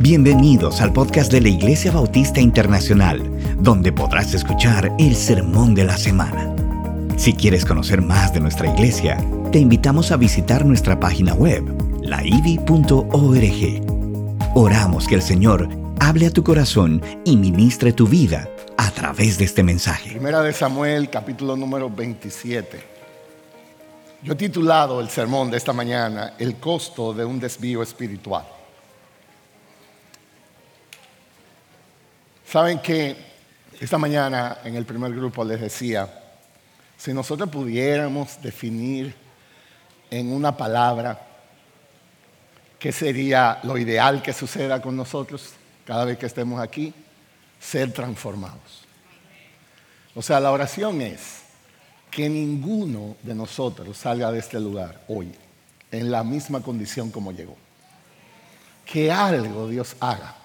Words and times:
Bienvenidos 0.00 0.80
al 0.80 0.92
podcast 0.92 1.30
de 1.30 1.40
la 1.40 1.50
Iglesia 1.50 1.92
Bautista 1.92 2.40
Internacional, 2.40 3.22
donde 3.60 3.92
podrás 3.92 4.34
escuchar 4.34 4.92
el 4.98 5.14
sermón 5.14 5.76
de 5.76 5.84
la 5.84 5.96
semana. 5.96 6.52
Si 7.16 7.32
quieres 7.32 7.64
conocer 7.64 8.02
más 8.02 8.34
de 8.34 8.40
nuestra 8.40 8.66
iglesia, 8.66 9.24
te 9.52 9.60
invitamos 9.60 10.10
a 10.10 10.16
visitar 10.16 10.66
nuestra 10.66 10.98
página 10.98 11.34
web, 11.34 11.62
laivi.org. 12.02 13.06
Oramos 14.56 15.06
que 15.06 15.14
el 15.14 15.22
Señor 15.22 15.68
hable 16.00 16.26
a 16.26 16.32
tu 16.32 16.42
corazón 16.42 17.00
y 17.24 17.36
ministre 17.36 17.92
tu 17.92 18.08
vida 18.08 18.48
a 18.76 18.90
través 18.90 19.38
de 19.38 19.44
este 19.44 19.62
mensaje. 19.62 20.10
Primera 20.10 20.42
de 20.42 20.52
Samuel, 20.52 21.08
capítulo 21.08 21.54
número 21.54 21.88
27. 21.88 22.80
Yo 24.24 24.32
he 24.32 24.36
titulado 24.36 25.00
el 25.00 25.08
sermón 25.08 25.52
de 25.52 25.56
esta 25.56 25.72
mañana 25.72 26.34
El 26.36 26.56
costo 26.56 27.14
de 27.14 27.24
un 27.24 27.38
desvío 27.38 27.80
espiritual. 27.80 28.53
Saben 32.54 32.78
que 32.78 33.16
esta 33.80 33.98
mañana 33.98 34.58
en 34.62 34.76
el 34.76 34.84
primer 34.84 35.12
grupo 35.12 35.44
les 35.44 35.60
decía, 35.60 36.08
si 36.96 37.12
nosotros 37.12 37.50
pudiéramos 37.50 38.40
definir 38.40 39.12
en 40.08 40.32
una 40.32 40.56
palabra 40.56 41.20
qué 42.78 42.92
sería 42.92 43.58
lo 43.64 43.76
ideal 43.76 44.22
que 44.22 44.32
suceda 44.32 44.80
con 44.80 44.96
nosotros 44.96 45.54
cada 45.84 46.04
vez 46.04 46.16
que 46.16 46.26
estemos 46.26 46.60
aquí, 46.60 46.94
ser 47.58 47.92
transformados. 47.92 48.84
O 50.14 50.22
sea, 50.22 50.38
la 50.38 50.52
oración 50.52 51.02
es 51.02 51.40
que 52.08 52.28
ninguno 52.28 53.16
de 53.24 53.34
nosotros 53.34 53.96
salga 53.96 54.30
de 54.30 54.38
este 54.38 54.60
lugar 54.60 55.00
hoy 55.08 55.34
en 55.90 56.08
la 56.08 56.22
misma 56.22 56.60
condición 56.60 57.10
como 57.10 57.32
llegó. 57.32 57.56
Que 58.86 59.10
algo 59.10 59.66
Dios 59.66 59.96
haga 59.98 60.43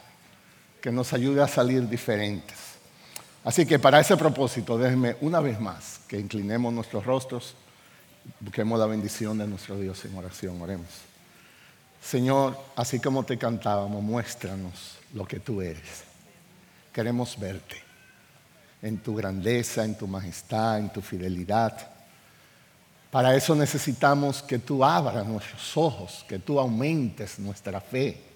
que 0.82 0.92
nos 0.92 1.14
ayude 1.14 1.42
a 1.42 1.48
salir 1.48 1.88
diferentes. 1.88 2.58
Así 3.44 3.66
que 3.66 3.80
para 3.80 4.00
ese 4.00 4.18
propósito, 4.18 4.78
déjenme 4.78 5.16
una 5.22 5.40
vez 5.40 5.60
más 5.60 6.02
que 6.08 6.20
inclinemos 6.20 6.74
nuestros 6.74 7.06
rostros, 7.06 7.56
busquemos 8.40 8.80
la 8.80 8.86
bendición 8.86 9.38
de 9.38 9.48
nuestro 9.48 9.78
Dios 9.78 10.04
en 10.06 10.18
oración, 10.18 10.62
oremos. 10.62 10.90
Señor, 12.02 12.58
así 12.76 13.00
como 13.00 13.24
te 13.24 13.38
cantábamos, 13.38 14.02
muéstranos 14.04 14.98
lo 15.14 15.26
que 15.26 15.40
tú 15.40 15.62
eres. 15.62 16.04
Queremos 16.94 17.38
verte 17.40 17.78
en 18.82 18.98
tu 18.98 19.16
grandeza, 19.16 19.84
en 19.84 19.98
tu 19.98 20.08
majestad, 20.08 20.80
en 20.80 20.90
tu 20.92 21.02
fidelidad. 21.02 21.92
Para 23.12 23.36
eso 23.36 23.56
necesitamos 23.56 24.42
que 24.42 24.60
tú 24.60 24.84
abras 24.84 25.26
nuestros 25.26 25.76
ojos, 25.76 26.26
que 26.28 26.40
tú 26.40 26.60
aumentes 26.60 27.40
nuestra 27.40 27.82
fe 27.82 28.29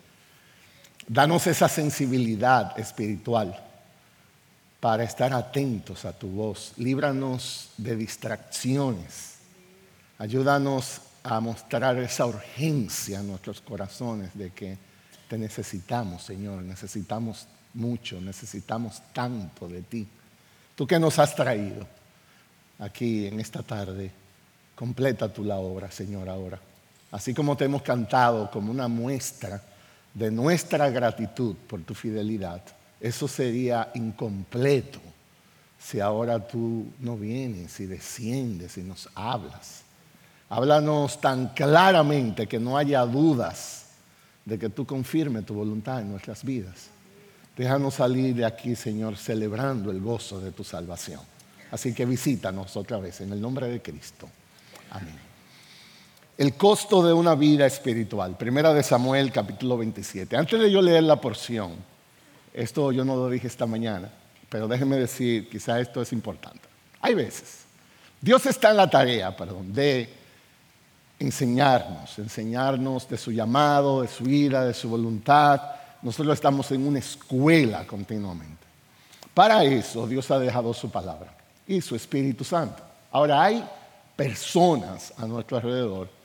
Danos 1.07 1.47
esa 1.47 1.67
sensibilidad 1.67 2.79
espiritual 2.79 3.61
para 4.79 5.03
estar 5.03 5.33
atentos 5.33 6.05
a 6.05 6.13
tu 6.13 6.27
voz. 6.27 6.73
Líbranos 6.77 7.69
de 7.77 7.95
distracciones. 7.95 9.35
Ayúdanos 10.17 11.01
a 11.23 11.39
mostrar 11.39 11.97
esa 11.99 12.25
urgencia 12.25 13.19
en 13.19 13.27
nuestros 13.27 13.61
corazones 13.61 14.31
de 14.33 14.51
que 14.51 14.77
te 15.27 15.37
necesitamos, 15.37 16.23
Señor. 16.23 16.63
Necesitamos 16.63 17.47
mucho, 17.73 18.21
necesitamos 18.21 19.01
tanto 19.13 19.67
de 19.67 19.81
ti. 19.81 20.07
Tú 20.75 20.87
que 20.87 20.99
nos 20.99 21.19
has 21.19 21.35
traído 21.35 21.85
aquí 22.79 23.27
en 23.27 23.39
esta 23.39 23.63
tarde, 23.63 24.11
completa 24.75 25.31
tú 25.31 25.43
la 25.43 25.57
obra, 25.57 25.91
Señor, 25.91 26.29
ahora. 26.29 26.59
Así 27.11 27.33
como 27.33 27.55
te 27.55 27.65
hemos 27.65 27.83
cantado 27.83 28.49
como 28.49 28.71
una 28.71 28.87
muestra 28.87 29.61
de 30.14 30.31
nuestra 30.31 30.89
gratitud 30.89 31.56
por 31.67 31.81
tu 31.81 31.94
fidelidad, 31.94 32.61
eso 33.00 33.28
sería 33.28 33.92
incompleto 33.95 35.00
si 35.78 36.00
ahora 36.00 36.39
tú 36.47 36.86
no 37.00 37.17
vienes 37.17 37.80
y 37.80 37.86
desciendes 37.86 38.78
y 38.78 38.83
nos 38.83 39.10
hablas. 39.15 39.83
Háblanos 40.49 41.20
tan 41.20 41.49
claramente 41.49 42.48
que 42.48 42.60
no 42.60 42.77
haya 42.77 43.02
dudas 43.02 43.87
de 44.45 44.58
que 44.58 44.70
tú 44.70 44.86
confirmes 44.86 45.45
tu 45.45 45.54
voluntad 45.54 46.02
en 46.02 46.11
nuestras 46.11 46.43
vidas. 46.43 46.89
Déjanos 47.58 47.95
salir 47.95 48.36
de 48.36 48.45
aquí, 48.45 48.76
Señor, 48.76 49.17
celebrando 49.17 49.92
el 49.92 49.99
gozo 49.99 50.39
de 50.39 50.52
tu 50.52 50.64
salvación. 50.64 51.21
Así 51.71 51.93
que 51.93 52.05
visítanos 52.05 52.77
otra 52.77 52.99
vez 52.99 53.21
en 53.21 53.32
el 53.33 53.42
nombre 53.42 53.67
de 53.67 53.82
Cristo. 53.82 54.30
Amén. 54.92 55.33
El 56.36 56.55
costo 56.55 57.05
de 57.05 57.14
una 57.14 57.36
vida 57.36 57.67
espiritual. 57.67 58.36
Primera 58.36 58.73
de 58.73 58.82
Samuel, 58.82 59.32
capítulo 59.32 59.77
27. 59.77 60.36
Antes 60.36 60.60
de 60.60 60.71
yo 60.71 60.82
leer 60.82 61.04
la 61.04 61.21
porción, 61.21 61.73
esto 62.52 62.92
yo 62.92 63.05
no 63.05 63.16
lo 63.16 63.30
dije 63.30 63.45
esta 63.45 63.67
mañana, 63.67 64.10
pero 64.49 64.67
déjenme 64.67 64.95
decir, 64.95 65.48
quizá 65.48 65.80
esto 65.80 66.02
es 66.02 66.11
importante. 66.11 66.61
Hay 67.02 67.14
veces, 67.14 67.66
Dios 68.20 68.48
está 68.48 68.72
en 68.72 68.77
la 68.77 68.89
tarea, 68.89 69.38
perdón, 69.38 69.72
de 69.72 70.11
enseñarnos, 71.20 72.17
enseñarnos 72.17 73.08
de 73.08 73.17
su 73.20 73.32
llamado, 73.32 74.02
de 74.02 74.08
su 74.08 74.27
ira, 74.27 74.66
de 74.66 74.73
su 74.73 74.89
voluntad. 74.89 75.61
Nosotros 76.02 76.33
estamos 76.33 76.72
en 76.72 76.88
una 76.88 76.98
escuela 76.98 77.86
continuamente. 77.86 78.66
Para 79.36 79.64
eso 79.64 80.08
Dios 80.08 80.32
ha 80.32 80.39
dejado 80.39 80.73
su 80.73 80.89
palabra 80.89 81.32
y 81.67 81.80
su 81.80 81.95
Espíritu 81.95 82.43
Santo. 82.43 82.82
Ahora 83.11 83.43
hay 83.43 83.64
personas 84.16 85.14
a 85.16 85.27
nuestro 85.27 85.58
alrededor 85.58 86.23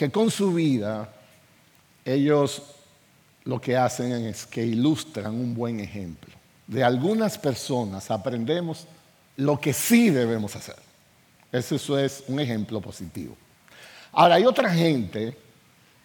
que 0.00 0.10
con 0.10 0.30
su 0.30 0.54
vida 0.54 1.10
ellos 2.06 2.62
lo 3.44 3.60
que 3.60 3.76
hacen 3.76 4.12
es 4.12 4.46
que 4.46 4.64
ilustran 4.64 5.34
un 5.34 5.54
buen 5.54 5.78
ejemplo. 5.78 6.32
De 6.66 6.82
algunas 6.82 7.36
personas 7.36 8.10
aprendemos 8.10 8.86
lo 9.36 9.60
que 9.60 9.74
sí 9.74 10.08
debemos 10.08 10.56
hacer. 10.56 10.76
Eso 11.52 11.98
es 11.98 12.24
un 12.28 12.40
ejemplo 12.40 12.80
positivo. 12.80 13.36
Ahora 14.12 14.36
hay 14.36 14.46
otra 14.46 14.72
gente 14.72 15.36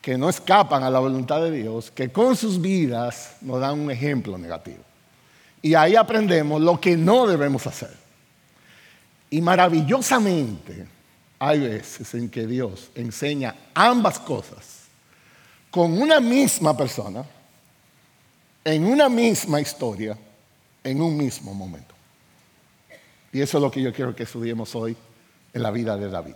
que 0.02 0.18
no 0.18 0.28
escapan 0.28 0.84
a 0.84 0.90
la 0.90 1.00
voluntad 1.00 1.42
de 1.42 1.52
Dios, 1.52 1.90
que 1.90 2.12
con 2.12 2.36
sus 2.36 2.60
vidas 2.60 3.38
nos 3.40 3.62
dan 3.62 3.80
un 3.80 3.90
ejemplo 3.92 4.38
negativo. 4.38 4.84
Y 5.62 5.74
ahí 5.74 5.96
aprendemos 5.96 6.60
lo 6.62 6.82
que 6.82 6.98
no 6.98 7.28
debemos 7.28 7.66
hacer. 7.66 7.96
Y 9.30 9.40
maravillosamente, 9.40 10.86
hay 11.48 11.60
veces 11.60 12.12
en 12.16 12.28
que 12.30 12.48
Dios 12.48 12.90
enseña 12.96 13.56
ambas 13.76 14.18
cosas 14.20 14.86
con 15.70 16.02
una 16.02 16.20
misma 16.20 16.76
persona, 16.76 17.24
en 18.64 18.84
una 18.84 19.10
misma 19.10 19.62
historia, 19.62 20.18
en 20.84 21.02
un 21.02 21.16
mismo 21.16 21.54
momento. 21.54 21.94
Y 23.32 23.42
eso 23.42 23.58
es 23.60 23.62
lo 23.62 23.70
que 23.70 23.82
yo 23.82 23.94
quiero 23.94 24.16
que 24.16 24.24
estudiemos 24.24 24.74
hoy 24.74 24.98
en 25.54 25.62
la 25.62 25.70
vida 25.70 25.96
de 25.98 26.10
David. 26.10 26.36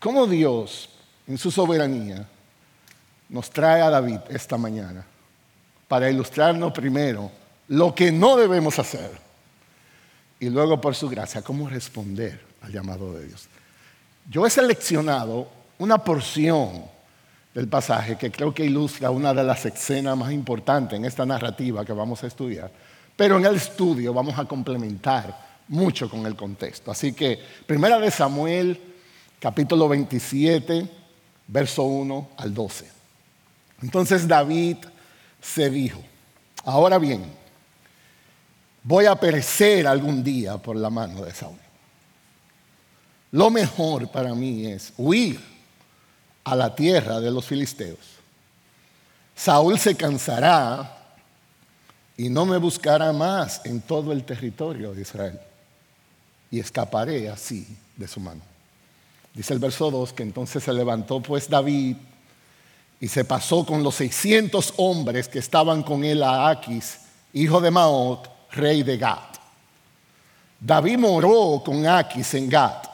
Cómo 0.00 0.26
Dios, 0.26 0.88
en 1.28 1.38
su 1.38 1.52
soberanía, 1.52 2.26
nos 3.28 3.48
trae 3.50 3.82
a 3.82 3.90
David 3.90 4.18
esta 4.28 4.56
mañana 4.56 5.04
para 5.86 6.10
ilustrarnos 6.10 6.72
primero 6.72 7.30
lo 7.68 7.94
que 7.94 8.10
no 8.10 8.36
debemos 8.36 8.76
hacer 8.80 9.10
y 10.40 10.48
luego 10.48 10.80
por 10.80 10.96
su 10.96 11.08
gracia 11.08 11.42
cómo 11.42 11.68
responder 11.68 12.40
al 12.62 12.72
llamado 12.72 13.12
de 13.14 13.26
Dios. 13.26 13.48
Yo 14.30 14.46
he 14.46 14.50
seleccionado 14.50 15.48
una 15.78 15.96
porción 15.96 16.84
del 17.54 17.66
pasaje 17.66 18.16
que 18.16 18.30
creo 18.30 18.52
que 18.52 18.64
ilustra 18.64 19.10
una 19.10 19.32
de 19.32 19.42
las 19.42 19.64
escenas 19.64 20.18
más 20.18 20.32
importantes 20.32 20.98
en 20.98 21.06
esta 21.06 21.24
narrativa 21.24 21.82
que 21.82 21.94
vamos 21.94 22.22
a 22.22 22.26
estudiar, 22.26 22.70
pero 23.16 23.38
en 23.38 23.46
el 23.46 23.56
estudio 23.56 24.12
vamos 24.12 24.38
a 24.38 24.44
complementar 24.44 25.64
mucho 25.68 26.10
con 26.10 26.26
el 26.26 26.36
contexto. 26.36 26.90
Así 26.90 27.14
que, 27.14 27.38
primera 27.66 27.98
de 27.98 28.10
Samuel, 28.10 28.78
capítulo 29.40 29.88
27, 29.88 30.86
verso 31.46 31.84
1 31.84 32.28
al 32.36 32.52
12. 32.52 32.86
Entonces 33.82 34.28
David 34.28 34.76
se 35.40 35.70
dijo, 35.70 36.02
ahora 36.64 36.98
bien, 36.98 37.24
voy 38.82 39.06
a 39.06 39.16
perecer 39.16 39.86
algún 39.86 40.22
día 40.22 40.58
por 40.58 40.76
la 40.76 40.90
mano 40.90 41.24
de 41.24 41.32
Saúl. 41.32 41.58
Lo 43.30 43.50
mejor 43.50 44.08
para 44.08 44.34
mí 44.34 44.66
es 44.66 44.92
huir 44.96 45.40
a 46.44 46.56
la 46.56 46.74
tierra 46.74 47.20
de 47.20 47.30
los 47.30 47.44
filisteos. 47.44 47.98
Saúl 49.36 49.78
se 49.78 49.94
cansará 49.94 50.96
y 52.16 52.28
no 52.28 52.46
me 52.46 52.56
buscará 52.56 53.12
más 53.12 53.60
en 53.64 53.80
todo 53.82 54.12
el 54.12 54.24
territorio 54.24 54.94
de 54.94 55.02
Israel. 55.02 55.38
Y 56.50 56.58
escaparé 56.58 57.28
así 57.28 57.66
de 57.96 58.08
su 58.08 58.18
mano. 58.18 58.40
Dice 59.34 59.52
el 59.52 59.58
verso 59.58 59.90
2 59.90 60.14
que 60.14 60.22
entonces 60.22 60.64
se 60.64 60.72
levantó 60.72 61.20
pues 61.20 61.48
David 61.48 61.96
y 62.98 63.08
se 63.08 63.24
pasó 63.24 63.64
con 63.64 63.82
los 63.82 63.94
600 63.96 64.74
hombres 64.78 65.28
que 65.28 65.38
estaban 65.38 65.82
con 65.82 66.02
él 66.02 66.22
a 66.22 66.48
Aquis, 66.48 66.98
hijo 67.34 67.60
de 67.60 67.70
Maot, 67.70 68.28
rey 68.52 68.82
de 68.82 68.96
Gat. 68.96 69.36
David 70.58 70.98
moró 70.98 71.62
con 71.64 71.86
Aquis 71.86 72.34
en 72.34 72.48
Gat 72.48 72.87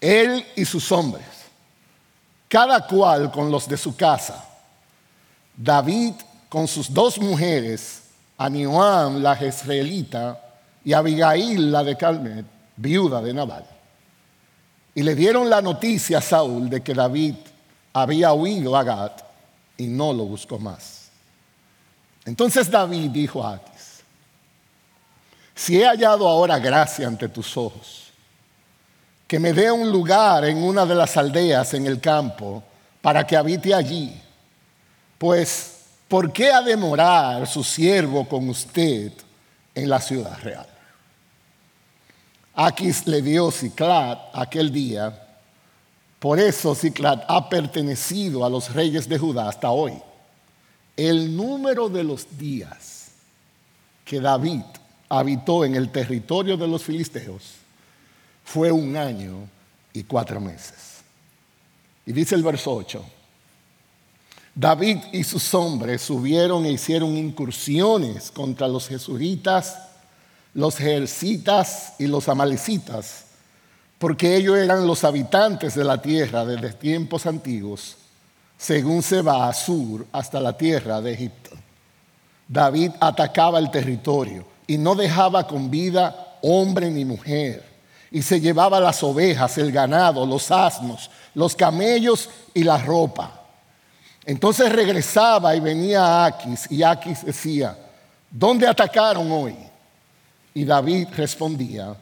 él 0.00 0.44
y 0.56 0.64
sus 0.64 0.90
hombres, 0.92 1.26
cada 2.48 2.86
cual 2.86 3.30
con 3.30 3.50
los 3.50 3.68
de 3.68 3.76
su 3.76 3.96
casa. 3.96 4.44
David 5.56 6.14
con 6.48 6.66
sus 6.68 6.92
dos 6.92 7.18
mujeres, 7.18 8.02
Anioam 8.38 9.20
la 9.20 9.34
jezreelita 9.36 10.40
y 10.84 10.92
Abigail 10.92 11.70
la 11.70 11.82
de 11.82 11.96
Calmet, 11.96 12.46
viuda 12.76 13.20
de 13.20 13.34
Nabal. 13.34 13.66
Y 14.94 15.02
le 15.02 15.14
dieron 15.14 15.50
la 15.50 15.60
noticia 15.60 16.18
a 16.18 16.22
Saúl 16.22 16.70
de 16.70 16.82
que 16.82 16.94
David 16.94 17.34
había 17.92 18.32
huido 18.32 18.76
a 18.76 18.84
Gat 18.84 19.22
y 19.76 19.86
no 19.86 20.12
lo 20.12 20.24
buscó 20.24 20.58
más. 20.58 21.08
Entonces 22.24 22.70
David 22.70 23.10
dijo 23.10 23.44
a 23.44 23.54
Aquis, 23.54 24.02
si 25.54 25.80
he 25.80 25.86
hallado 25.86 26.28
ahora 26.28 26.58
gracia 26.58 27.06
ante 27.06 27.28
tus 27.28 27.56
ojos, 27.56 28.07
que 29.28 29.38
me 29.38 29.52
dé 29.52 29.70
un 29.70 29.92
lugar 29.92 30.46
en 30.46 30.56
una 30.56 30.86
de 30.86 30.94
las 30.94 31.14
aldeas 31.18 31.74
en 31.74 31.86
el 31.86 32.00
campo 32.00 32.62
para 33.02 33.26
que 33.26 33.36
habite 33.36 33.74
allí, 33.74 34.18
pues 35.18 35.82
¿por 36.08 36.32
qué 36.32 36.50
ha 36.50 36.62
de 36.62 36.74
morar 36.78 37.46
su 37.46 37.62
siervo 37.62 38.26
con 38.26 38.48
usted 38.48 39.12
en 39.74 39.88
la 39.90 40.00
ciudad 40.00 40.38
real? 40.42 40.66
Aquis 42.54 43.06
le 43.06 43.20
dio 43.20 43.50
Ciclat 43.50 44.18
aquel 44.32 44.72
día. 44.72 45.26
Por 46.18 46.40
eso 46.40 46.74
Ciclat 46.74 47.24
ha 47.28 47.50
pertenecido 47.50 48.46
a 48.46 48.50
los 48.50 48.72
reyes 48.72 49.06
de 49.06 49.18
Judá 49.18 49.50
hasta 49.50 49.70
hoy. 49.70 49.92
El 50.96 51.36
número 51.36 51.90
de 51.90 52.02
los 52.02 52.38
días 52.38 53.10
que 54.06 54.20
David 54.20 54.64
habitó 55.10 55.66
en 55.66 55.76
el 55.76 55.90
territorio 55.90 56.56
de 56.56 56.66
los 56.66 56.82
filisteos 56.82 57.57
fue 58.52 58.70
un 58.72 58.96
año 58.96 59.48
y 59.92 60.04
cuatro 60.04 60.40
meses. 60.40 61.02
Y 62.06 62.12
dice 62.12 62.34
el 62.34 62.42
verso 62.42 62.72
8, 62.72 63.04
David 64.54 64.98
y 65.12 65.24
sus 65.24 65.54
hombres 65.54 66.02
subieron 66.02 66.64
e 66.64 66.72
hicieron 66.72 67.16
incursiones 67.16 68.30
contra 68.30 68.66
los 68.66 68.88
jesuitas 68.88 69.76
los 70.54 70.76
jercitas 70.76 71.92
y 71.98 72.08
los 72.08 72.28
amalecitas, 72.28 73.26
porque 73.98 74.34
ellos 74.34 74.56
eran 74.56 74.88
los 74.88 75.04
habitantes 75.04 75.74
de 75.76 75.84
la 75.84 76.02
tierra 76.02 76.44
desde 76.44 76.72
tiempos 76.72 77.26
antiguos, 77.26 77.96
según 78.56 79.02
se 79.02 79.22
va 79.22 79.48
a 79.48 79.52
sur 79.52 80.04
hasta 80.10 80.40
la 80.40 80.56
tierra 80.56 81.00
de 81.00 81.12
Egipto. 81.12 81.50
David 82.48 82.90
atacaba 83.00 83.60
el 83.60 83.70
territorio 83.70 84.44
y 84.66 84.78
no 84.78 84.96
dejaba 84.96 85.46
con 85.46 85.70
vida 85.70 86.38
hombre 86.42 86.90
ni 86.90 87.04
mujer, 87.04 87.64
y 88.10 88.22
se 88.22 88.40
llevaba 88.40 88.80
las 88.80 89.02
ovejas, 89.02 89.58
el 89.58 89.70
ganado, 89.70 90.24
los 90.24 90.50
asnos, 90.50 91.10
los 91.34 91.54
camellos 91.54 92.30
y 92.54 92.64
la 92.64 92.78
ropa. 92.78 93.42
Entonces 94.24 94.70
regresaba 94.72 95.54
y 95.54 95.60
venía 95.60 96.04
a 96.04 96.26
Aquis, 96.26 96.70
y 96.70 96.82
Aquis 96.82 97.24
decía, 97.24 97.76
¿dónde 98.30 98.66
atacaron 98.66 99.30
hoy? 99.30 99.56
Y 100.54 100.64
David 100.64 101.08
respondía, 101.16 101.94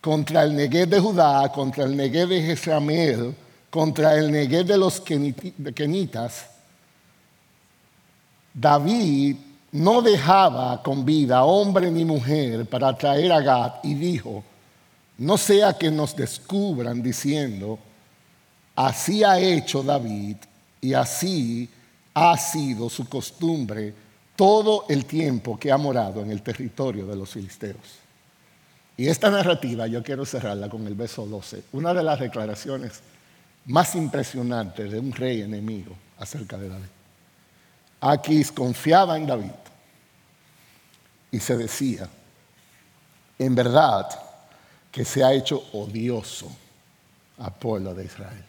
contra 0.00 0.42
el 0.42 0.54
Negué 0.54 0.86
de 0.86 1.00
Judá, 1.00 1.50
contra 1.52 1.84
el 1.84 1.96
Negué 1.96 2.26
de 2.26 2.42
Jezrameel, 2.42 3.34
contra 3.70 4.14
el 4.14 4.30
Negué 4.30 4.64
de 4.64 4.76
los 4.76 5.00
Kenitas, 5.00 6.46
David 8.52 9.36
no 9.72 10.02
dejaba 10.02 10.82
con 10.82 11.04
vida 11.04 11.44
hombre 11.44 11.90
ni 11.90 12.04
mujer 12.04 12.66
para 12.66 12.94
traer 12.96 13.32
a 13.32 13.40
Gad 13.40 13.72
y 13.82 13.94
dijo, 13.94 14.44
no 15.18 15.38
sea 15.38 15.74
que 15.74 15.90
nos 15.90 16.16
descubran 16.16 17.02
diciendo, 17.02 17.78
así 18.74 19.22
ha 19.22 19.38
hecho 19.38 19.82
David 19.82 20.36
y 20.80 20.94
así 20.94 21.68
ha 22.14 22.36
sido 22.36 22.90
su 22.90 23.08
costumbre 23.08 23.94
todo 24.34 24.86
el 24.88 25.04
tiempo 25.04 25.58
que 25.58 25.70
ha 25.70 25.76
morado 25.76 26.22
en 26.22 26.30
el 26.30 26.42
territorio 26.42 27.06
de 27.06 27.16
los 27.16 27.30
filisteos. 27.30 28.02
Y 28.96 29.08
esta 29.08 29.30
narrativa 29.30 29.86
yo 29.86 30.02
quiero 30.02 30.24
cerrarla 30.24 30.68
con 30.68 30.86
el 30.86 30.94
verso 30.94 31.26
12, 31.26 31.64
una 31.72 31.94
de 31.94 32.02
las 32.02 32.20
declaraciones 32.20 33.00
más 33.66 33.94
impresionantes 33.94 34.90
de 34.90 34.98
un 34.98 35.12
rey 35.12 35.42
enemigo 35.42 35.94
acerca 36.18 36.58
de 36.58 36.68
David. 36.68 36.84
Aquis 38.00 38.50
confiaba 38.50 39.16
en 39.16 39.26
David 39.26 39.50
y 41.30 41.38
se 41.38 41.56
decía, 41.56 42.08
en 43.38 43.54
verdad 43.54 44.08
que 44.92 45.06
se 45.06 45.24
ha 45.24 45.32
hecho 45.32 45.70
odioso 45.72 46.54
al 47.38 47.54
pueblo 47.54 47.94
de 47.94 48.04
Israel 48.04 48.44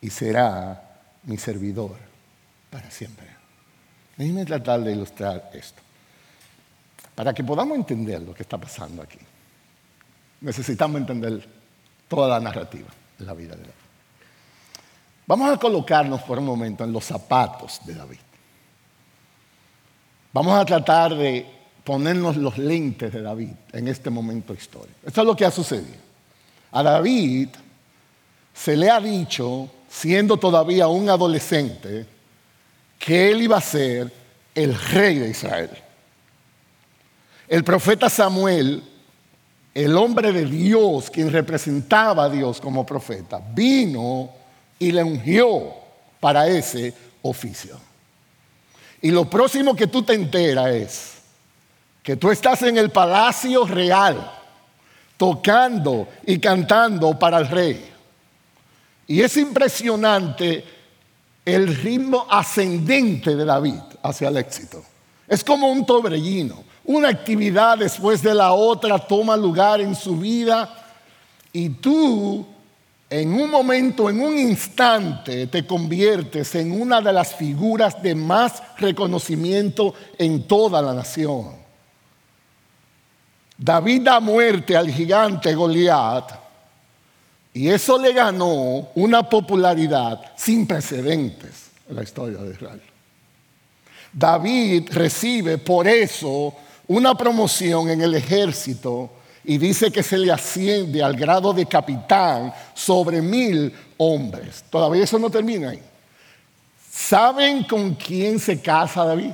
y 0.00 0.10
será 0.10 0.82
mi 1.22 1.38
servidor 1.38 1.96
para 2.68 2.90
siempre. 2.90 3.26
Déjenme 4.16 4.44
tratar 4.44 4.80
de 4.80 4.92
ilustrar 4.92 5.50
esto. 5.54 5.80
Para 7.14 7.32
que 7.32 7.44
podamos 7.44 7.78
entender 7.78 8.20
lo 8.20 8.34
que 8.34 8.42
está 8.42 8.58
pasando 8.58 9.02
aquí, 9.02 9.18
necesitamos 10.40 11.00
entender 11.00 11.48
toda 12.08 12.28
la 12.28 12.40
narrativa 12.40 12.88
de 13.16 13.24
la 13.24 13.32
vida 13.32 13.54
de 13.54 13.62
David. 13.62 13.72
Vamos 15.26 15.54
a 15.54 15.58
colocarnos 15.58 16.22
por 16.22 16.38
un 16.38 16.44
momento 16.44 16.84
en 16.84 16.92
los 16.92 17.04
zapatos 17.04 17.80
de 17.84 17.94
David. 17.94 18.18
Vamos 20.32 20.60
a 20.60 20.64
tratar 20.64 21.14
de 21.14 21.55
ponernos 21.86 22.36
los 22.36 22.58
lentes 22.58 23.12
de 23.12 23.22
David 23.22 23.52
en 23.72 23.86
este 23.86 24.10
momento 24.10 24.52
histórico. 24.52 24.98
Esto 25.06 25.20
es 25.20 25.26
lo 25.26 25.36
que 25.36 25.44
ha 25.44 25.52
sucedido. 25.52 25.94
A 26.72 26.82
David 26.82 27.50
se 28.52 28.76
le 28.76 28.90
ha 28.90 28.98
dicho, 28.98 29.70
siendo 29.88 30.36
todavía 30.36 30.88
un 30.88 31.08
adolescente, 31.08 32.04
que 32.98 33.30
él 33.30 33.40
iba 33.42 33.58
a 33.58 33.60
ser 33.60 34.12
el 34.52 34.76
rey 34.76 35.20
de 35.20 35.28
Israel. 35.28 35.70
El 37.46 37.62
profeta 37.62 38.10
Samuel, 38.10 38.82
el 39.72 39.96
hombre 39.96 40.32
de 40.32 40.44
Dios, 40.44 41.08
quien 41.08 41.30
representaba 41.30 42.24
a 42.24 42.28
Dios 42.28 42.60
como 42.60 42.84
profeta, 42.84 43.40
vino 43.54 44.30
y 44.76 44.90
le 44.90 45.04
ungió 45.04 45.72
para 46.18 46.48
ese 46.48 46.92
oficio. 47.22 47.78
Y 49.02 49.12
lo 49.12 49.30
próximo 49.30 49.76
que 49.76 49.86
tú 49.86 50.02
te 50.02 50.14
enteras 50.14 50.74
es 50.74 51.15
que 52.06 52.14
tú 52.14 52.30
estás 52.30 52.62
en 52.62 52.78
el 52.78 52.90
palacio 52.90 53.66
real, 53.66 54.30
tocando 55.16 56.06
y 56.24 56.38
cantando 56.38 57.18
para 57.18 57.38
el 57.38 57.48
rey. 57.48 57.84
Y 59.08 59.22
es 59.22 59.36
impresionante 59.36 60.64
el 61.44 61.74
ritmo 61.74 62.24
ascendente 62.30 63.34
de 63.34 63.44
David 63.44 63.80
hacia 64.04 64.28
el 64.28 64.36
éxito. 64.36 64.84
Es 65.26 65.42
como 65.42 65.68
un 65.68 65.84
tobrellino. 65.84 66.62
Una 66.84 67.08
actividad 67.08 67.76
después 67.76 68.22
de 68.22 68.34
la 68.34 68.52
otra 68.52 69.00
toma 69.00 69.36
lugar 69.36 69.80
en 69.80 69.96
su 69.96 70.16
vida 70.16 70.86
y 71.52 71.70
tú 71.70 72.46
en 73.10 73.32
un 73.32 73.50
momento, 73.50 74.08
en 74.08 74.20
un 74.20 74.38
instante, 74.38 75.48
te 75.48 75.66
conviertes 75.66 76.54
en 76.54 76.70
una 76.70 77.00
de 77.00 77.12
las 77.12 77.34
figuras 77.34 78.00
de 78.00 78.14
más 78.14 78.62
reconocimiento 78.78 79.92
en 80.16 80.46
toda 80.46 80.80
la 80.80 80.94
nación. 80.94 81.65
David 83.58 84.02
da 84.02 84.20
muerte 84.20 84.76
al 84.76 84.90
gigante 84.90 85.54
Goliat 85.54 86.46
y 87.54 87.68
eso 87.68 87.96
le 87.98 88.12
ganó 88.12 88.88
una 88.94 89.26
popularidad 89.26 90.20
sin 90.36 90.66
precedentes 90.66 91.70
en 91.88 91.96
la 91.96 92.02
historia 92.02 92.38
de 92.38 92.50
Israel. 92.50 92.82
David 94.12 94.90
recibe 94.92 95.56
por 95.56 95.88
eso 95.88 96.54
una 96.88 97.14
promoción 97.14 97.88
en 97.88 98.02
el 98.02 98.14
ejército 98.14 99.10
y 99.44 99.56
dice 99.56 99.90
que 99.90 100.02
se 100.02 100.18
le 100.18 100.30
asciende 100.30 101.02
al 101.02 101.16
grado 101.16 101.52
de 101.54 101.64
capitán 101.64 102.52
sobre 102.74 103.22
mil 103.22 103.72
hombres. 103.96 104.64
Todavía 104.68 105.04
eso 105.04 105.18
no 105.18 105.30
termina 105.30 105.70
ahí. 105.70 105.82
¿Saben 106.90 107.64
con 107.64 107.94
quién 107.94 108.38
se 108.38 108.60
casa 108.60 109.04
David? 109.04 109.32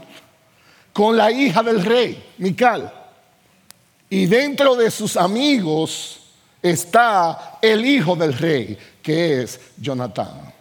Con 0.92 1.16
la 1.16 1.32
hija 1.32 1.62
del 1.62 1.84
rey, 1.84 2.22
Mical. 2.38 3.01
Y 4.12 4.26
dentro 4.26 4.76
de 4.76 4.90
sus 4.90 5.16
amigos 5.16 6.20
está 6.60 7.58
el 7.62 7.82
hijo 7.82 8.14
del 8.14 8.34
rey, 8.34 8.76
que 9.02 9.40
es 9.40 9.58
Jonatán. 9.78 10.52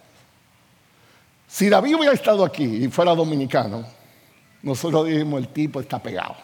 Si 1.48 1.68
David 1.68 1.96
hubiera 1.96 2.14
estado 2.14 2.46
aquí 2.46 2.64
y 2.64 2.88
fuera 2.88 3.14
dominicano, 3.14 3.84
nosotros 4.62 5.06
dijimos 5.06 5.38
el 5.38 5.48
tipo 5.48 5.82
está 5.82 6.02
pegado. 6.02 6.34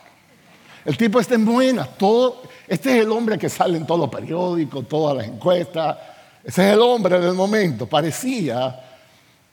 El 0.85 0.99
tipo 0.99 1.19
está 1.19 1.35
en 1.35 1.47
buena. 1.47 1.87
Todo, 1.87 2.43
este 2.67 2.99
es 2.99 3.05
el 3.07 3.11
hombre 3.11 3.39
que 3.39 3.49
sale 3.49 3.79
en 3.79 3.87
todos 3.87 4.01
los 4.01 4.11
periódicos, 4.11 4.87
todas 4.87 5.17
las 5.17 5.29
encuestas. 5.29 5.97
Ese 6.45 6.69
es 6.69 6.75
el 6.75 6.81
hombre 6.83 7.19
del 7.19 7.33
momento. 7.33 7.87
Parecía 7.87 8.85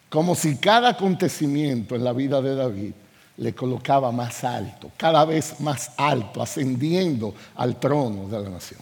como 0.09 0.35
si 0.35 0.57
cada 0.57 0.89
acontecimiento 0.89 1.95
en 1.95 2.03
la 2.03 2.11
vida 2.11 2.41
de 2.41 2.53
David 2.53 2.93
le 3.37 3.53
colocaba 3.53 4.11
más 4.11 4.43
alto, 4.43 4.91
cada 4.95 5.25
vez 5.25 5.59
más 5.59 5.91
alto, 5.97 6.41
ascendiendo 6.41 7.33
al 7.55 7.79
trono 7.79 8.27
de 8.27 8.41
la 8.41 8.49
nación. 8.49 8.79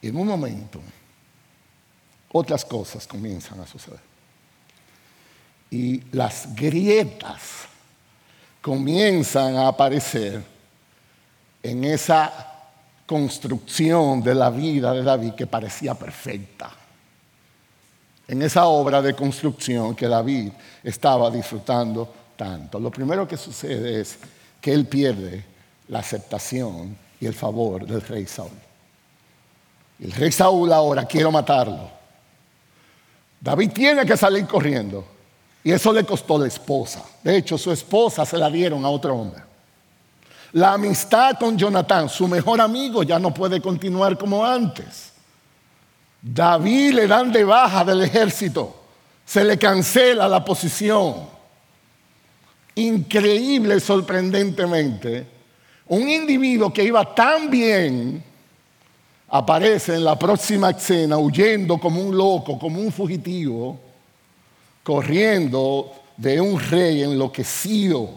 En 0.00 0.16
un 0.16 0.28
momento, 0.28 0.80
otras 2.32 2.64
cosas 2.64 3.06
comienzan 3.06 3.60
a 3.60 3.66
suceder. 3.66 4.00
Y 5.70 6.02
las 6.12 6.54
grietas 6.54 7.66
comienzan 8.60 9.56
a 9.56 9.68
aparecer 9.68 10.44
en 11.62 11.84
esa 11.84 12.32
construcción 13.06 14.22
de 14.22 14.34
la 14.34 14.50
vida 14.50 14.92
de 14.92 15.02
David 15.02 15.32
que 15.32 15.46
parecía 15.46 15.94
perfecta. 15.94 16.70
En 18.26 18.40
esa 18.42 18.66
obra 18.66 19.02
de 19.02 19.14
construcción 19.14 19.94
que 19.94 20.08
David 20.08 20.52
estaba 20.82 21.30
disfrutando 21.30 22.23
tanto. 22.36 22.78
Lo 22.78 22.90
primero 22.90 23.26
que 23.26 23.36
sucede 23.36 24.00
es 24.00 24.18
que 24.60 24.72
él 24.72 24.86
pierde 24.86 25.44
la 25.88 26.00
aceptación 26.00 26.96
y 27.20 27.26
el 27.26 27.34
favor 27.34 27.86
del 27.86 28.00
rey 28.00 28.26
Saúl. 28.26 28.50
El 30.00 30.12
rey 30.12 30.32
Saúl 30.32 30.72
ahora 30.72 31.04
quiere 31.04 31.30
matarlo. 31.30 31.90
David 33.40 33.70
tiene 33.72 34.06
que 34.06 34.16
salir 34.16 34.46
corriendo. 34.46 35.04
Y 35.62 35.72
eso 35.72 35.92
le 35.92 36.04
costó 36.04 36.38
la 36.38 36.46
esposa. 36.46 37.02
De 37.22 37.36
hecho, 37.36 37.56
su 37.56 37.72
esposa 37.72 38.26
se 38.26 38.36
la 38.36 38.50
dieron 38.50 38.84
a 38.84 38.90
otro 38.90 39.14
hombre. 39.16 39.42
La 40.52 40.74
amistad 40.74 41.38
con 41.38 41.56
Jonatán, 41.56 42.08
su 42.08 42.28
mejor 42.28 42.60
amigo, 42.60 43.02
ya 43.02 43.18
no 43.18 43.32
puede 43.32 43.60
continuar 43.60 44.16
como 44.18 44.44
antes. 44.44 45.12
David 46.20 46.94
le 46.94 47.06
dan 47.06 47.32
de 47.32 47.44
baja 47.44 47.84
del 47.84 48.02
ejército. 48.02 48.74
Se 49.24 49.42
le 49.42 49.58
cancela 49.58 50.28
la 50.28 50.44
posición. 50.44 51.33
Increíble, 52.76 53.78
sorprendentemente, 53.78 55.26
un 55.88 56.08
individuo 56.08 56.72
que 56.72 56.84
iba 56.84 57.14
tan 57.14 57.50
bien 57.50 58.22
aparece 59.28 59.94
en 59.94 60.04
la 60.04 60.18
próxima 60.18 60.70
escena 60.70 61.18
huyendo 61.18 61.78
como 61.78 62.00
un 62.00 62.16
loco, 62.16 62.58
como 62.58 62.80
un 62.80 62.92
fugitivo, 62.92 63.78
corriendo 64.82 65.92
de 66.16 66.40
un 66.40 66.58
rey 66.60 67.02
enloquecido 67.02 68.10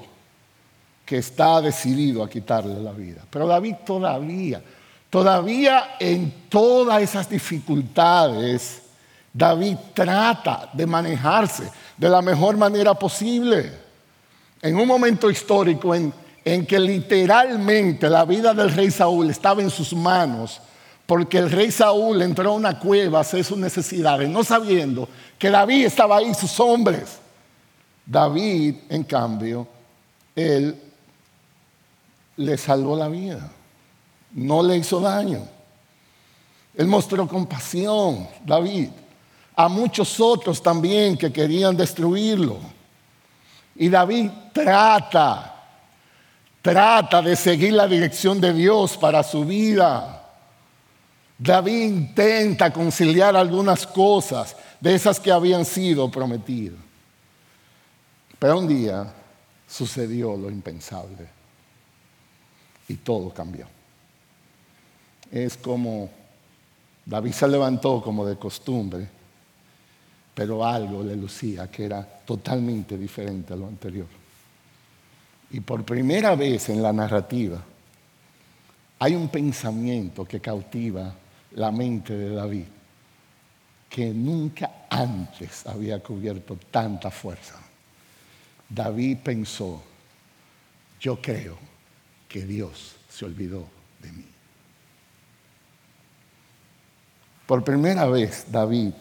que 1.05 1.17
está 1.17 1.61
decidido 1.61 2.23
a 2.23 2.29
quitarle 2.29 2.81
la 2.81 2.91
vida. 2.91 3.23
Pero 3.29 3.47
David 3.47 3.75
todavía, 3.85 4.61
todavía 5.09 5.95
en 5.99 6.49
todas 6.49 7.01
esas 7.01 7.29
dificultades, 7.29 8.81
David 9.33 9.77
trata 9.93 10.69
de 10.73 10.85
manejarse 10.85 11.71
de 11.95 12.09
la 12.09 12.21
mejor 12.21 12.57
manera 12.57 12.93
posible. 12.93 13.86
En 14.61 14.75
un 14.75 14.87
momento 14.87 15.29
histórico 15.29 15.93
en, 15.93 16.13
en 16.43 16.65
que 16.65 16.79
literalmente 16.79 18.09
la 18.09 18.25
vida 18.25 18.53
del 18.53 18.71
rey 18.71 18.89
Saúl 18.89 19.29
estaba 19.29 19.61
en 19.61 19.69
sus 19.69 19.93
manos, 19.93 20.61
porque 21.05 21.37
el 21.37 21.51
rey 21.51 21.71
Saúl 21.71 22.21
entró 22.21 22.51
a 22.51 22.55
una 22.55 22.79
cueva 22.79 23.19
a 23.19 23.21
hacer 23.21 23.43
sus 23.43 23.57
necesidades, 23.57 24.29
no 24.29 24.43
sabiendo 24.43 25.07
que 25.37 25.49
David 25.49 25.85
estaba 25.85 26.17
ahí, 26.17 26.33
sus 26.33 26.59
hombres. 26.59 27.19
David, 28.05 28.75
en 28.89 29.03
cambio, 29.03 29.67
él 30.35 30.79
le 32.37 32.57
salvó 32.57 32.95
la 32.95 33.09
vida, 33.09 33.51
no 34.31 34.63
le 34.63 34.77
hizo 34.77 34.99
daño. 34.99 35.47
Él 36.75 36.87
mostró 36.87 37.27
compasión, 37.27 38.27
David, 38.45 38.89
a 39.55 39.67
muchos 39.67 40.19
otros 40.19 40.61
también 40.61 41.17
que 41.17 41.31
querían 41.31 41.75
destruirlo. 41.75 42.59
Y 43.77 43.89
David 43.89 44.29
trata, 44.51 45.55
trata 46.61 47.21
de 47.21 47.35
seguir 47.35 47.73
la 47.73 47.87
dirección 47.87 48.41
de 48.41 48.51
Dios 48.53 48.97
para 48.97 49.23
su 49.23 49.45
vida. 49.45 50.23
David 51.37 51.83
intenta 51.83 52.73
conciliar 52.73 53.35
algunas 53.35 53.85
cosas 53.85 54.55
de 54.79 54.95
esas 54.95 55.19
que 55.19 55.31
habían 55.31 55.63
sido 55.63 56.09
prometidas. 56.09 56.79
Pero 58.39 58.59
un 58.59 58.67
día 58.67 59.13
sucedió 59.67 60.35
lo 60.35 60.49
impensable 60.49 61.27
y 62.87 62.95
todo 62.95 63.31
cambió. 63.31 63.67
Es 65.31 65.57
como 65.57 66.09
David 67.05 67.31
se 67.31 67.47
levantó 67.47 68.01
como 68.01 68.25
de 68.25 68.37
costumbre, 68.37 69.07
pero 70.37 70.63
algo 70.63 71.01
le 71.03 71.15
lucía 71.15 71.67
que 71.67 71.85
era 71.85 72.03
totalmente 72.03 72.95
diferente 72.95 73.53
a 73.53 73.55
lo 73.55 73.65
anterior. 73.65 74.05
Y 75.49 75.61
por 75.61 75.83
primera 75.83 76.35
vez 76.35 76.69
en 76.69 76.83
la 76.83 76.93
narrativa 76.93 77.59
hay 78.99 79.15
un 79.15 79.29
pensamiento 79.29 80.25
que 80.25 80.39
cautiva 80.39 81.11
la 81.55 81.71
mente 81.71 82.15
de 82.15 82.35
David, 82.35 82.65
que 83.89 84.13
nunca 84.13 84.85
antes 84.91 85.65
había 85.65 86.03
cubierto 86.03 86.55
tanta 86.69 87.09
fuerza. 87.09 87.55
David 88.69 89.17
pensó, 89.23 89.81
yo 90.99 91.19
creo 91.19 91.57
que 92.29 92.45
Dios 92.45 92.95
se 93.09 93.25
olvidó 93.25 93.65
de 94.03 94.11
mí. 94.11 94.25
Por 97.47 97.63
primera 97.63 98.05
vez 98.05 98.45
David 98.51 98.93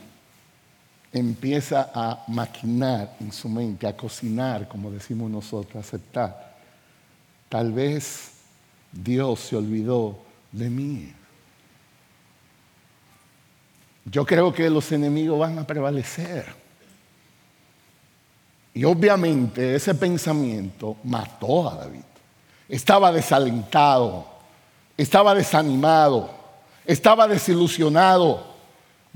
empieza 1.18 1.90
a 1.94 2.24
maquinar 2.28 3.16
en 3.20 3.32
su 3.32 3.48
mente, 3.48 3.86
a 3.86 3.96
cocinar, 3.96 4.68
como 4.68 4.90
decimos 4.90 5.30
nosotros, 5.30 5.76
a 5.76 5.80
aceptar. 5.80 6.56
Tal 7.48 7.72
vez 7.72 8.32
Dios 8.92 9.40
se 9.40 9.56
olvidó 9.56 10.18
de 10.52 10.70
mí. 10.70 11.12
Yo 14.04 14.24
creo 14.24 14.52
que 14.52 14.70
los 14.70 14.90
enemigos 14.92 15.38
van 15.38 15.58
a 15.58 15.66
prevalecer. 15.66 16.46
Y 18.72 18.84
obviamente 18.84 19.74
ese 19.74 19.94
pensamiento 19.94 20.96
mató 21.04 21.68
a 21.68 21.76
David. 21.76 22.02
Estaba 22.68 23.10
desalentado, 23.10 24.26
estaba 24.96 25.34
desanimado, 25.34 26.30
estaba 26.84 27.26
desilusionado. 27.26 28.55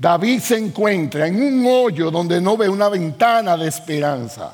David 0.01 0.39
se 0.39 0.57
encuentra 0.57 1.27
en 1.27 1.39
un 1.39 1.63
hoyo 1.67 2.09
donde 2.09 2.41
no 2.41 2.57
ve 2.57 2.67
una 2.67 2.89
ventana 2.89 3.55
de 3.55 3.67
esperanza. 3.67 4.51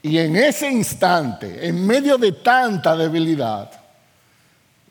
Y 0.00 0.16
en 0.18 0.36
ese 0.36 0.70
instante, 0.70 1.66
en 1.66 1.84
medio 1.84 2.16
de 2.16 2.30
tanta 2.30 2.96
debilidad, 2.96 3.68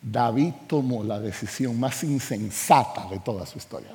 David 0.02 0.52
tomó 0.66 1.02
la 1.02 1.18
decisión 1.18 1.80
más 1.80 2.02
insensata 2.02 3.06
de 3.08 3.20
toda 3.20 3.46
su 3.46 3.56
historia. 3.56 3.92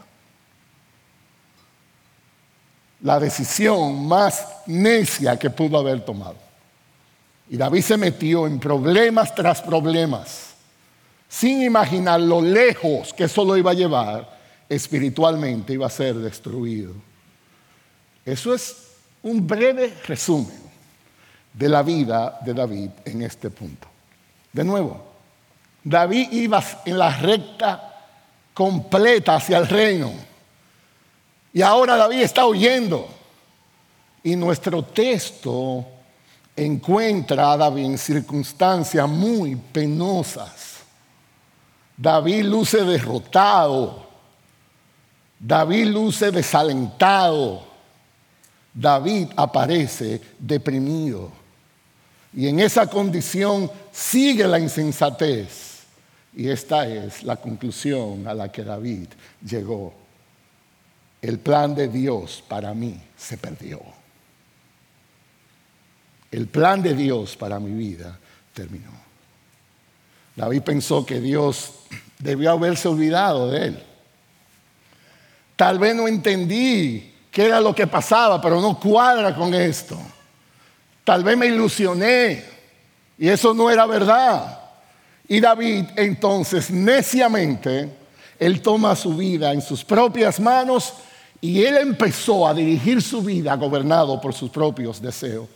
La 3.01 3.19
decisión 3.19 4.07
más 4.07 4.43
necia 4.65 5.37
que 5.37 5.51
pudo 5.51 5.77
haber 5.77 6.03
tomado. 6.03 6.37
Y 7.47 7.57
David 7.57 7.83
se 7.83 7.95
metió 7.95 8.47
en 8.47 8.59
problemas 8.59 9.35
tras 9.35 9.61
problemas, 9.61 10.55
sin 11.29 11.61
imaginar 11.61 12.19
lo 12.19 12.41
lejos 12.41 13.13
que 13.13 13.25
eso 13.25 13.45
lo 13.45 13.55
iba 13.55 13.69
a 13.69 13.75
llevar 13.75 14.40
espiritualmente, 14.71 15.73
iba 15.73 15.85
a 15.85 15.89
ser 15.89 16.15
destruido. 16.15 16.93
Eso 18.25 18.53
es 18.53 18.93
un 19.21 19.45
breve 19.45 19.93
resumen 20.07 20.61
de 21.53 21.67
la 21.67 21.83
vida 21.83 22.39
de 22.45 22.53
David 22.53 22.89
en 23.03 23.21
este 23.21 23.49
punto. 23.49 23.89
De 24.53 24.63
nuevo, 24.63 25.03
David 25.83 26.31
iba 26.31 26.63
en 26.85 26.97
la 26.97 27.17
recta 27.17 28.05
completa 28.53 29.35
hacia 29.35 29.57
el 29.57 29.67
reino. 29.67 30.13
Y 31.51 31.61
ahora 31.61 31.97
David 31.97 32.21
está 32.21 32.45
huyendo. 32.45 33.09
Y 34.23 34.37
nuestro 34.37 34.85
texto 34.85 35.85
encuentra 36.55 37.51
a 37.51 37.57
David 37.57 37.83
en 37.83 37.97
circunstancias 37.97 39.09
muy 39.09 39.57
penosas. 39.57 40.77
David 41.97 42.45
luce 42.45 42.85
derrotado. 42.85 44.10
David 45.43 45.87
luce 45.87 46.31
desalentado. 46.31 47.63
David 48.73 49.29
aparece 49.35 50.21
deprimido. 50.37 51.31
Y 52.33 52.47
en 52.47 52.59
esa 52.59 52.87
condición 52.87 53.69
sigue 53.91 54.47
la 54.47 54.59
insensatez 54.59 55.71
y 56.33 56.47
esta 56.47 56.87
es 56.87 57.23
la 57.23 57.35
conclusión 57.35 58.25
a 58.27 58.33
la 58.33 58.51
que 58.51 58.63
David 58.63 59.07
llegó. 59.43 59.93
El 61.21 61.39
plan 61.39 61.75
de 61.75 61.87
Dios 61.87 62.43
para 62.47 62.73
mí 62.73 63.01
se 63.17 63.37
perdió. 63.37 63.81
El 66.31 66.47
plan 66.47 66.81
de 66.81 66.95
Dios 66.95 67.35
para 67.35 67.59
mi 67.59 67.71
vida 67.71 68.17
terminó. 68.53 68.91
David 70.35 70.61
pensó 70.61 71.05
que 71.05 71.19
Dios 71.19 71.73
debió 72.19 72.51
haberse 72.51 72.87
olvidado 72.87 73.51
de 73.51 73.65
él. 73.65 73.83
Tal 75.61 75.77
vez 75.77 75.95
no 75.95 76.07
entendí 76.07 77.13
qué 77.29 77.45
era 77.45 77.61
lo 77.61 77.75
que 77.75 77.85
pasaba, 77.85 78.41
pero 78.41 78.59
no 78.59 78.79
cuadra 78.79 79.35
con 79.35 79.53
esto. 79.53 79.95
Tal 81.03 81.23
vez 81.23 81.37
me 81.37 81.45
ilusioné 81.45 82.43
y 83.15 83.27
eso 83.27 83.53
no 83.53 83.69
era 83.69 83.85
verdad. 83.85 84.59
Y 85.27 85.39
David 85.39 85.85
entonces 85.97 86.71
neciamente, 86.71 87.91
él 88.39 88.59
toma 88.59 88.95
su 88.95 89.15
vida 89.15 89.53
en 89.53 89.61
sus 89.61 89.83
propias 89.83 90.39
manos 90.39 90.95
y 91.39 91.63
él 91.63 91.77
empezó 91.77 92.47
a 92.47 92.55
dirigir 92.55 92.99
su 92.99 93.21
vida 93.21 93.55
gobernado 93.55 94.19
por 94.19 94.33
sus 94.33 94.49
propios 94.49 94.99
deseos. 94.99 95.47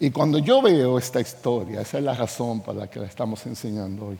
Y 0.00 0.10
cuando 0.10 0.40
yo 0.40 0.60
veo 0.60 0.98
esta 0.98 1.20
historia, 1.20 1.82
esa 1.82 1.98
es 1.98 2.02
la 2.02 2.14
razón 2.14 2.62
por 2.62 2.74
la 2.74 2.88
que 2.88 2.98
la 2.98 3.06
estamos 3.06 3.46
enseñando 3.46 4.06
hoy. 4.06 4.18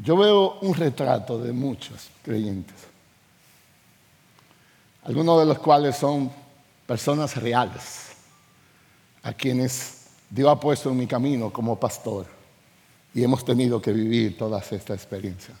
Yo 0.00 0.16
veo 0.16 0.58
un 0.60 0.74
retrato 0.74 1.38
de 1.38 1.52
muchos 1.52 2.08
creyentes, 2.22 2.76
algunos 5.02 5.40
de 5.40 5.46
los 5.46 5.58
cuales 5.58 5.96
son 5.96 6.30
personas 6.86 7.36
reales, 7.36 8.12
a 9.22 9.32
quienes 9.32 10.06
Dios 10.30 10.48
ha 10.48 10.60
puesto 10.60 10.90
en 10.90 10.98
mi 10.98 11.06
camino 11.06 11.52
como 11.52 11.78
pastor 11.78 12.26
y 13.12 13.24
hemos 13.24 13.44
tenido 13.44 13.82
que 13.82 13.92
vivir 13.92 14.38
todas 14.38 14.70
estas 14.70 14.98
experiencias. 14.98 15.56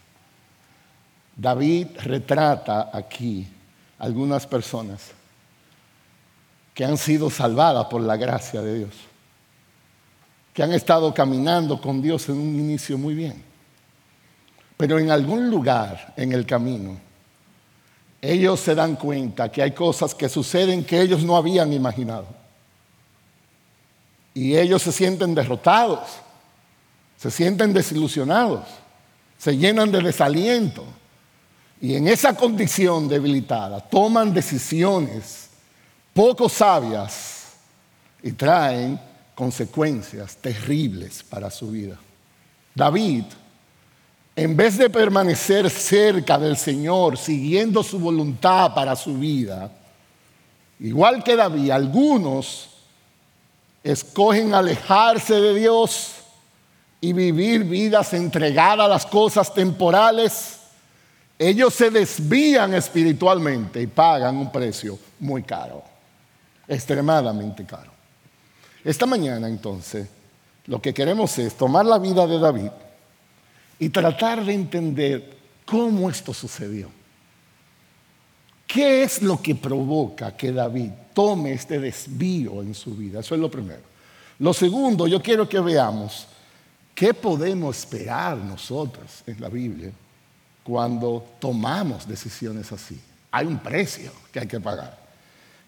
David 1.36 1.88
retrata 2.02 2.90
aquí 2.92 3.46
algunas 3.98 4.46
personas 4.46 5.10
que 6.74 6.84
han 6.84 6.96
sido 6.96 7.28
salvadas 7.28 7.86
por 7.86 8.00
la 8.00 8.16
gracia 8.16 8.62
de 8.62 8.78
Dios, 8.78 8.94
que 10.54 10.62
han 10.62 10.72
estado 10.72 11.12
caminando 11.12 11.80
con 11.80 12.00
Dios 12.00 12.28
en 12.28 12.38
un 12.38 12.54
inicio 12.54 12.96
muy 12.96 13.14
bien, 13.14 13.47
pero 14.78 14.98
en 14.98 15.10
algún 15.10 15.50
lugar 15.50 16.14
en 16.16 16.32
el 16.32 16.46
camino, 16.46 16.96
ellos 18.22 18.60
se 18.60 18.76
dan 18.76 18.94
cuenta 18.94 19.50
que 19.50 19.60
hay 19.60 19.72
cosas 19.72 20.14
que 20.14 20.28
suceden 20.28 20.84
que 20.84 21.00
ellos 21.00 21.24
no 21.24 21.36
habían 21.36 21.72
imaginado. 21.72 22.26
Y 24.34 24.56
ellos 24.56 24.80
se 24.82 24.92
sienten 24.92 25.34
derrotados, 25.34 26.08
se 27.16 27.28
sienten 27.30 27.72
desilusionados, 27.72 28.64
se 29.36 29.56
llenan 29.56 29.90
de 29.90 30.00
desaliento. 30.00 30.84
Y 31.80 31.96
en 31.96 32.06
esa 32.06 32.34
condición 32.34 33.08
debilitada 33.08 33.80
toman 33.80 34.32
decisiones 34.32 35.50
poco 36.14 36.48
sabias 36.48 37.52
y 38.22 38.30
traen 38.30 39.00
consecuencias 39.34 40.36
terribles 40.36 41.24
para 41.24 41.50
su 41.50 41.70
vida. 41.72 41.98
David, 42.74 43.24
en 44.38 44.56
vez 44.56 44.78
de 44.78 44.88
permanecer 44.88 45.68
cerca 45.68 46.38
del 46.38 46.56
Señor, 46.56 47.18
siguiendo 47.18 47.82
su 47.82 47.98
voluntad 47.98 48.72
para 48.72 48.94
su 48.94 49.18
vida, 49.18 49.68
igual 50.78 51.24
que 51.24 51.34
David, 51.34 51.72
algunos 51.72 52.68
escogen 53.82 54.54
alejarse 54.54 55.34
de 55.34 55.54
Dios 55.58 56.12
y 57.00 57.12
vivir 57.12 57.64
vidas 57.64 58.14
entregadas 58.14 58.86
a 58.86 58.88
las 58.88 59.06
cosas 59.06 59.52
temporales. 59.52 60.60
Ellos 61.36 61.74
se 61.74 61.90
desvían 61.90 62.74
espiritualmente 62.74 63.82
y 63.82 63.88
pagan 63.88 64.36
un 64.36 64.52
precio 64.52 65.00
muy 65.18 65.42
caro 65.42 65.82
extremadamente 66.68 67.64
caro. 67.64 67.90
Esta 68.84 69.04
mañana 69.04 69.48
entonces 69.48 70.06
lo 70.66 70.80
que 70.80 70.94
queremos 70.94 71.36
es 71.38 71.56
tomar 71.56 71.84
la 71.84 71.98
vida 71.98 72.24
de 72.24 72.38
David 72.38 72.70
y 73.78 73.88
tratar 73.90 74.44
de 74.44 74.54
entender 74.54 75.36
cómo 75.64 76.10
esto 76.10 76.34
sucedió. 76.34 76.90
¿Qué 78.66 79.02
es 79.02 79.22
lo 79.22 79.40
que 79.40 79.54
provoca 79.54 80.36
que 80.36 80.52
David 80.52 80.90
tome 81.14 81.52
este 81.52 81.78
desvío 81.78 82.62
en 82.62 82.74
su 82.74 82.94
vida? 82.94 83.20
Eso 83.20 83.34
es 83.34 83.40
lo 83.40 83.50
primero. 83.50 83.80
Lo 84.40 84.52
segundo, 84.52 85.06
yo 85.06 85.22
quiero 85.22 85.48
que 85.48 85.58
veamos 85.58 86.26
qué 86.94 87.14
podemos 87.14 87.78
esperar 87.78 88.36
nosotros 88.36 89.22
en 89.26 89.40
la 89.40 89.48
Biblia 89.48 89.90
cuando 90.62 91.24
tomamos 91.40 92.06
decisiones 92.06 92.70
así. 92.70 93.00
Hay 93.30 93.46
un 93.46 93.58
precio 93.58 94.12
que 94.30 94.40
hay 94.40 94.46
que 94.46 94.60
pagar. 94.60 94.98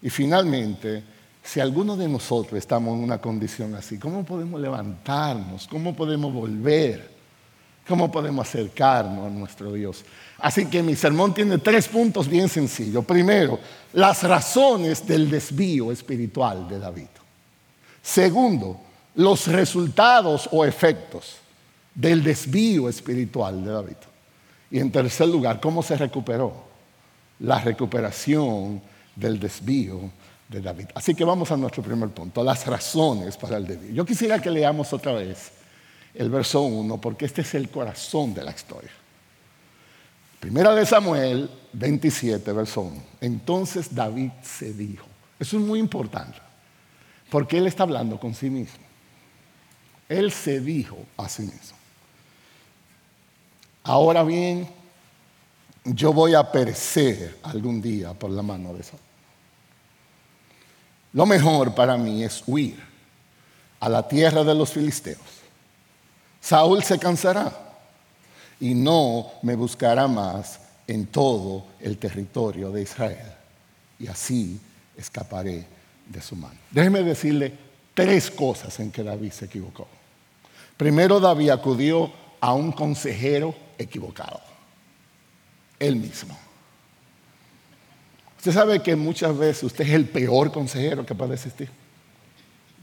Y 0.01 0.09
finalmente, 0.09 1.03
si 1.43 1.59
alguno 1.59 1.97
de 1.97 2.07
nosotros 2.07 2.57
estamos 2.59 2.95
en 2.95 3.03
una 3.03 3.19
condición 3.19 3.73
así, 3.73 3.97
¿cómo 3.97 4.23
podemos 4.23 4.61
levantarnos? 4.61 5.67
¿Cómo 5.67 5.95
podemos 5.95 6.31
volver? 6.31 7.20
¿Cómo 7.87 8.11
podemos 8.11 8.47
acercarnos 8.47 9.27
a 9.27 9.29
nuestro 9.29 9.73
Dios? 9.73 10.03
Así 10.39 10.65
que 10.67 10.81
mi 10.81 10.95
sermón 10.95 11.33
tiene 11.33 11.57
tres 11.57 11.87
puntos 11.87 12.27
bien 12.27 12.47
sencillos. 12.47 13.05
Primero, 13.05 13.59
las 13.93 14.23
razones 14.23 15.05
del 15.05 15.29
desvío 15.29 15.91
espiritual 15.91 16.67
de 16.67 16.79
David. 16.79 17.07
Segundo, 18.01 18.79
los 19.15 19.47
resultados 19.47 20.49
o 20.51 20.65
efectos 20.65 21.35
del 21.93 22.23
desvío 22.23 22.87
espiritual 22.87 23.63
de 23.63 23.71
David. 23.71 23.97
Y 24.71 24.79
en 24.79 24.91
tercer 24.91 25.27
lugar, 25.27 25.59
cómo 25.59 25.83
se 25.83 25.97
recuperó. 25.97 26.71
La 27.39 27.59
recuperación 27.59 28.81
del 29.15 29.39
desvío 29.39 30.11
de 30.47 30.61
David. 30.61 30.87
Así 30.95 31.15
que 31.15 31.23
vamos 31.23 31.51
a 31.51 31.57
nuestro 31.57 31.81
primer 31.81 32.09
punto, 32.09 32.43
las 32.43 32.65
razones 32.65 33.35
para 33.37 33.57
el 33.57 33.65
desvío. 33.65 33.93
Yo 33.93 34.05
quisiera 34.05 34.39
que 34.39 34.49
leamos 34.49 34.93
otra 34.93 35.13
vez 35.13 35.51
el 36.13 36.29
verso 36.29 36.61
1, 36.61 36.99
porque 36.99 37.25
este 37.25 37.41
es 37.41 37.53
el 37.55 37.69
corazón 37.69 38.33
de 38.33 38.43
la 38.43 38.51
historia. 38.51 38.91
Primera 40.39 40.73
de 40.73 40.85
Samuel 40.85 41.49
27, 41.73 42.51
verso 42.51 42.81
1. 42.81 43.03
Entonces 43.21 43.93
David 43.93 44.31
se 44.41 44.73
dijo. 44.73 45.05
Eso 45.39 45.57
es 45.57 45.63
muy 45.63 45.79
importante, 45.79 46.37
porque 47.29 47.57
él 47.57 47.67
está 47.67 47.83
hablando 47.83 48.19
con 48.19 48.33
sí 48.33 48.49
mismo. 48.49 48.83
Él 50.09 50.31
se 50.31 50.59
dijo 50.59 50.97
a 51.17 51.29
sí 51.29 51.43
mismo. 51.43 51.77
Ahora 53.83 54.23
bien, 54.23 54.67
yo 55.85 56.13
voy 56.13 56.35
a 56.35 56.51
perecer 56.51 57.39
algún 57.43 57.81
día 57.81 58.13
por 58.13 58.29
la 58.29 58.41
mano 58.41 58.73
de 58.73 58.83
Saúl. 58.83 58.99
Lo 61.13 61.25
mejor 61.25 61.73
para 61.73 61.97
mí 61.97 62.23
es 62.23 62.43
huir 62.45 62.79
a 63.79 63.89
la 63.89 64.07
tierra 64.07 64.43
de 64.43 64.55
los 64.55 64.71
filisteos. 64.71 65.41
Saúl 66.41 66.83
se 66.83 66.97
cansará 66.99 67.53
y 68.59 68.73
no 68.73 69.31
me 69.43 69.55
buscará 69.55 70.07
más 70.07 70.59
en 70.87 71.05
todo 71.05 71.65
el 71.79 71.97
territorio 71.97 72.71
de 72.71 72.81
Israel. 72.81 73.31
Y 73.99 74.07
así 74.07 74.59
escaparé 74.97 75.65
de 76.07 76.21
su 76.21 76.35
mano. 76.35 76.59
Déjeme 76.71 77.03
decirle 77.03 77.53
tres 77.93 78.29
cosas 78.31 78.77
en 78.79 78.91
que 78.91 79.03
David 79.03 79.31
se 79.31 79.45
equivocó. 79.45 79.87
Primero, 80.75 81.19
David 81.19 81.51
acudió 81.51 82.11
a 82.39 82.53
un 82.53 82.71
consejero 82.71 83.53
equivocado 83.77 84.41
él 85.81 85.95
mismo. 85.95 86.37
Usted 88.37 88.53
sabe 88.53 88.81
que 88.81 88.95
muchas 88.95 89.37
veces 89.37 89.63
usted 89.63 89.85
es 89.85 89.93
el 89.93 90.05
peor 90.05 90.51
consejero 90.51 91.05
que 91.05 91.15
puede 91.15 91.33
existir. 91.33 91.69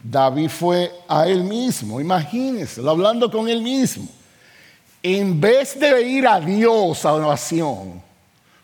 David 0.02 0.48
fue 0.48 0.92
a 1.08 1.26
él 1.26 1.42
mismo, 1.42 2.00
imagínese, 2.00 2.80
hablando 2.86 3.30
con 3.30 3.48
él 3.48 3.60
mismo. 3.60 4.08
En 5.02 5.40
vez 5.40 5.78
de 5.78 6.02
ir 6.02 6.26
a 6.26 6.40
Dios 6.40 7.04
a 7.04 7.14
oración, 7.14 8.02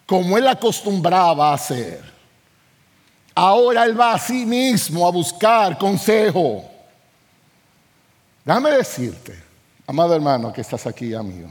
como 0.07 0.39
él 0.39 0.47
acostumbraba 0.47 1.51
a 1.51 1.55
hacer, 1.55 2.03
ahora 3.35 3.85
él 3.85 3.99
va 3.99 4.15
a 4.15 4.19
sí 4.19 4.47
mismo 4.47 5.07
a 5.07 5.11
buscar 5.11 5.77
consejo. 5.79 6.65
Déjame 8.45 8.71
decirte, 8.71 9.43
amado 9.87 10.15
hermano 10.15 10.53
que 10.53 10.61
estás 10.61 10.87
aquí, 10.87 11.15
amigo, 11.15 11.51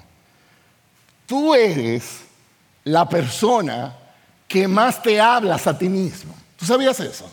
tú 1.26 1.54
eres 1.56 2.22
la 2.84 3.08
persona 3.08 3.96
que 4.48 4.68
más 4.68 5.02
te 5.02 5.20
hablas 5.20 5.66
a 5.66 5.78
ti 5.78 5.90
mismo. 5.90 6.34
¿Tú 6.58 6.66
sabías 6.66 7.00
eso? 7.00 7.30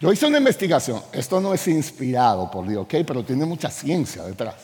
Yo 0.00 0.10
hice 0.10 0.26
una 0.26 0.38
investigación, 0.38 1.02
esto 1.12 1.40
no 1.40 1.52
es 1.52 1.68
inspirado 1.68 2.50
por 2.50 2.66
Dios, 2.66 2.84
¿ok? 2.84 2.94
Pero 3.06 3.22
tiene 3.22 3.44
mucha 3.44 3.70
ciencia 3.70 4.22
detrás. 4.24 4.54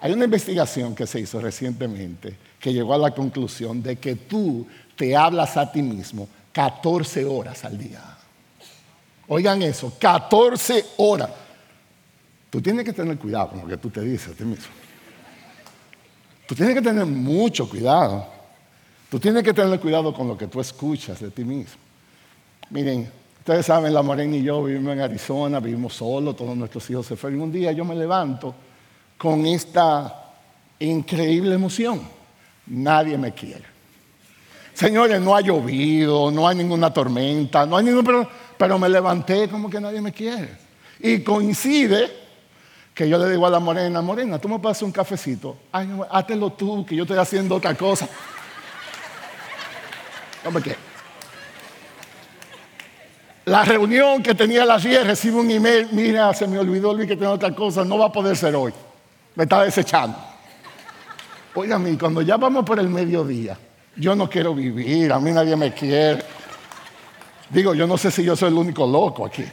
Hay 0.00 0.12
una 0.12 0.24
investigación 0.24 0.94
que 0.94 1.06
se 1.06 1.20
hizo 1.20 1.40
recientemente 1.40 2.36
que 2.58 2.72
llegó 2.72 2.94
a 2.94 2.98
la 2.98 3.10
conclusión 3.12 3.82
de 3.82 3.96
que 3.96 4.16
tú 4.16 4.66
te 4.96 5.14
hablas 5.14 5.56
a 5.56 5.70
ti 5.70 5.82
mismo 5.82 6.26
14 6.52 7.24
horas 7.24 7.64
al 7.64 7.76
día. 7.76 8.00
Oigan 9.28 9.62
eso, 9.62 9.92
14 9.98 10.86
horas. 10.96 11.30
Tú 12.50 12.60
tienes 12.60 12.84
que 12.84 12.92
tener 12.92 13.18
cuidado 13.18 13.50
con 13.50 13.60
lo 13.60 13.66
que 13.66 13.76
tú 13.76 13.90
te 13.90 14.00
dices 14.00 14.28
a 14.28 14.36
ti 14.36 14.44
mismo. 14.44 14.72
Tú 16.46 16.54
tienes 16.54 16.74
que 16.74 16.82
tener 16.82 17.06
mucho 17.06 17.68
cuidado. 17.68 18.26
Tú 19.10 19.20
tienes 19.20 19.42
que 19.42 19.52
tener 19.52 19.78
cuidado 19.78 20.12
con 20.14 20.26
lo 20.28 20.36
que 20.36 20.46
tú 20.46 20.60
escuchas 20.60 21.20
de 21.20 21.30
ti 21.30 21.44
mismo. 21.44 21.80
Miren, 22.70 23.10
ustedes 23.42 23.66
saben, 23.66 23.92
la 23.92 24.02
Morena 24.02 24.36
y 24.36 24.44
yo 24.44 24.62
vivimos 24.62 24.92
en 24.92 25.00
Arizona, 25.00 25.58
vivimos 25.58 25.94
solos, 25.94 26.36
todos 26.36 26.56
nuestros 26.56 26.88
hijos 26.90 27.04
se 27.04 27.16
fueron. 27.16 27.40
Un 27.40 27.50
día 27.50 27.72
yo 27.72 27.84
me 27.84 27.96
levanto 27.96 28.54
con 29.18 29.44
esta 29.46 30.30
increíble 30.78 31.56
emoción. 31.56 32.02
Nadie 32.66 33.18
me 33.18 33.32
quiere. 33.32 33.64
Señores, 34.74 35.20
no 35.20 35.34
ha 35.34 35.40
llovido, 35.40 36.30
no 36.30 36.46
hay 36.46 36.56
ninguna 36.56 36.94
tormenta, 36.94 37.66
no 37.66 37.76
hay 37.76 37.84
ningún 37.84 38.04
pero, 38.04 38.28
pero 38.56 38.78
me 38.78 38.88
levanté 38.88 39.48
como 39.48 39.68
que 39.68 39.80
nadie 39.80 40.00
me 40.00 40.12
quiere. 40.12 40.56
Y 41.00 41.18
coincide 41.24 42.12
que 42.94 43.08
yo 43.08 43.18
le 43.18 43.28
digo 43.28 43.44
a 43.44 43.50
la 43.50 43.58
morena, 43.58 44.00
morena, 44.02 44.38
tú 44.38 44.48
me 44.48 44.60
pasas 44.60 44.84
un 44.84 44.92
cafecito. 44.92 45.56
Ay, 45.72 45.88
no, 45.88 46.06
hátelo 46.08 46.52
tú, 46.52 46.86
que 46.86 46.94
yo 46.94 47.02
estoy 47.02 47.18
haciendo 47.18 47.56
otra 47.56 47.74
cosa. 47.74 48.08
la 53.44 53.64
reunión 53.64 54.22
que 54.22 54.34
tenía 54.34 54.62
a 54.62 54.66
las 54.66 54.84
10 54.84 55.04
recibe 55.04 55.40
un 55.40 55.50
email, 55.50 55.88
mira, 55.90 56.32
se 56.32 56.46
me 56.46 56.58
olvidó 56.58 56.94
Luis 56.94 57.08
que 57.08 57.16
tengo 57.16 57.32
otra 57.32 57.52
cosa, 57.52 57.84
no 57.84 57.98
va 57.98 58.06
a 58.06 58.12
poder 58.12 58.36
ser 58.36 58.54
hoy. 58.54 58.72
Me 59.34 59.44
está 59.44 59.64
desechando. 59.64 60.16
Óigame, 61.54 61.98
cuando 61.98 62.22
ya 62.22 62.36
vamos 62.36 62.64
por 62.64 62.78
el 62.78 62.88
mediodía, 62.88 63.58
yo 63.96 64.14
no 64.14 64.30
quiero 64.30 64.54
vivir, 64.54 65.12
a 65.12 65.18
mí 65.18 65.32
nadie 65.32 65.56
me 65.56 65.72
quiere. 65.74 66.22
Digo, 67.50 67.74
yo 67.74 67.86
no 67.86 67.98
sé 67.98 68.10
si 68.10 68.22
yo 68.22 68.36
soy 68.36 68.48
el 68.48 68.54
único 68.54 68.86
loco 68.86 69.26
aquí. 69.26 69.44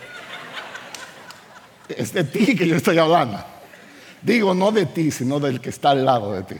Es 1.89 2.13
de 2.13 2.23
ti 2.25 2.55
que 2.55 2.67
yo 2.67 2.75
estoy 2.75 2.99
hablando. 2.99 3.43
Digo, 4.21 4.53
no 4.53 4.71
de 4.71 4.85
ti, 4.85 5.09
sino 5.09 5.39
del 5.39 5.59
que 5.59 5.69
está 5.69 5.91
al 5.91 6.05
lado 6.05 6.33
de 6.33 6.43
ti. 6.43 6.55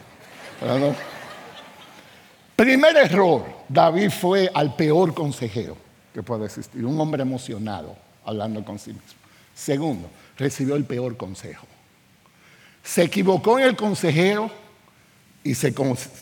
Primer 2.55 2.97
error, 2.97 3.45
David 3.67 4.09
fue 4.09 4.49
al 4.51 4.75
peor 4.75 5.13
consejero 5.13 5.88
puede 6.23 6.45
existir, 6.45 6.85
un 6.85 6.99
hombre 6.99 7.21
emocionado 7.21 7.95
hablando 8.25 8.63
con 8.63 8.79
sí 8.79 8.91
mismo. 8.91 9.19
Segundo, 9.55 10.09
recibió 10.37 10.75
el 10.75 10.85
peor 10.85 11.17
consejo. 11.17 11.67
Se 12.83 13.03
equivocó 13.03 13.59
en 13.59 13.65
el 13.65 13.75
consejero 13.75 14.49
y 15.43 15.53
se, 15.55 15.73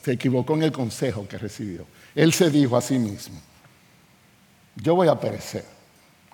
se 0.03 0.12
equivocó 0.12 0.55
en 0.55 0.63
el 0.63 0.71
consejo 0.71 1.27
que 1.27 1.38
recibió. 1.38 1.86
Él 2.15 2.33
se 2.33 2.49
dijo 2.49 2.75
a 2.75 2.81
sí 2.81 2.97
mismo, 2.97 3.39
yo 4.75 4.95
voy 4.95 5.07
a 5.07 5.19
perecer 5.19 5.65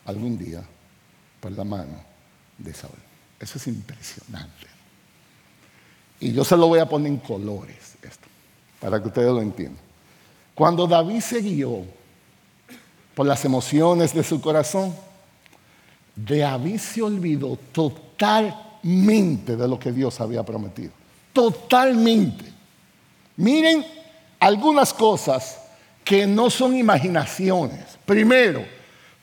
algún 0.06 0.38
día 0.38 0.64
por 1.40 1.52
la 1.52 1.64
mano 1.64 2.04
de 2.58 2.74
Saúl. 2.74 2.98
Eso 3.40 3.58
es 3.58 3.68
impresionante. 3.68 4.68
Y 6.20 6.32
yo 6.32 6.46
se 6.46 6.56
lo 6.56 6.68
voy 6.68 6.80
a 6.80 6.88
poner 6.88 7.12
en 7.12 7.18
colores 7.18 7.96
esto, 8.02 8.28
para 8.80 9.02
que 9.02 9.10
ustedes 9.10 9.28
lo 9.28 9.42
entiendan. 9.42 9.84
Cuando 10.56 10.88
David 10.88 11.20
se 11.20 11.42
guió 11.42 11.84
por 13.16 13.26
las 13.26 13.46
emociones 13.46 14.14
de 14.14 14.24
su 14.24 14.42
corazón, 14.42 14.94
David 16.16 16.78
se 16.78 17.02
olvidó 17.02 17.58
totalmente 17.72 19.56
de 19.56 19.68
lo 19.68 19.80
que 19.80 19.92
Dios 19.92 20.20
había 20.20 20.44
prometido. 20.44 20.92
Totalmente. 21.32 22.46
Miren 23.38 23.86
algunas 24.40 24.94
cosas 24.94 25.60
que 26.04 26.28
no 26.28 26.50
son 26.50 26.76
imaginaciones. 26.76 27.98
Primero, 28.06 28.64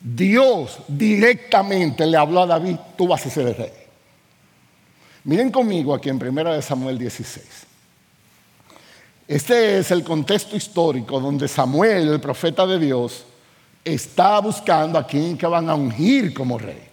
Dios 0.00 0.78
directamente 0.88 2.06
le 2.06 2.16
habló 2.16 2.42
a 2.42 2.46
David, 2.46 2.76
tú 2.96 3.06
vas 3.06 3.24
a 3.26 3.30
ser 3.30 3.48
el 3.48 3.54
rey. 3.54 3.72
Miren 5.24 5.50
conmigo 5.50 5.94
aquí 5.94 6.08
en 6.08 6.16
1 6.16 6.62
Samuel 6.62 6.98
16. 6.98 7.46
Este 9.28 9.78
es 9.78 9.90
el 9.90 10.02
contexto 10.02 10.56
histórico 10.56 11.20
donde 11.20 11.46
Samuel, 11.46 12.08
el 12.08 12.20
profeta 12.20 12.66
de 12.66 12.78
Dios, 12.78 13.24
está 13.84 14.40
buscando 14.40 14.98
a 14.98 15.06
quien 15.06 15.36
que 15.36 15.46
van 15.46 15.68
a 15.68 15.74
ungir 15.74 16.34
como 16.34 16.58
rey. 16.58 16.88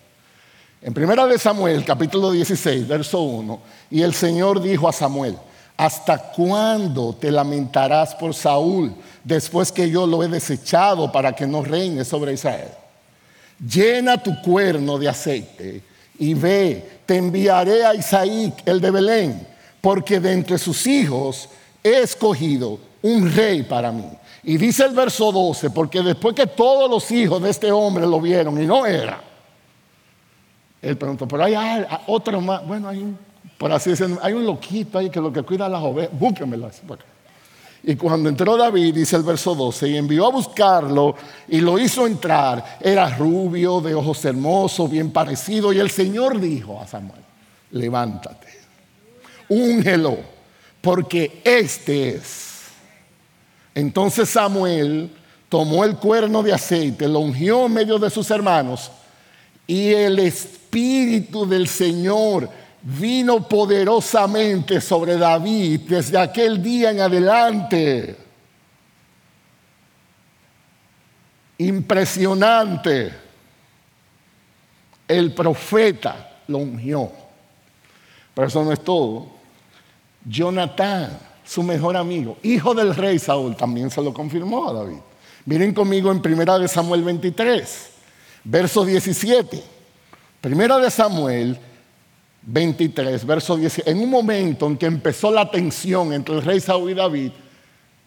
En 0.81 0.93
1 0.95 1.37
Samuel, 1.37 1.83
capítulo 1.83 2.31
16, 2.31 2.87
verso 2.87 3.21
1, 3.21 3.59
y 3.91 4.01
el 4.01 4.13
Señor 4.13 4.61
dijo 4.61 4.87
a 4.87 4.93
Samuel, 4.93 5.37
¿hasta 5.75 6.17
cuándo 6.31 7.13
te 7.13 7.31
lamentarás 7.31 8.15
por 8.15 8.33
Saúl 8.33 8.93
después 9.23 9.71
que 9.71 9.89
yo 9.89 10.05
lo 10.05 10.23
he 10.23 10.27
desechado 10.27 11.11
para 11.11 11.33
que 11.33 11.47
no 11.47 11.63
reine 11.63 12.05
sobre 12.05 12.33
Israel? 12.33 12.69
Llena 13.59 14.21
tu 14.21 14.39
cuerno 14.41 14.97
de 14.97 15.09
aceite 15.09 15.81
y 16.19 16.33
ve, 16.35 17.01
te 17.05 17.17
enviaré 17.17 17.83
a 17.83 17.95
Isaí, 17.95 18.53
el 18.65 18.79
de 18.79 18.91
Belén, 18.91 19.47
porque 19.81 20.19
de 20.19 20.31
entre 20.31 20.57
sus 20.57 20.85
hijos 20.85 21.49
he 21.83 22.01
escogido 22.01 22.79
un 23.01 23.33
rey 23.33 23.63
para 23.63 23.91
mí. 23.91 24.09
Y 24.47 24.55
dice 24.55 24.85
el 24.85 24.93
verso 24.93 25.29
12, 25.29 25.71
porque 25.71 26.01
después 26.01 26.33
que 26.33 26.47
todos 26.47 26.89
los 26.89 27.11
hijos 27.11 27.41
de 27.41 27.49
este 27.49 27.69
hombre 27.69 28.07
lo 28.07 28.21
vieron 28.21 28.61
y 28.63 28.65
no 28.65 28.85
era, 28.85 29.21
él 30.81 30.97
preguntó, 30.97 31.27
pero 31.27 31.43
hay 31.43 31.85
otro 32.07 32.39
más, 32.39 32.65
bueno, 32.65 32.87
hay 32.87 32.99
un, 32.99 33.17
por 33.57 33.73
así 33.73 33.89
decirlo, 33.89 34.17
hay 34.21 34.31
un 34.31 34.45
loquito 34.45 34.99
ahí 34.99 35.09
que 35.09 35.19
lo 35.19 35.33
que 35.33 35.43
cuida 35.43 35.67
las 35.67 35.83
ovejas, 35.83 36.17
búsquemelo. 36.17 36.71
Y 37.83 37.97
cuando 37.97 38.29
entró 38.29 38.55
David, 38.55 38.95
dice 38.95 39.17
el 39.17 39.23
verso 39.23 39.53
12, 39.53 39.89
y 39.89 39.97
envió 39.97 40.27
a 40.27 40.31
buscarlo 40.31 41.13
y 41.49 41.59
lo 41.59 41.77
hizo 41.77 42.07
entrar, 42.07 42.77
era 42.79 43.17
rubio, 43.17 43.81
de 43.81 43.95
ojos 43.95 44.23
hermosos, 44.23 44.89
bien 44.89 45.11
parecido, 45.11 45.73
y 45.73 45.79
el 45.79 45.89
Señor 45.89 46.39
dijo 46.39 46.79
a 46.79 46.87
Samuel, 46.87 47.19
levántate, 47.71 48.47
úngelo, 49.49 50.19
porque 50.79 51.41
este 51.43 52.15
es. 52.15 52.46
Entonces 53.77 54.27
Samuel 54.29 55.11
tomó 55.49 55.85
el 55.85 55.97
cuerno 55.97 56.41
de 56.41 56.51
aceite, 56.51 57.07
lo 57.07 57.19
ungió 57.19 57.67
en 57.67 57.73
medio 57.73 57.99
de 57.99 58.09
sus 58.09 58.31
hermanos, 58.31 58.89
y 59.67 59.89
el 59.93 60.17
Espíritu 60.17 61.47
del 61.47 61.67
Señor 61.67 62.49
vino 62.81 63.47
poderosamente 63.47 64.81
sobre 64.81 65.15
David 65.15 65.81
desde 65.81 66.17
aquel 66.17 66.59
día 66.59 66.89
en 66.89 67.01
adelante. 67.01 68.17
Impresionante. 71.59 73.13
El 75.07 75.35
profeta 75.35 76.39
lo 76.47 76.57
ungió. 76.57 77.11
Pero 78.33 78.47
eso 78.47 78.65
no 78.65 78.71
es 78.71 78.83
todo. 78.83 79.27
Jonatán, 80.25 81.26
su 81.47 81.63
mejor 81.63 81.95
amigo, 81.95 82.37
hijo 82.43 82.73
del 82.73 82.93
rey 82.93 83.17
Saúl, 83.19 83.55
también 83.55 83.89
se 83.89 84.01
lo 84.01 84.13
confirmó 84.13 84.69
a 84.69 84.73
David. 84.73 84.97
Miren 85.45 85.73
conmigo 85.73 86.11
en 86.11 86.21
Primera 86.21 86.59
de 86.59 86.67
Samuel 86.67 87.03
23, 87.03 87.89
verso 88.43 88.83
17. 88.83 89.63
Primera 90.41 90.77
de 90.77 90.91
Samuel 90.91 91.57
23, 92.41 93.25
verso 93.25 93.55
10. 93.55 93.87
En 93.87 93.99
un 93.99 94.09
momento 94.09 94.67
en 94.67 94.77
que 94.77 94.87
empezó 94.87 95.31
la 95.31 95.49
tensión 95.49 96.11
entre 96.11 96.35
el 96.35 96.41
rey 96.41 96.59
Saúl 96.59 96.91
y 96.91 96.93
David, 96.93 97.31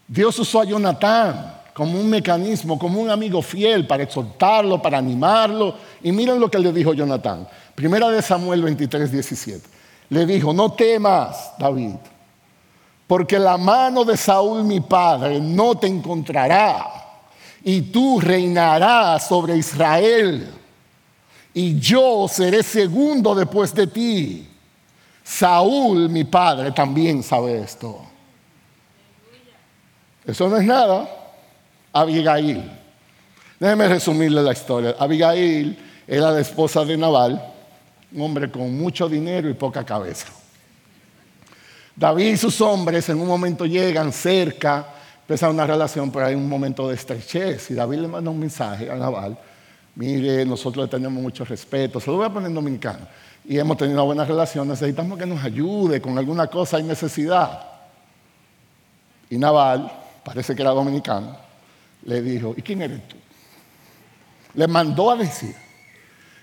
Dios 0.06 0.38
usó 0.38 0.60
a 0.60 0.64
Jonatán 0.64 1.60
como 1.72 1.98
un 1.98 2.10
mecanismo, 2.10 2.78
como 2.78 3.00
un 3.00 3.08
amigo 3.08 3.40
fiel 3.40 3.86
para 3.86 4.02
exhortarlo, 4.02 4.82
para 4.82 4.98
animarlo. 4.98 5.76
Y 6.02 6.12
miren 6.12 6.38
lo 6.38 6.50
que 6.50 6.58
le 6.58 6.72
dijo 6.72 6.92
Jonatán. 6.92 7.48
Primera 7.74 8.10
de 8.10 8.20
Samuel 8.20 8.60
23, 8.62 9.10
17. 9.10 9.66
Le 10.10 10.26
dijo, 10.26 10.52
no 10.52 10.72
temas, 10.72 11.52
David, 11.58 11.94
porque 13.10 13.40
la 13.40 13.56
mano 13.56 14.04
de 14.04 14.16
Saúl 14.16 14.62
mi 14.62 14.78
padre 14.78 15.40
no 15.40 15.74
te 15.74 15.88
encontrará, 15.88 16.86
y 17.64 17.82
tú 17.82 18.20
reinarás 18.20 19.26
sobre 19.26 19.56
Israel 19.56 20.48
y 21.52 21.76
yo 21.80 22.28
seré 22.28 22.62
segundo 22.62 23.34
después 23.34 23.74
de 23.74 23.88
ti. 23.88 24.48
Saúl, 25.24 26.08
mi 26.08 26.22
padre, 26.22 26.70
también 26.70 27.24
sabe 27.24 27.58
esto. 27.58 28.00
Eso 30.24 30.48
no 30.48 30.58
es 30.58 30.64
nada. 30.64 31.10
Abigail. 31.92 32.62
Déjeme 33.58 33.88
resumirle 33.88 34.40
la 34.40 34.52
historia. 34.52 34.94
Abigail 34.96 35.76
era 36.06 36.30
la 36.30 36.38
esposa 36.38 36.84
de 36.84 36.96
Naval, 36.96 37.44
un 38.12 38.22
hombre 38.22 38.48
con 38.52 38.78
mucho 38.78 39.08
dinero 39.08 39.50
y 39.50 39.54
poca 39.54 39.84
cabeza. 39.84 40.28
David 41.96 42.32
y 42.32 42.36
sus 42.36 42.60
hombres 42.60 43.08
en 43.08 43.20
un 43.20 43.26
momento 43.26 43.66
llegan 43.66 44.12
cerca, 44.12 44.86
empiezan 45.20 45.50
una 45.50 45.66
relación, 45.66 46.10
pero 46.10 46.26
hay 46.26 46.34
un 46.34 46.48
momento 46.48 46.88
de 46.88 46.94
estrechez. 46.94 47.70
Y 47.70 47.74
David 47.74 47.98
le 47.98 48.08
manda 48.08 48.30
un 48.30 48.38
mensaje 48.38 48.90
a 48.90 48.96
Naval 48.96 49.36
mire, 49.94 50.44
nosotros 50.44 50.86
le 50.86 50.90
tenemos 50.90 51.22
mucho 51.22 51.44
respeto, 51.44 52.00
se 52.00 52.10
lo 52.10 52.16
voy 52.16 52.26
a 52.26 52.30
poner 52.30 52.48
en 52.48 52.54
dominicano, 52.54 53.06
y 53.44 53.58
hemos 53.58 53.76
tenido 53.76 54.04
buenas 54.04 54.28
relaciones, 54.28 54.80
necesitamos 54.80 55.18
que 55.18 55.26
nos 55.26 55.42
ayude 55.42 56.00
con 56.00 56.16
alguna 56.16 56.46
cosa, 56.46 56.76
hay 56.76 56.82
necesidad. 56.82 57.66
Y 59.28 59.38
Naval, 59.38 59.92
parece 60.24 60.54
que 60.54 60.62
era 60.62 60.70
dominicano, 60.70 61.36
le 62.04 62.22
dijo, 62.22 62.54
¿y 62.56 62.62
quién 62.62 62.82
eres 62.82 63.06
tú? 63.08 63.16
Le 64.54 64.66
mandó 64.66 65.10
a 65.10 65.16
decir, 65.16 65.54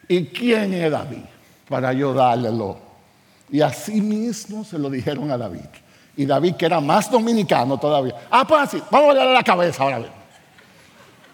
¿y 0.08 0.26
quién 0.26 0.74
es 0.74 0.92
David? 0.92 1.26
Para 1.68 1.90
ayudarle. 1.90 2.50
Y 3.50 3.62
así 3.62 4.02
mismo 4.02 4.64
se 4.64 4.78
lo 4.78 4.90
dijeron 4.90 5.32
a 5.32 5.38
David. 5.38 5.70
Y 6.16 6.26
David, 6.26 6.56
que 6.56 6.66
era 6.66 6.82
más 6.82 7.10
dominicano 7.10 7.78
todavía, 7.78 8.16
ah, 8.30 8.46
pues 8.48 8.62
así, 8.62 8.84
vamos 8.90 9.12
a 9.12 9.18
darle 9.20 9.34
la 9.34 9.44
cabeza 9.44 9.84
ahora 9.84 10.00
mismo 10.00 10.18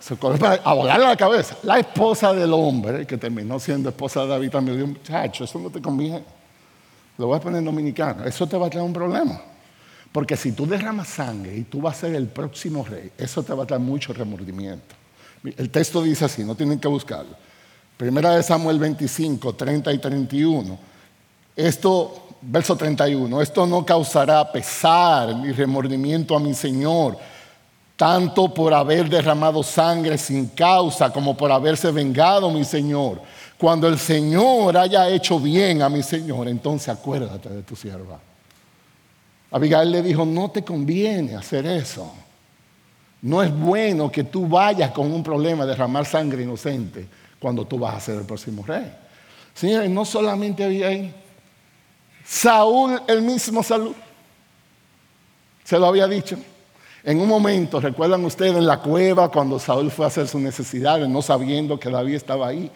se 0.04 0.18
a 0.66 0.74
volarle 0.74 1.06
la 1.06 1.16
cabeza. 1.16 1.56
La 1.64 1.80
esposa 1.80 2.34
del 2.34 2.52
hombre, 2.52 3.08
que 3.08 3.18
terminó 3.18 3.58
siendo 3.58 3.88
esposa 3.88 4.24
de 4.24 4.28
David, 4.28 4.50
también 4.50 4.78
dijo, 4.78 4.88
muchacho, 4.90 5.46
eso 5.46 5.60
no 5.60 5.70
te 5.70 5.82
conviene. 5.82 6.26
Lo 7.18 7.28
voy 7.28 7.38
a 7.38 7.40
poner 7.40 7.64
dominicano. 7.64 8.26
Eso 8.26 8.46
te 8.46 8.58
va 8.58 8.68
a 8.68 8.70
traer 8.70 8.86
un 8.86 8.92
problema. 8.92 9.42
Porque 10.12 10.36
si 10.36 10.52
tú 10.52 10.68
derramas 10.68 11.08
sangre 11.08 11.56
y 11.56 11.64
tú 11.64 11.80
vas 11.80 11.96
a 11.96 12.00
ser 12.02 12.16
el 12.16 12.28
próximo 12.28 12.84
rey, 12.84 13.12
eso 13.18 13.44
te 13.44 13.54
va 13.54 13.64
a 13.64 13.66
traer 13.66 13.82
mucho 13.82 14.12
remordimiento. 14.12 14.94
El 15.46 15.70
texto 15.70 16.04
dice 16.04 16.26
así, 16.26 16.44
no 16.44 16.54
tienen 16.54 16.80
que 16.80 16.90
buscarlo. 16.90 17.38
Primera 17.96 18.32
de 18.32 18.44
Samuel 18.44 18.80
25, 18.80 19.56
30 19.56 19.94
y 19.94 19.98
31. 20.00 20.80
Esto, 21.56 22.28
verso 22.42 22.76
31, 22.76 23.42
esto 23.42 23.66
no 23.66 23.86
causará 23.86 24.52
pesar 24.52 25.36
ni 25.36 25.52
remordimiento 25.52 26.36
a 26.36 26.40
mi 26.40 26.54
Señor 26.54 27.18
tanto 27.96 28.54
por 28.54 28.74
haber 28.74 29.10
derramado 29.10 29.64
sangre 29.64 30.18
sin 30.18 30.48
causa 30.48 31.12
como 31.12 31.38
por 31.38 31.52
haberse 31.52 31.92
vengado 31.92 32.50
mi 32.50 32.64
Señor. 32.64 33.22
Cuando 33.58 33.88
el 33.88 33.98
Señor 33.98 34.76
haya 34.76 35.08
hecho 35.10 35.40
bien 35.40 35.82
a 35.82 35.90
mi 35.90 36.04
Señor, 36.04 36.48
entonces 36.48 36.90
acuérdate 36.90 37.50
de 37.50 37.64
tu 37.64 37.76
sierva. 37.76 38.20
Abigail 39.52 39.92
le 39.92 40.02
dijo, 40.02 40.26
no 40.26 40.50
te 40.50 40.64
conviene 40.64 41.36
hacer 41.36 41.66
eso. 41.66 42.12
No 43.22 43.42
es 43.42 43.56
bueno 43.56 44.12
que 44.12 44.26
tú 44.26 44.48
vayas 44.48 44.92
con 44.92 45.10
un 45.14 45.24
problema 45.24 45.64
de 45.64 45.70
derramar 45.72 46.06
sangre 46.06 46.44
inocente 46.44 47.08
cuando 47.40 47.66
tú 47.66 47.80
vas 47.80 47.96
a 47.96 48.00
ser 48.00 48.16
el 48.16 48.26
próximo 48.26 48.66
rey. 48.66 48.92
Señores, 49.54 49.90
no 49.90 50.04
solamente 50.04 50.64
Abigail, 50.64 51.14
Saúl 52.26 53.02
el 53.08 53.22
mismo 53.22 53.64
salud. 53.64 53.96
Se 55.64 55.78
lo 55.80 55.88
había 55.88 56.08
dicho. 56.08 56.38
En 57.04 57.20
un 57.20 57.28
momento, 57.28 57.82
recuerdan 57.82 58.24
ustedes 58.24 58.56
en 58.56 58.66
la 58.66 58.80
cueva 58.80 59.30
cuando 59.30 59.60
Saúl 59.60 59.92
fue 59.92 60.06
a 60.06 60.08
hacer 60.08 60.28
sus 60.28 60.42
necesidades, 60.42 61.08
no 61.10 61.22
sabiendo 61.22 61.78
que 61.78 61.90
David 61.90 62.16
estaba 62.16 62.48
ahí. 62.48 62.72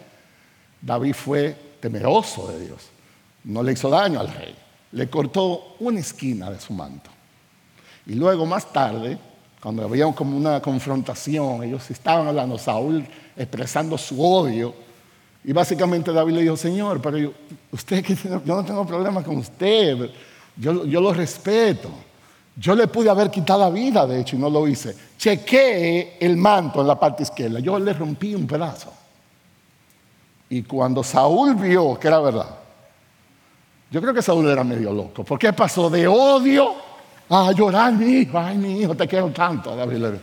David 0.80 1.14
fue 1.14 1.56
temeroso 1.80 2.48
de 2.48 2.66
Dios. 2.66 2.88
No 3.44 3.62
le 3.62 3.72
hizo 3.72 3.88
daño 3.88 4.20
al 4.20 4.28
rey. 4.28 4.54
Le 4.92 5.08
cortó 5.08 5.76
una 5.80 6.00
esquina 6.00 6.50
de 6.50 6.60
su 6.60 6.74
manto. 6.74 7.10
Y 8.06 8.14
luego 8.14 8.44
más 8.44 8.70
tarde, 8.72 9.18
cuando 9.62 9.84
había 9.84 10.10
como 10.12 10.36
una 10.36 10.60
confrontación, 10.60 11.62
ellos 11.62 11.90
estaban 11.90 12.26
hablando, 12.28 12.58
Saúl 12.58 13.06
expresando 13.36 13.96
su 13.96 14.22
odio. 14.22 14.74
Y 15.48 15.52
básicamente 15.54 16.12
David 16.12 16.34
le 16.34 16.42
dijo, 16.42 16.58
Señor, 16.58 17.00
pero 17.00 17.16
yo, 17.16 17.32
usted, 17.72 18.04
yo 18.44 18.54
no 18.54 18.62
tengo 18.62 18.86
problema 18.86 19.24
con 19.24 19.38
usted, 19.38 20.10
yo, 20.54 20.74
lo 20.84 21.10
respeto. 21.14 21.88
Yo 22.54 22.74
le 22.74 22.86
pude 22.86 23.08
haber 23.08 23.30
quitado 23.30 23.60
la 23.60 23.70
vida, 23.70 24.06
de 24.06 24.20
hecho, 24.20 24.36
y 24.36 24.38
no 24.38 24.50
lo 24.50 24.68
hice. 24.68 24.94
Chequé 25.16 26.18
el 26.20 26.36
manto 26.36 26.82
en 26.82 26.86
la 26.86 27.00
parte 27.00 27.22
izquierda. 27.22 27.60
Yo 27.60 27.78
le 27.78 27.94
rompí 27.94 28.34
un 28.34 28.46
pedazo. 28.46 28.92
Y 30.50 30.64
cuando 30.64 31.02
Saúl 31.02 31.54
vio 31.54 31.98
que 31.98 32.08
era 32.08 32.20
verdad, 32.20 32.58
yo 33.90 34.02
creo 34.02 34.12
que 34.12 34.20
Saúl 34.20 34.50
era 34.50 34.62
medio 34.62 34.92
loco. 34.92 35.24
Porque 35.24 35.54
pasó 35.54 35.88
de 35.88 36.06
odio 36.06 36.74
a 37.30 37.52
llorar, 37.52 37.94
mi 37.94 38.18
hijo. 38.18 38.38
Ay, 38.38 38.58
mi 38.58 38.82
hijo, 38.82 38.94
te 38.94 39.08
quiero 39.08 39.30
tanto, 39.30 39.74
David. 39.74 40.18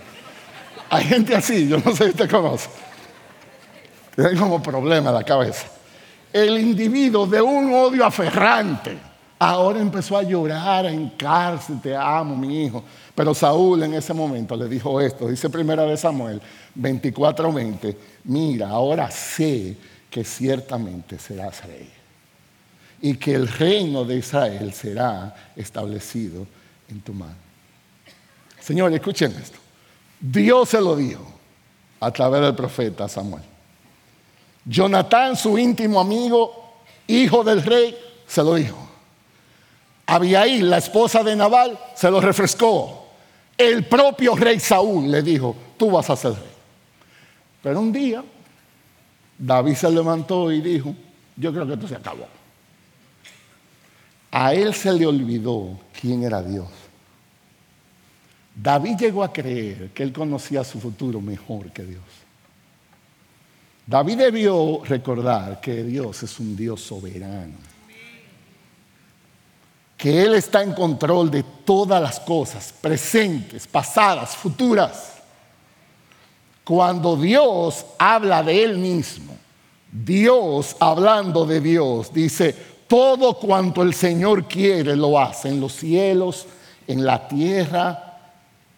Hay 0.91 1.03
gente 1.05 1.35
así, 1.35 1.67
yo 1.67 1.79
no 1.79 1.95
sé 1.95 2.11
si 2.11 2.13
te 2.15 2.27
conoce. 2.27 2.84
Tiene 4.23 4.35
como 4.37 4.61
problema 4.61 5.09
en 5.09 5.15
la 5.15 5.23
cabeza. 5.23 5.67
El 6.31 6.57
individuo 6.59 7.25
de 7.25 7.41
un 7.41 7.73
odio 7.73 8.05
aferrante 8.05 8.97
Ahora 9.37 9.81
empezó 9.81 10.17
a 10.17 10.23
llorar, 10.23 10.85
a 10.85 10.91
hincarse, 10.91 11.73
te 11.83 11.95
amo, 11.95 12.35
mi 12.37 12.65
hijo. 12.65 12.83
Pero 13.13 13.33
Saúl 13.33 13.83
en 13.83 13.93
ese 13.93 14.13
momento 14.13 14.55
le 14.55 14.67
dijo 14.67 15.01
esto, 15.01 15.27
dice 15.27 15.49
primera 15.49 15.83
de 15.83 15.97
Samuel 15.97 16.41
24:20, 16.73 17.95
mira, 18.23 18.69
ahora 18.69 19.11
sé 19.11 19.75
que 20.09 20.23
ciertamente 20.23 21.19
serás 21.19 21.65
rey 21.65 21.89
y 23.01 23.15
que 23.17 23.33
el 23.33 23.47
reino 23.47 24.05
de 24.05 24.17
Israel 24.17 24.71
será 24.73 25.35
establecido 25.55 26.47
en 26.89 27.01
tu 27.01 27.13
mano. 27.13 27.35
Señor, 28.61 28.93
escuchen 28.93 29.33
esto. 29.33 29.57
Dios 30.19 30.69
se 30.69 30.79
lo 30.79 30.95
dijo 30.95 31.25
a 31.99 32.09
través 32.09 32.41
del 32.41 32.55
profeta 32.55 33.09
Samuel. 33.09 33.43
Jonatán, 34.65 35.35
su 35.35 35.57
íntimo 35.57 35.99
amigo, 35.99 36.73
hijo 37.07 37.43
del 37.43 37.63
rey, 37.63 37.95
se 38.27 38.43
lo 38.43 38.55
dijo. 38.55 38.77
Abiail, 40.07 40.69
la 40.69 40.77
esposa 40.77 41.23
de 41.23 41.35
Nabal, 41.35 41.77
se 41.95 42.09
lo 42.09 42.19
refrescó. 42.19 43.07
El 43.57 43.85
propio 43.85 44.35
rey 44.35 44.59
Saúl 44.59 45.09
le 45.09 45.21
dijo, 45.21 45.55
tú 45.77 45.91
vas 45.91 46.09
a 46.09 46.15
ser 46.15 46.33
rey. 46.33 46.55
Pero 47.63 47.79
un 47.79 47.91
día, 47.91 48.23
David 49.37 49.75
se 49.75 49.89
levantó 49.89 50.51
y 50.51 50.61
dijo, 50.61 50.95
yo 51.35 51.51
creo 51.51 51.65
que 51.65 51.73
esto 51.73 51.87
se 51.87 51.95
acabó. 51.95 52.27
A 54.31 54.53
él 54.53 54.73
se 54.73 54.91
le 54.91 55.05
olvidó 55.05 55.79
quién 55.99 56.23
era 56.23 56.43
Dios. 56.43 56.67
David 58.55 58.97
llegó 58.97 59.23
a 59.23 59.31
creer 59.31 59.91
que 59.93 60.03
él 60.03 60.13
conocía 60.13 60.63
su 60.63 60.79
futuro 60.79 61.21
mejor 61.21 61.71
que 61.71 61.83
Dios. 61.83 62.03
David 63.87 64.17
debió 64.17 64.81
recordar 64.83 65.61
que 65.61 65.83
Dios 65.83 66.23
es 66.23 66.39
un 66.39 66.55
Dios 66.55 66.81
soberano 66.81 67.75
que 69.97 70.21
Él 70.23 70.35
está 70.35 70.61
en 70.61 70.73
control 70.73 71.31
de 71.31 71.43
todas 71.63 72.01
las 72.01 72.19
cosas, 72.19 72.73
presentes, 72.79 73.65
pasadas, 73.65 74.35
futuras. 74.35 75.13
Cuando 76.63 77.15
Dios 77.15 77.85
habla 77.97 78.43
de 78.43 78.63
Él 78.63 78.77
mismo, 78.77 79.35
Dios 79.91 80.75
hablando 80.79 81.45
de 81.45 81.61
Dios, 81.61 82.13
dice, 82.13 82.53
todo 82.87 83.35
cuanto 83.39 83.81
el 83.81 83.93
Señor 83.93 84.47
quiere 84.47 84.95
lo 84.95 85.19
hace 85.19 85.49
en 85.49 85.59
los 85.59 85.73
cielos, 85.73 86.45
en 86.87 87.05
la 87.05 87.27
tierra, 87.27 88.19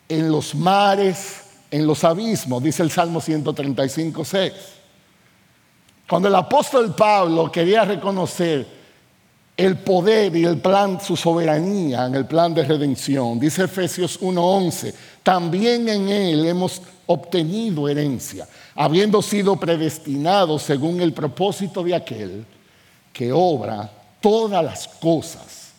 en 0.07 0.31
los 0.31 0.53
mares, 0.53 1.41
en 1.71 1.85
los 1.85 2.03
abismos, 2.03 2.63
dice 2.63 2.83
el 2.83 2.91
Salmo 2.91 3.19
135, 3.19 4.23
6. 4.23 4.53
Cuando 6.07 6.29
el 6.29 6.35
apóstol 6.35 6.95
Pablo 6.95 7.51
quería 7.51 7.83
reconocer 7.83 8.77
el 9.57 9.77
poder 9.79 10.35
y 10.35 10.45
el 10.45 10.59
plan, 10.59 11.01
su 11.01 11.17
soberanía 11.17 12.05
en 12.05 12.13
el 12.15 12.27
plan 12.27 12.53
de 12.53 12.63
redención. 12.63 13.39
Dice 13.39 13.63
Efesios 13.63 14.21
1:11, 14.21 14.93
también 15.23 15.89
en 15.89 16.07
Él 16.07 16.45
hemos 16.45 16.81
obtenido 17.07 17.89
herencia, 17.89 18.47
habiendo 18.75 19.21
sido 19.21 19.55
predestinados 19.55 20.61
según 20.61 21.01
el 21.01 21.11
propósito 21.11 21.83
de 21.83 21.95
aquel 21.95 22.45
que 23.11 23.31
obra 23.31 23.91
todas 24.21 24.63
las 24.63 24.87
cosas 24.87 25.71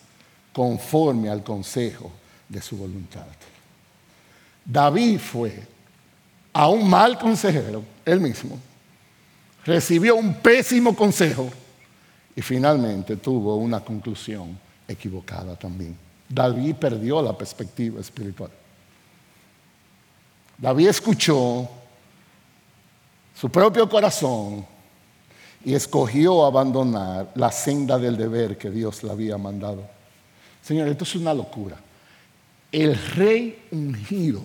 conforme 0.51 1.29
al 1.29 1.41
consejo 1.41 2.11
de 2.49 2.61
su 2.61 2.75
voluntad. 2.75 3.25
David 4.65 5.19
fue 5.19 5.63
a 6.51 6.67
un 6.67 6.89
mal 6.89 7.17
consejero, 7.17 7.81
él 8.03 8.19
mismo, 8.19 8.59
recibió 9.69 10.15
un 10.15 10.33
pésimo 10.33 10.95
consejo 10.95 11.47
y 12.35 12.41
finalmente 12.41 13.17
tuvo 13.17 13.55
una 13.57 13.81
conclusión 13.81 14.57
equivocada 14.87 15.55
también. 15.55 15.95
David 16.27 16.75
perdió 16.75 17.21
la 17.21 17.37
perspectiva 17.37 18.01
espiritual. 18.01 18.49
David 20.57 20.87
escuchó 20.87 21.69
su 23.39 23.49
propio 23.49 23.87
corazón 23.87 24.65
y 25.63 25.75
escogió 25.75 26.45
abandonar 26.45 27.31
la 27.35 27.51
senda 27.51 27.99
del 27.99 28.17
deber 28.17 28.57
que 28.57 28.71
Dios 28.71 29.03
le 29.03 29.11
había 29.11 29.37
mandado. 29.37 29.83
Señor, 30.63 30.87
esto 30.87 31.03
es 31.03 31.15
una 31.15 31.33
locura. 31.33 31.77
El 32.71 32.95
rey 32.95 33.67
ungido 33.71 34.41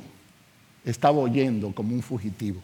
estaba 0.85 1.19
oyendo 1.19 1.75
como 1.75 1.95
un 1.95 2.03
fugitivo. 2.03 2.61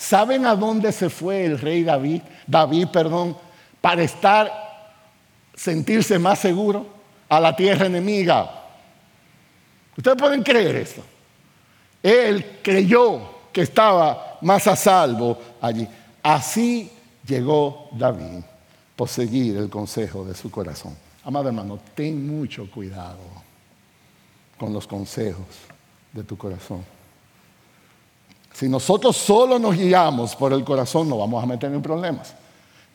¿Saben 0.00 0.46
a 0.46 0.56
dónde 0.56 0.92
se 0.92 1.10
fue 1.10 1.44
el 1.44 1.58
rey 1.58 1.84
David? 1.84 2.22
David, 2.46 2.88
perdón, 2.88 3.36
para 3.82 4.02
estar, 4.02 4.50
sentirse 5.54 6.18
más 6.18 6.38
seguro 6.38 6.86
a 7.28 7.38
la 7.38 7.54
tierra 7.54 7.84
enemiga. 7.84 8.50
Ustedes 9.94 10.16
pueden 10.16 10.42
creer 10.42 10.76
eso. 10.76 11.02
Él 12.02 12.60
creyó 12.62 13.50
que 13.52 13.60
estaba 13.60 14.38
más 14.40 14.66
a 14.68 14.74
salvo 14.74 15.38
allí. 15.60 15.86
Así 16.22 16.90
llegó 17.26 17.90
David 17.92 18.42
por 18.96 19.06
seguir 19.06 19.58
el 19.58 19.68
consejo 19.68 20.24
de 20.24 20.34
su 20.34 20.50
corazón. 20.50 20.96
Amado 21.24 21.48
hermano, 21.48 21.78
ten 21.94 22.26
mucho 22.26 22.70
cuidado 22.70 23.20
con 24.56 24.72
los 24.72 24.86
consejos 24.86 25.44
de 26.10 26.24
tu 26.24 26.38
corazón. 26.38 26.82
Si 28.60 28.68
nosotros 28.68 29.16
solo 29.16 29.58
nos 29.58 29.74
guiamos 29.74 30.36
por 30.36 30.52
el 30.52 30.62
corazón, 30.64 31.08
no 31.08 31.16
vamos 31.16 31.42
a 31.42 31.46
meter 31.46 31.72
en 31.72 31.80
problemas. 31.80 32.34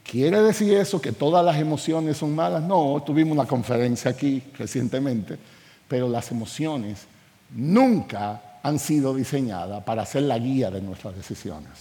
¿Quiere 0.04 0.40
decir 0.44 0.72
eso 0.78 1.02
que 1.02 1.12
todas 1.12 1.44
las 1.44 1.58
emociones 1.58 2.18
son 2.18 2.36
malas? 2.36 2.62
No, 2.62 3.02
tuvimos 3.04 3.36
una 3.36 3.48
conferencia 3.48 4.12
aquí 4.12 4.44
recientemente, 4.60 5.40
pero 5.88 6.08
las 6.08 6.30
emociones 6.30 7.08
nunca 7.56 8.60
han 8.62 8.78
sido 8.78 9.16
diseñadas 9.16 9.84
para 9.84 10.06
ser 10.06 10.22
la 10.22 10.38
guía 10.38 10.70
de 10.70 10.82
nuestras 10.82 11.16
decisiones. 11.16 11.72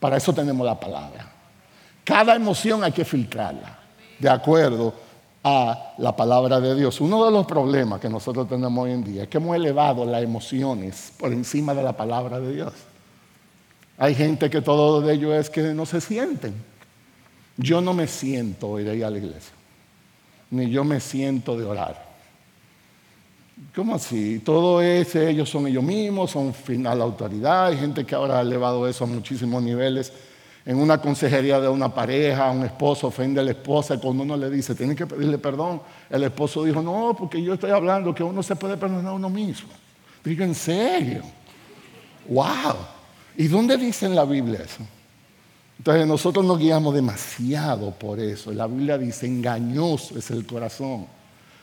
Para 0.00 0.16
eso 0.16 0.32
tenemos 0.32 0.66
la 0.66 0.80
palabra. 0.80 1.30
Cada 2.02 2.34
emoción 2.34 2.82
hay 2.82 2.92
que 2.92 3.04
filtrarla 3.04 3.78
de 4.18 4.30
acuerdo 4.30 4.94
a 5.48 5.94
la 5.98 6.16
palabra 6.16 6.60
de 6.60 6.74
Dios. 6.74 7.00
Uno 7.00 7.24
de 7.24 7.30
los 7.30 7.46
problemas 7.46 8.00
que 8.00 8.08
nosotros 8.08 8.48
tenemos 8.48 8.84
hoy 8.84 8.90
en 8.90 9.04
día 9.04 9.22
es 9.22 9.28
que 9.28 9.38
hemos 9.38 9.54
elevado 9.54 10.04
las 10.04 10.20
emociones 10.20 11.12
por 11.16 11.32
encima 11.32 11.72
de 11.72 11.84
la 11.84 11.96
palabra 11.96 12.40
de 12.40 12.52
Dios. 12.52 12.72
Hay 13.96 14.16
gente 14.16 14.50
que 14.50 14.60
todo 14.60 15.00
de 15.00 15.14
ello 15.14 15.32
es 15.32 15.48
que 15.48 15.62
no 15.72 15.86
se 15.86 16.00
sienten. 16.00 16.52
Yo 17.56 17.80
no 17.80 17.94
me 17.94 18.08
siento 18.08 18.80
ir 18.80 19.04
a 19.04 19.08
la 19.08 19.18
iglesia, 19.18 19.52
ni 20.50 20.68
yo 20.68 20.82
me 20.82 20.98
siento 20.98 21.56
de 21.56 21.64
orar. 21.64 22.04
¿Cómo 23.72 23.94
así? 23.94 24.40
Todo 24.40 24.82
es, 24.82 25.14
ellos 25.14 25.48
son 25.48 25.68
ellos 25.68 25.84
mismos, 25.84 26.32
son 26.32 26.52
final 26.52 27.00
autoridad. 27.00 27.66
Hay 27.66 27.76
gente 27.76 28.04
que 28.04 28.16
ahora 28.16 28.40
ha 28.40 28.42
elevado 28.42 28.88
eso 28.88 29.04
a 29.04 29.06
muchísimos 29.06 29.62
niveles. 29.62 30.12
En 30.66 30.78
una 30.78 31.00
consejería 31.00 31.60
de 31.60 31.68
una 31.68 31.94
pareja, 31.94 32.50
un 32.50 32.64
esposo 32.64 33.06
ofende 33.06 33.40
a 33.40 33.44
la 33.44 33.52
esposa 33.52 33.94
y 33.94 33.98
cuando 33.98 34.24
uno 34.24 34.36
le 34.36 34.50
dice, 34.50 34.74
tiene 34.74 34.96
que 34.96 35.06
pedirle 35.06 35.38
perdón, 35.38 35.80
el 36.10 36.24
esposo 36.24 36.64
dijo, 36.64 36.82
no, 36.82 37.14
porque 37.16 37.40
yo 37.40 37.54
estoy 37.54 37.70
hablando 37.70 38.12
que 38.12 38.24
uno 38.24 38.42
se 38.42 38.56
puede 38.56 38.76
perdonar 38.76 39.12
a 39.12 39.12
uno 39.12 39.30
mismo. 39.30 39.68
Digo, 40.24 40.42
¿en 40.42 40.56
serio? 40.56 41.22
¡Wow! 42.28 42.74
¿Y 43.36 43.46
dónde 43.46 43.76
dice 43.76 44.06
en 44.06 44.16
la 44.16 44.24
Biblia 44.24 44.60
eso? 44.64 44.84
Entonces 45.78 46.04
nosotros 46.04 46.44
nos 46.44 46.58
guiamos 46.58 46.92
demasiado 46.92 47.92
por 47.92 48.18
eso. 48.18 48.52
La 48.52 48.66
Biblia 48.66 48.98
dice, 48.98 49.26
engañoso 49.26 50.18
es 50.18 50.32
el 50.32 50.44
corazón, 50.44 51.06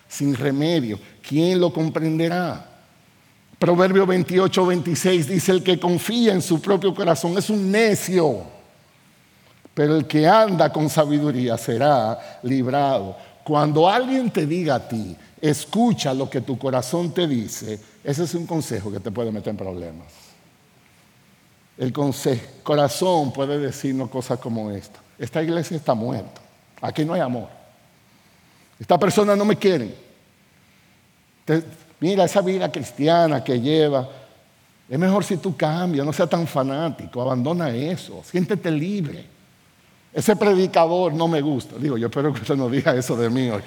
sin 0.07 0.33
remedio. 0.33 0.97
¿Quién 1.27 1.59
lo 1.59 1.73
comprenderá? 1.73 2.69
Proverbio 3.59 4.05
28, 4.05 4.65
26 4.65 5.27
dice, 5.27 5.51
el 5.51 5.61
que 5.61 5.77
confía 5.77 6.31
en 6.31 6.41
su 6.41 6.61
propio 6.61 6.95
corazón 6.95 7.37
es 7.37 7.49
un 7.49 7.69
necio, 7.69 8.52
pero 9.73 9.95
el 9.95 10.05
que 10.05 10.27
anda 10.27 10.71
con 10.71 10.89
sabiduría 10.89 11.57
será 11.57 12.39
librado. 12.43 13.17
Cuando 13.43 13.89
alguien 13.89 14.29
te 14.29 14.45
diga 14.45 14.75
a 14.75 14.87
ti, 14.87 15.15
escucha 15.41 16.13
lo 16.13 16.29
que 16.29 16.41
tu 16.41 16.57
corazón 16.57 17.11
te 17.11 17.27
dice, 17.27 17.79
ese 18.03 18.23
es 18.23 18.35
un 18.35 18.45
consejo 18.45 18.91
que 18.91 18.99
te 18.99 19.11
puede 19.11 19.31
meter 19.31 19.49
en 19.49 19.57
problemas. 19.57 20.07
El 21.77 21.91
corazón 22.61 23.33
puede 23.33 23.57
decirnos 23.57 24.09
cosas 24.09 24.39
como 24.39 24.69
esta. 24.69 24.99
Esta 25.17 25.41
iglesia 25.41 25.77
está 25.77 25.93
muerta. 25.93 26.41
Aquí 26.81 27.03
no 27.03 27.13
hay 27.13 27.21
amor. 27.21 27.49
Esta 28.79 28.97
persona 28.99 29.35
no 29.35 29.45
me 29.45 29.55
quiere. 29.55 29.95
mira 31.99 32.25
esa 32.25 32.41
vida 32.41 32.71
cristiana 32.71 33.43
que 33.43 33.59
lleva. 33.59 34.07
Es 34.87 34.99
mejor 34.99 35.23
si 35.23 35.37
tú 35.37 35.55
cambias, 35.55 36.05
no 36.05 36.13
seas 36.13 36.29
tan 36.29 36.45
fanático, 36.45 37.21
abandona 37.21 37.69
eso, 37.69 38.21
siéntete 38.23 38.69
libre. 38.69 39.25
Ese 40.13 40.35
predicador 40.35 41.13
no 41.13 41.27
me 41.27 41.41
gusta. 41.41 41.75
Digo, 41.77 41.97
yo 41.97 42.07
espero 42.07 42.31
que 42.31 42.41
usted 42.41 42.55
no 42.55 42.69
diga 42.69 42.95
eso 42.95 43.15
de 43.17 43.29
mí 43.29 43.49
hoy. 43.49 43.61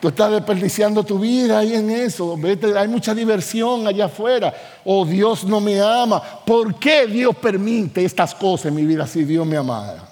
Tú 0.00 0.08
estás 0.08 0.30
desperdiciando 0.30 1.04
tu 1.04 1.18
vida 1.18 1.58
ahí 1.58 1.74
en 1.74 1.90
eso. 1.90 2.36
hay 2.76 2.88
mucha 2.88 3.14
diversión 3.14 3.86
allá 3.86 4.06
afuera. 4.06 4.52
O 4.84 5.02
oh, 5.02 5.06
Dios 5.06 5.44
no 5.44 5.60
me 5.60 5.80
ama. 5.80 6.22
¿Por 6.44 6.78
qué 6.78 7.06
Dios 7.06 7.36
permite 7.36 8.04
estas 8.04 8.34
cosas 8.34 8.66
en 8.66 8.74
mi 8.74 8.84
vida 8.84 9.06
si 9.06 9.24
Dios 9.24 9.46
me 9.46 9.56
amara? 9.56 10.08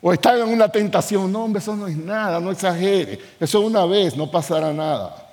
O 0.00 0.12
estar 0.12 0.38
en 0.38 0.48
una 0.48 0.68
tentación. 0.68 1.30
No, 1.30 1.44
hombre, 1.44 1.60
eso 1.60 1.76
no 1.76 1.86
es 1.86 1.96
nada, 1.96 2.40
no 2.40 2.50
exagere. 2.50 3.18
Eso 3.38 3.60
una 3.60 3.84
vez, 3.84 4.16
no 4.16 4.30
pasará 4.30 4.72
nada. 4.72 5.26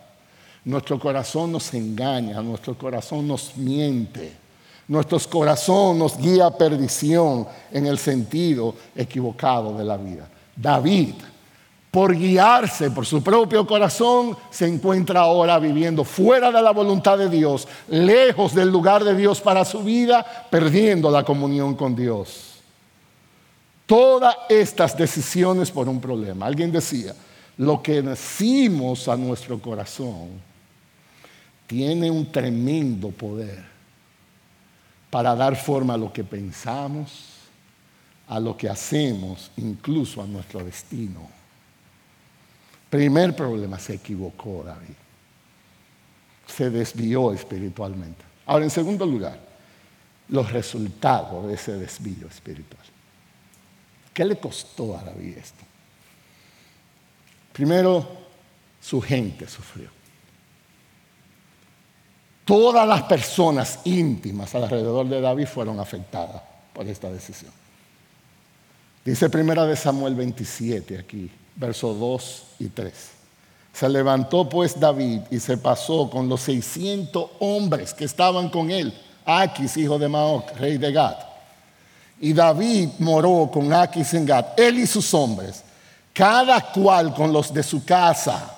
Nuestro 0.65 0.99
corazón 0.99 1.51
nos 1.53 1.73
engaña, 1.73 2.41
nuestro 2.41 2.77
corazón 2.77 3.27
nos 3.27 3.55
miente. 3.55 4.46
Nuestro 4.87 5.19
corazón 5.29 5.99
nos 5.99 6.17
guía 6.17 6.45
a 6.45 6.57
perdición 6.57 7.47
en 7.71 7.85
el 7.87 7.97
sentido 7.97 8.73
equivocado 8.95 9.77
de 9.77 9.83
la 9.83 9.97
vida. 9.97 10.29
David 10.55 11.13
por 11.97 12.15
guiarse 12.15 12.91
por 12.91 13.07
su 13.07 13.23
propio 13.23 13.65
corazón, 13.65 14.37
se 14.51 14.67
encuentra 14.67 15.21
ahora 15.21 15.57
viviendo 15.57 16.03
fuera 16.03 16.51
de 16.51 16.61
la 16.61 16.69
voluntad 16.69 17.17
de 17.17 17.27
Dios, 17.27 17.67
lejos 17.87 18.53
del 18.53 18.69
lugar 18.69 19.03
de 19.03 19.15
Dios 19.15 19.41
para 19.41 19.65
su 19.65 19.81
vida, 19.81 20.23
perdiendo 20.51 21.09
la 21.09 21.23
comunión 21.23 21.75
con 21.75 21.95
Dios. 21.95 22.57
Todas 23.87 24.35
estas 24.47 24.95
decisiones 24.95 25.71
por 25.71 25.89
un 25.89 25.99
problema. 25.99 26.45
Alguien 26.45 26.71
decía, 26.71 27.15
lo 27.57 27.81
que 27.81 28.01
decimos 28.03 29.07
a 29.07 29.17
nuestro 29.17 29.59
corazón 29.59 30.27
tiene 31.65 32.11
un 32.11 32.31
tremendo 32.31 33.09
poder 33.09 33.76
para 35.09 35.35
dar 35.35 35.55
forma 35.55 35.93
a 35.93 35.97
lo 35.97 36.11
que 36.11 36.23
pensamos, 36.23 37.25
a 38.27 38.39
lo 38.39 38.57
que 38.57 38.69
hacemos, 38.69 39.51
incluso 39.57 40.21
a 40.21 40.25
nuestro 40.25 40.63
destino. 40.63 41.29
Primer 42.89 43.35
problema, 43.35 43.79
se 43.79 43.95
equivocó 43.95 44.63
David. 44.63 44.95
Se 46.45 46.69
desvió 46.69 47.33
espiritualmente. 47.33 48.23
Ahora, 48.45 48.65
en 48.65 48.71
segundo 48.71 49.05
lugar, 49.05 49.39
los 50.29 50.51
resultados 50.51 51.47
de 51.47 51.53
ese 51.53 51.73
desvío 51.73 52.27
espiritual. 52.27 52.83
¿Qué 54.13 54.25
le 54.25 54.37
costó 54.37 54.97
a 54.97 55.03
David 55.03 55.37
esto? 55.37 55.63
Primero, 57.53 58.07
su 58.81 59.01
gente 59.01 59.47
sufrió. 59.47 59.96
Todas 62.47 62.87
las 62.87 63.03
personas 63.03 63.79
íntimas 63.83 64.55
alrededor 64.55 65.05
de 65.09 65.19
David 65.19 65.47
fueron 65.47 65.81
afectadas 65.81 66.41
por 66.71 66.87
esta 66.87 67.11
decisión. 67.11 67.51
Dice 69.03 69.29
primera 69.29 69.65
de 69.65 69.75
Samuel 69.75 70.15
27 70.15 70.97
aquí, 70.97 71.29
versos 71.57 71.99
2 71.99 72.43
y 72.59 72.69
3. 72.69 72.93
Se 73.73 73.89
levantó 73.89 74.47
pues 74.47 74.79
David 74.79 75.23
y 75.29 75.41
se 75.41 75.57
pasó 75.57 76.09
con 76.09 76.29
los 76.29 76.39
600 76.43 77.31
hombres 77.39 77.93
que 77.93 78.05
estaban 78.05 78.47
con 78.47 78.71
él, 78.71 78.97
Aquis, 79.25 79.75
hijo 79.75 79.99
de 79.99 80.07
Maoc, 80.07 80.55
rey 80.57 80.77
de 80.77 80.93
Gad. 80.93 81.17
Y 82.21 82.31
David 82.31 82.91
moró 82.99 83.49
con 83.51 83.73
Aquis 83.73 84.13
en 84.13 84.25
Gad, 84.25 84.57
él 84.57 84.79
y 84.79 84.87
sus 84.87 85.13
hombres, 85.13 85.63
cada 86.13 86.61
cual 86.71 87.13
con 87.13 87.33
los 87.33 87.53
de 87.53 87.61
su 87.61 87.83
casa, 87.83 88.57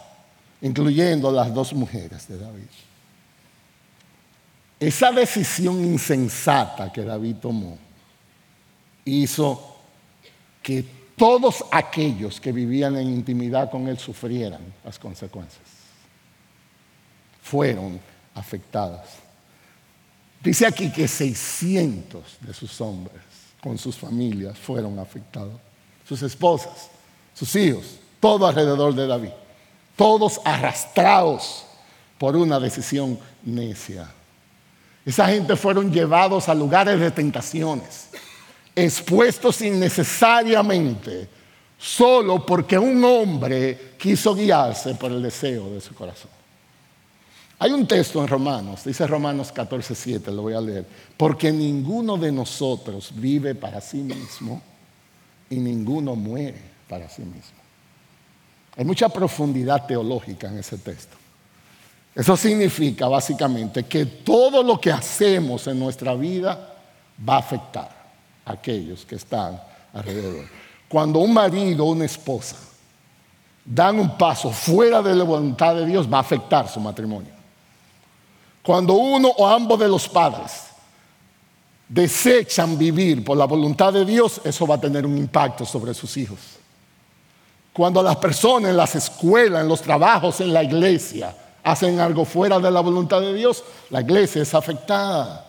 incluyendo 0.62 1.32
las 1.32 1.52
dos 1.52 1.74
mujeres 1.74 2.28
de 2.28 2.38
David. 2.38 2.68
Esa 4.80 5.12
decisión 5.12 5.84
insensata 5.84 6.92
que 6.92 7.04
David 7.04 7.36
tomó 7.42 7.78
hizo 9.04 9.76
que 10.64 10.86
todos 11.18 11.66
aquellos 11.70 12.40
que 12.40 12.54
vivían 12.54 12.96
en 12.96 13.10
intimidad 13.10 13.70
con 13.70 13.88
él 13.90 14.00
sufrieran 14.00 14.62
las 14.86 14.98
consecuencias. 14.98 15.68
Fueron 17.42 18.00
afectadas. 18.36 19.18
Dice 20.42 20.66
aquí 20.66 20.90
que 20.92 21.10
600 21.10 22.38
de 22.40 22.54
sus 22.54 22.80
hombres 22.80 23.22
con 23.62 23.78
sus 23.78 23.98
familias 23.98 24.58
fueron 24.58 24.98
afectados. 24.98 25.60
Sus 26.08 26.22
esposas, 26.22 26.90
sus 27.34 27.54
hijos, 27.58 28.00
todo 28.22 28.48
alrededor 28.48 28.96
de 28.96 29.08
David. 29.08 29.32
Todos 29.98 30.40
arrastrados 30.46 31.66
por 32.18 32.38
una 32.38 32.60
decisión 32.60 33.20
necia. 33.44 34.10
Esa 35.06 35.28
gente 35.28 35.56
fueron 35.56 35.92
llevados 35.92 36.50
a 36.50 36.54
lugares 36.54 37.00
de 37.00 37.12
tentaciones 37.12 38.10
expuestos 38.76 39.62
innecesariamente 39.62 41.28
solo 41.78 42.46
porque 42.46 42.78
un 42.78 43.04
hombre 43.04 43.96
quiso 43.98 44.36
guiarse 44.36 44.96
por 44.96 45.12
el 45.12 45.22
deseo 45.22 45.70
de 45.72 45.82
su 45.82 45.94
corazón. 45.94 46.32
Hay 47.62 47.72
un 47.72 47.86
texto 47.86 48.22
en 48.22 48.28
Romanos, 48.28 48.86
dice 48.86 49.06
Romanos 49.06 49.54
14:7, 49.54 50.32
lo 50.32 50.44
voy 50.44 50.54
a 50.54 50.62
leer, 50.62 50.86
porque 51.18 51.52
ninguno 51.52 52.18
de 52.18 52.32
nosotros 52.32 53.12
vive 53.14 53.54
para 53.54 53.82
sí 53.82 53.98
mismo 53.98 54.62
y 55.50 55.58
ninguno 55.58 56.16
muere 56.16 56.62
para 56.88 57.10
sí 57.10 57.24
mismo. 57.24 57.60
Hay 58.78 58.86
mucha 58.86 59.10
profundidad 59.10 59.86
teológica 59.86 60.48
en 60.48 60.60
ese 60.60 60.78
texto. 60.78 61.18
Eso 62.20 62.36
significa 62.36 63.08
básicamente 63.08 63.86
que 63.86 64.06
todo 64.06 64.62
lo 64.62 64.78
que 64.78 64.92
hacemos 64.92 65.66
en 65.68 65.80
nuestra 65.80 66.16
vida 66.16 66.76
va 67.28 67.36
a 67.36 67.40
afectar 67.40 67.90
aquellos 68.44 69.06
que 69.06 69.16
están 69.16 69.58
alrededor. 69.94 70.44
Cuando 70.90 71.20
un 71.20 71.34
marido 71.34 71.86
o 71.86 71.92
una 71.92 72.04
esposa 72.04 72.58
dan 73.64 74.02
un 74.02 74.18
paso 74.18 74.52
fuera 74.52 75.02
de 75.02 75.16
la 75.16 75.24
voluntad 75.24 75.76
de 75.76 75.86
Dios, 75.86 76.12
va 76.12 76.18
a 76.18 76.20
afectar 76.20 76.68
su 76.68 76.82
matrimonio. 76.82 77.32
Cuando 78.64 78.96
uno 78.96 79.30
o 79.30 79.48
ambos 79.48 79.80
de 79.80 79.88
los 79.88 80.10
padres 80.10 80.72
desechan 81.88 82.78
vivir 82.78 83.24
por 83.24 83.38
la 83.38 83.46
voluntad 83.46 83.94
de 83.94 84.04
Dios, 84.04 84.42
eso 84.44 84.68
va 84.68 84.76
a 84.76 84.82
tener 84.82 85.06
un 85.06 85.18
impacto 85.18 85.66
sobre 85.66 85.94
sus 85.94 86.18
hijos. 86.18 86.40
Cuando 87.72 88.04
las 88.04 88.18
personas 88.18 88.72
en 88.72 88.76
las 88.76 88.94
escuelas, 88.96 89.62
en 89.62 89.70
los 89.70 89.82
trabajos, 89.82 90.42
en 90.42 90.52
la 90.52 90.62
iglesia, 90.62 91.34
hacen 91.72 92.00
algo 92.00 92.26
fuera 92.26 92.60
de 92.60 92.72
la 92.72 92.82
voluntad 92.82 93.22
de 93.22 93.34
Dios, 93.34 93.64
la 93.90 94.02
iglesia 94.02 94.42
es 94.42 94.54
afectada. 94.54 95.46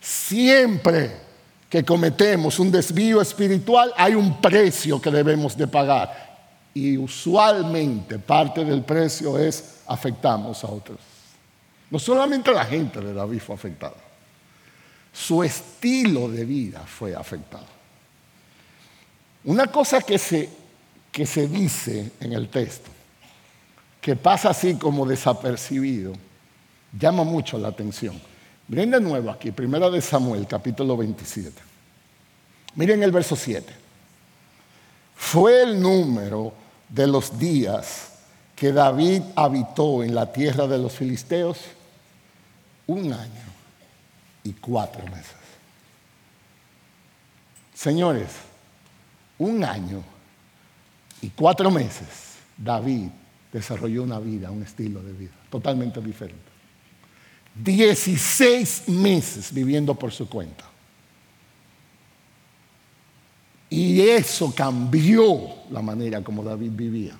Siempre 0.00 1.26
que 1.68 1.84
cometemos 1.84 2.58
un 2.58 2.70
desvío 2.70 3.20
espiritual, 3.20 3.92
hay 3.96 4.14
un 4.14 4.40
precio 4.40 5.00
que 5.00 5.10
debemos 5.10 5.56
de 5.56 5.66
pagar. 5.66 6.26
Y 6.74 6.96
usualmente 6.96 8.18
parte 8.18 8.64
del 8.64 8.82
precio 8.82 9.38
es 9.38 9.80
afectamos 9.86 10.62
a 10.62 10.68
otros. 10.68 10.98
No 11.90 11.98
solamente 11.98 12.52
la 12.52 12.64
gente 12.64 13.00
de 13.00 13.12
David 13.12 13.40
fue 13.40 13.54
afectada, 13.54 13.96
su 15.12 15.42
estilo 15.42 16.28
de 16.28 16.44
vida 16.44 16.80
fue 16.86 17.14
afectado. 17.14 17.66
Una 19.44 19.68
cosa 19.68 20.02
que 20.02 20.18
se, 20.18 20.48
que 21.10 21.24
se 21.24 21.48
dice 21.48 22.12
en 22.20 22.32
el 22.32 22.48
texto, 22.48 22.90
que 24.06 24.14
pasa 24.14 24.50
así 24.50 24.76
como 24.76 25.04
desapercibido, 25.04 26.12
llama 26.96 27.24
mucho 27.24 27.58
la 27.58 27.66
atención. 27.66 28.22
Miren 28.68 28.92
de 28.92 29.00
nuevo 29.00 29.32
aquí, 29.32 29.50
primera 29.50 29.90
de 29.90 30.00
Samuel, 30.00 30.46
capítulo 30.46 30.96
27. 30.96 31.60
Miren 32.76 33.02
el 33.02 33.10
verso 33.10 33.34
7. 33.34 33.66
Fue 35.16 35.60
el 35.64 35.82
número 35.82 36.52
de 36.88 37.08
los 37.08 37.36
días 37.36 38.12
que 38.54 38.70
David 38.70 39.22
habitó 39.34 40.04
en 40.04 40.14
la 40.14 40.32
tierra 40.32 40.68
de 40.68 40.78
los 40.78 40.92
filisteos 40.92 41.58
un 42.86 43.12
año 43.12 43.44
y 44.44 44.52
cuatro 44.52 45.04
meses. 45.06 45.34
Señores, 47.74 48.28
un 49.36 49.64
año 49.64 50.00
y 51.20 51.30
cuatro 51.30 51.72
meses 51.72 52.36
David 52.56 53.08
desarrolló 53.52 54.02
una 54.02 54.18
vida, 54.18 54.50
un 54.50 54.62
estilo 54.62 55.02
de 55.02 55.12
vida 55.12 55.32
totalmente 55.50 56.00
diferente. 56.00 56.56
Dieciséis 57.54 58.88
meses 58.88 59.52
viviendo 59.52 59.94
por 59.94 60.12
su 60.12 60.28
cuenta. 60.28 60.64
Y 63.70 64.00
eso 64.00 64.54
cambió 64.54 65.54
la 65.70 65.82
manera 65.82 66.22
como 66.22 66.42
David 66.42 66.70
vivía. 66.72 67.18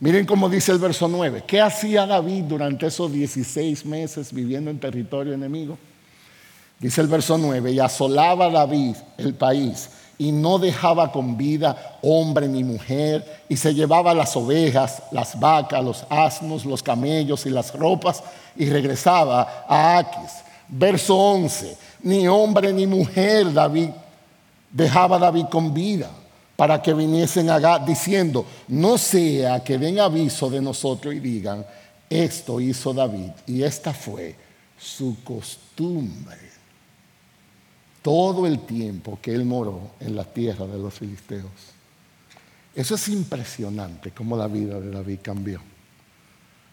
Miren 0.00 0.26
cómo 0.26 0.48
dice 0.48 0.72
el 0.72 0.78
verso 0.78 1.08
9. 1.08 1.44
¿Qué 1.46 1.60
hacía 1.60 2.06
David 2.06 2.44
durante 2.44 2.86
esos 2.86 3.12
16 3.12 3.86
meses 3.86 4.32
viviendo 4.32 4.70
en 4.70 4.78
territorio 4.78 5.32
enemigo? 5.32 5.78
Dice 6.78 7.00
el 7.00 7.06
verso 7.06 7.38
9, 7.38 7.70
y 7.72 7.78
asolaba 7.78 8.50
David 8.50 8.96
el 9.16 9.34
país 9.34 9.88
y 10.22 10.30
no 10.30 10.56
dejaba 10.56 11.10
con 11.10 11.36
vida 11.36 11.98
hombre 12.00 12.46
ni 12.46 12.62
mujer, 12.62 13.42
y 13.48 13.56
se 13.56 13.74
llevaba 13.74 14.14
las 14.14 14.36
ovejas, 14.36 15.02
las 15.10 15.38
vacas, 15.38 15.82
los 15.82 16.06
asnos, 16.08 16.64
los 16.64 16.80
camellos 16.80 17.44
y 17.44 17.50
las 17.50 17.74
ropas, 17.74 18.22
y 18.54 18.66
regresaba 18.66 19.64
a 19.68 19.98
Aquis. 19.98 20.30
Verso 20.68 21.16
11, 21.16 21.76
ni 22.04 22.28
hombre 22.28 22.72
ni 22.72 22.86
mujer 22.86 23.52
David 23.52 23.88
dejaba 24.70 25.18
David 25.18 25.46
con 25.46 25.74
vida 25.74 26.08
para 26.54 26.80
que 26.80 26.94
viniesen 26.94 27.50
a 27.50 27.80
diciendo, 27.80 28.46
no 28.68 28.96
sea 28.98 29.64
que 29.64 29.76
den 29.76 29.98
aviso 29.98 30.48
de 30.48 30.60
nosotros 30.60 31.12
y 31.14 31.18
digan, 31.18 31.66
esto 32.08 32.60
hizo 32.60 32.94
David 32.94 33.32
y 33.48 33.64
esta 33.64 33.92
fue 33.92 34.36
su 34.78 35.16
costumbre. 35.24 36.52
Todo 38.02 38.46
el 38.46 38.60
tiempo 38.60 39.18
que 39.22 39.32
él 39.32 39.44
moró 39.44 39.92
en 40.00 40.16
la 40.16 40.24
tierra 40.24 40.66
de 40.66 40.78
los 40.78 40.94
filisteos. 40.94 41.50
Eso 42.74 42.94
es 42.96 43.08
impresionante 43.08 44.10
cómo 44.10 44.36
la 44.36 44.48
vida 44.48 44.80
de 44.80 44.90
David 44.90 45.18
cambió. 45.22 45.60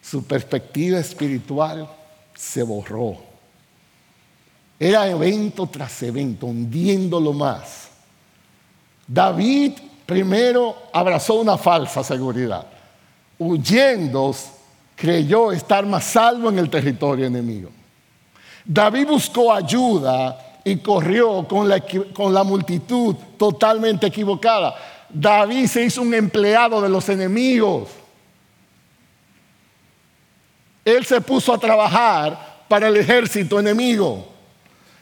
Su 0.02 0.24
perspectiva 0.24 0.98
espiritual 0.98 1.88
se 2.34 2.62
borró. 2.62 3.16
Era 4.78 5.08
evento 5.08 5.66
tras 5.66 6.02
evento, 6.02 6.46
hundiéndolo 6.46 7.32
más 7.32 7.90
David 9.12 9.72
primero 10.06 10.76
abrazó 10.92 11.40
una 11.40 11.58
falsa 11.58 12.04
seguridad. 12.04 12.64
Huyendo, 13.36 14.32
creyó 14.94 15.50
estar 15.50 15.84
más 15.84 16.04
salvo 16.04 16.48
en 16.48 16.60
el 16.60 16.70
territorio 16.70 17.26
enemigo. 17.26 17.70
David 18.64 19.08
buscó 19.08 19.52
ayuda 19.52 20.49
y 20.64 20.76
corrió 20.76 21.46
con 21.48 21.68
la, 21.68 21.82
con 22.12 22.34
la 22.34 22.44
multitud 22.44 23.14
totalmente 23.38 24.06
equivocada. 24.06 24.74
David 25.08 25.66
se 25.66 25.84
hizo 25.84 26.02
un 26.02 26.14
empleado 26.14 26.80
de 26.80 26.88
los 26.88 27.08
enemigos. 27.08 27.88
Él 30.84 31.04
se 31.04 31.20
puso 31.20 31.52
a 31.52 31.58
trabajar 31.58 32.64
para 32.68 32.88
el 32.88 32.96
ejército 32.96 33.58
enemigo. 33.58 34.26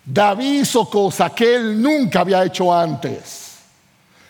David 0.05 0.63
hizo 0.63 0.89
cosas 0.89 1.33
que 1.33 1.55
él 1.55 1.81
nunca 1.81 2.21
había 2.21 2.45
hecho 2.45 2.73
antes. 2.73 3.59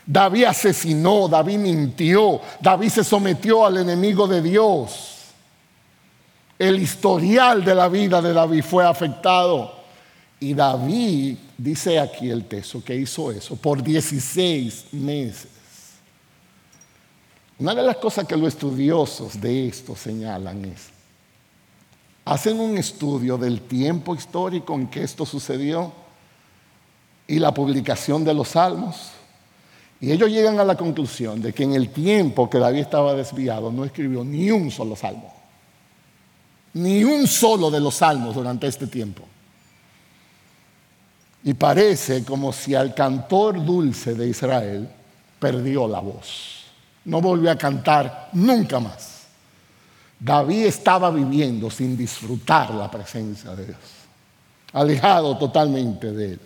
David 0.05 0.45
asesinó, 0.45 1.29
David 1.29 1.59
mintió, 1.59 2.41
David 2.61 2.89
se 2.89 3.05
sometió 3.05 3.67
al 3.67 3.77
enemigo 3.77 4.27
de 4.27 4.43
Dios. 4.43 5.15
El 6.59 6.81
historial 6.81 7.65
de 7.65 7.75
la 7.75 7.89
vida 7.89 8.21
de 8.21 8.33
David 8.33 8.65
fue 8.65 8.85
afectado. 8.85 9.78
Y 10.41 10.55
David, 10.55 11.37
dice 11.57 11.99
aquí 11.99 12.31
el 12.31 12.45
texto, 12.45 12.83
que 12.83 12.95
hizo 12.95 13.33
eso 13.33 13.57
por 13.57 13.83
16 13.83 14.93
meses. 14.93 15.49
Una 17.59 17.75
de 17.75 17.83
las 17.83 17.97
cosas 17.97 18.27
que 18.27 18.37
los 18.37 18.49
estudiosos 18.49 19.41
de 19.41 19.67
esto 19.67 19.97
señalan 19.97 20.65
es, 20.65 20.91
hacen 22.25 22.61
un 22.61 22.79
estudio 22.79 23.37
del 23.37 23.63
tiempo 23.63 24.15
histórico 24.15 24.75
en 24.75 24.87
que 24.87 25.03
esto 25.03 25.27
sucedió 25.27 25.93
y 27.27 27.41
la 27.41 27.53
publicación 27.53 28.25
de 28.25 28.35
los 28.35 28.49
salmos 28.49 29.13
y 30.01 30.13
ellos 30.13 30.31
llegan 30.31 30.61
a 30.61 30.65
la 30.65 30.77
conclusión 30.77 31.43
de 31.43 31.53
que 31.53 31.65
en 31.65 31.75
el 31.75 31.91
tiempo 31.91 32.49
que 32.49 32.59
David 32.59 32.81
estaba 32.81 33.15
desviado 33.15 33.73
no 33.73 33.85
escribió 33.85 34.23
ni 34.25 34.51
un 34.51 34.71
solo 34.71 34.95
salmo. 34.95 35.35
Ni 36.75 37.03
un 37.03 37.27
solo 37.27 37.71
de 37.71 37.81
los 37.81 37.97
salmos 37.97 38.35
durante 38.35 38.69
este 38.69 38.87
tiempo. 38.87 39.25
Y 41.45 41.55
parece 41.55 42.25
como 42.25 42.53
si 42.53 42.75
al 42.75 42.95
cantor 42.95 43.65
dulce 43.65 44.15
de 44.15 44.29
Israel 44.29 44.89
perdió 45.39 45.87
la 45.87 46.01
voz. 46.01 46.65
No 47.05 47.21
volvió 47.21 47.51
a 47.51 47.57
cantar 47.57 48.31
nunca 48.33 48.81
más. 48.81 49.27
David 50.21 50.67
estaba 50.67 51.11
viviendo 51.11 51.71
sin 51.71 51.97
disfrutar 51.97 52.75
la 52.75 52.91
presencia 52.91 53.55
de 53.55 53.67
Dios, 53.67 53.79
alejado 54.73 55.39
totalmente 55.39 56.13
de 56.13 56.33
él. 56.33 56.41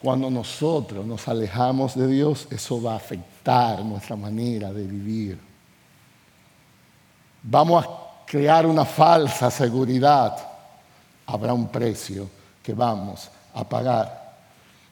Cuando 0.00 0.30
nosotros 0.30 1.06
nos 1.06 1.26
alejamos 1.28 1.94
de 1.94 2.06
Dios, 2.08 2.48
eso 2.50 2.82
va 2.82 2.94
a 2.94 2.96
afectar 2.96 3.84
nuestra 3.84 4.16
manera 4.16 4.72
de 4.72 4.84
vivir. 4.84 5.38
Vamos 7.42 7.84
a 7.84 7.88
crear 8.26 8.66
una 8.66 8.84
falsa 8.84 9.50
seguridad. 9.50 10.36
Habrá 11.26 11.52
un 11.52 11.68
precio 11.68 12.28
que 12.68 12.74
vamos 12.74 13.30
a 13.54 13.66
pagar. 13.66 14.36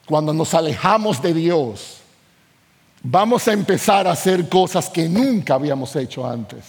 Cuando 0.07 0.33
nos 0.33 0.55
alejamos 0.55 1.21
de 1.21 1.35
Dios, 1.35 1.99
vamos 3.03 3.47
a 3.49 3.53
empezar 3.53 4.07
a 4.07 4.13
hacer 4.13 4.49
cosas 4.49 4.89
que 4.89 5.07
nunca 5.07 5.57
habíamos 5.57 5.95
hecho 5.95 6.27
antes. 6.27 6.65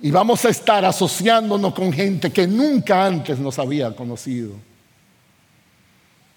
Y 0.00 0.10
vamos 0.10 0.42
a 0.46 0.48
estar 0.48 0.86
asociándonos 0.86 1.74
con 1.74 1.92
gente 1.92 2.32
que 2.32 2.46
nunca 2.46 3.04
antes 3.04 3.38
nos 3.38 3.58
había 3.58 3.94
conocido. 3.94 4.54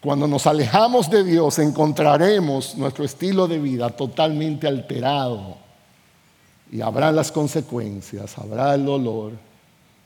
Cuando 0.01 0.27
nos 0.27 0.45
alejamos 0.45 1.09
de 1.09 1.23
Dios 1.23 1.59
encontraremos 1.59 2.75
nuestro 2.75 3.05
estilo 3.05 3.47
de 3.47 3.59
vida 3.59 3.91
totalmente 3.91 4.67
alterado 4.67 5.55
y 6.69 6.81
habrá 6.81 7.13
las 7.13 7.31
consecuencias, 7.31 8.37
habrá 8.37 8.75
el 8.75 8.83
dolor, 8.83 9.31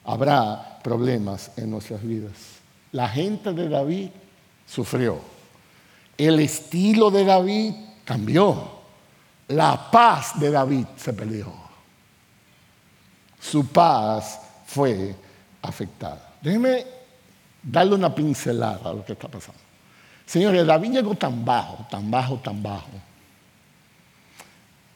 habrá 0.06 0.80
problemas 0.84 1.50
en 1.58 1.72
nuestras 1.72 2.04
vidas. 2.04 2.51
La 2.92 3.08
gente 3.08 3.54
de 3.54 3.70
David 3.70 4.10
sufrió, 4.68 5.20
el 6.18 6.40
estilo 6.40 7.10
de 7.10 7.24
David 7.24 7.74
cambió, 8.04 8.80
la 9.48 9.90
paz 9.90 10.40
de 10.40 10.52
David 10.52 10.86
se 10.98 11.14
perdió, 11.14 11.54
su 13.40 13.68
paz 13.68 14.40
fue 14.66 15.16
afectada. 15.62 16.36
Déjeme 16.42 16.86
darle 17.64 17.96
una 17.96 18.14
pincelada 18.14 18.90
a 18.90 18.94
lo 18.94 19.06
que 19.06 19.14
está 19.14 19.28
pasando. 19.28 19.60
Señores, 20.26 20.66
David 20.66 20.92
llegó 20.92 21.16
tan 21.16 21.44
bajo, 21.46 21.86
tan 21.90 22.10
bajo, 22.10 22.38
tan 22.38 22.62
bajo, 22.62 22.90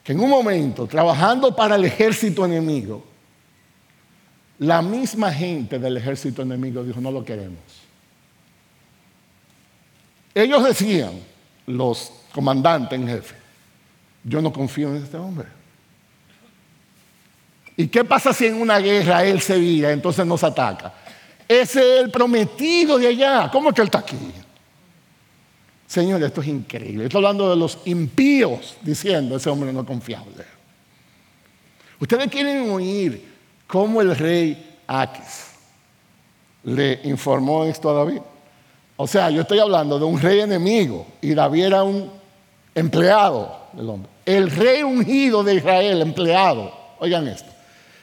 que 0.03 0.11
en 0.11 0.19
un 0.19 0.29
momento, 0.29 0.85
trabajando 0.85 1.55
para 1.55 1.75
el 1.75 1.85
ejército 1.85 2.45
enemigo, 2.45 3.03
la 4.59 4.81
misma 4.81 5.33
gente 5.33 5.79
del 5.79 5.97
ejército 5.97 6.41
enemigo 6.41 6.83
dijo, 6.83 7.01
no 7.01 7.11
lo 7.11 7.25
queremos. 7.25 7.84
Ellos 10.35 10.65
decían, 10.65 11.13
los 11.65 12.11
comandantes 12.33 12.99
en 12.99 13.07
jefe, 13.07 13.35
yo 14.23 14.41
no 14.41 14.51
confío 14.51 14.89
en 14.89 14.97
este 14.97 15.15
hombre. 15.15 15.47
¿Y 17.77 17.87
qué 17.87 18.03
pasa 18.03 18.33
si 18.33 18.45
en 18.45 18.61
una 18.61 18.79
guerra 18.79 19.23
él 19.23 19.39
se 19.39 19.57
vira, 19.57 19.91
entonces 19.91 20.25
nos 20.25 20.43
ataca? 20.43 20.93
Ese 21.47 21.79
es 21.79 22.03
el 22.03 22.11
prometido 22.11 22.97
de 22.97 23.07
allá. 23.07 23.49
¿Cómo 23.51 23.69
es 23.69 23.75
que 23.75 23.81
él 23.81 23.87
está 23.87 23.99
aquí? 23.99 24.17
Señor, 25.87 26.21
esto 26.23 26.41
es 26.41 26.47
increíble. 26.47 27.05
Estoy 27.05 27.19
hablando 27.19 27.49
de 27.49 27.55
los 27.55 27.79
impíos 27.85 28.75
diciendo, 28.81 29.37
ese 29.37 29.49
hombre 29.49 29.71
no 29.71 29.81
es 29.81 29.87
confiable. 29.87 30.43
Ustedes 31.99 32.27
quieren 32.29 32.69
oír 32.69 33.23
cómo 33.67 34.01
el 34.01 34.15
rey 34.15 34.79
Aquis 34.87 35.51
le 36.63 36.99
informó 37.03 37.63
esto 37.63 37.89
a 37.89 37.93
David. 37.93 38.21
O 38.97 39.07
sea, 39.07 39.29
yo 39.29 39.41
estoy 39.41 39.59
hablando 39.59 39.99
de 39.99 40.05
un 40.05 40.19
rey 40.19 40.39
enemigo 40.39 41.05
y 41.21 41.33
David 41.33 41.65
era 41.65 41.83
un 41.83 42.11
empleado 42.73 43.67
del 43.73 43.89
hombre. 43.89 44.09
El 44.25 44.49
rey 44.49 44.83
ungido 44.83 45.43
de 45.43 45.55
Israel, 45.55 46.01
empleado. 46.01 46.71
oigan 46.99 47.27
esto. 47.27 47.51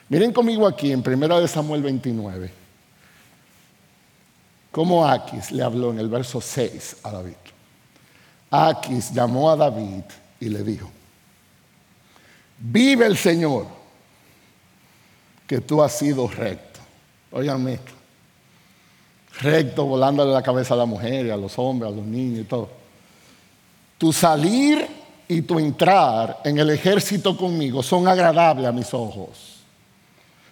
Miren 0.08 0.32
conmigo 0.32 0.66
aquí 0.66 0.92
en 0.92 1.00
1 1.00 1.48
Samuel 1.48 1.82
29, 1.82 2.52
cómo 4.70 5.08
Aquis 5.08 5.50
le 5.50 5.62
habló 5.62 5.90
en 5.90 5.98
el 5.98 6.08
verso 6.08 6.40
6 6.40 6.98
a 7.02 7.10
David. 7.10 7.32
Aquis 8.50 9.12
llamó 9.12 9.50
a 9.50 9.56
David 9.56 10.04
y 10.38 10.50
le 10.50 10.62
dijo, 10.62 10.90
vive 12.58 13.06
el 13.06 13.16
Señor, 13.16 13.66
que 15.46 15.60
tú 15.62 15.82
has 15.82 15.92
sido 15.98 16.28
recto. 16.28 16.80
Oigan 17.30 17.66
esto, 17.68 17.92
recto, 19.40 19.84
volándole 19.84 20.32
la 20.32 20.42
cabeza 20.42 20.74
a 20.74 20.76
la 20.76 20.86
mujer, 20.86 21.30
a 21.30 21.36
los 21.36 21.58
hombres, 21.58 21.92
a 21.92 21.94
los 21.94 22.04
niños 22.04 22.40
y 22.40 22.44
todo. 22.44 22.68
Tu 23.98 24.12
salir 24.12 24.86
y 25.28 25.42
tu 25.42 25.58
entrar 25.58 26.40
en 26.44 26.58
el 26.58 26.70
ejército 26.70 27.36
conmigo 27.36 27.82
son 27.82 28.06
agradables 28.06 28.66
a 28.66 28.72
mis 28.72 28.92
ojos. 28.92 29.60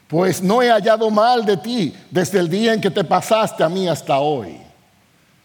Pues 0.08 0.42
no 0.42 0.62
he 0.62 0.70
hallado 0.70 1.10
mal 1.10 1.44
de 1.44 1.56
ti 1.56 1.94
desde 2.10 2.40
el 2.40 2.48
día 2.48 2.74
en 2.74 2.80
que 2.80 2.90
te 2.90 3.04
pasaste 3.04 3.62
a 3.62 3.68
mí 3.68 3.88
hasta 3.88 4.18
hoy. 4.18 4.56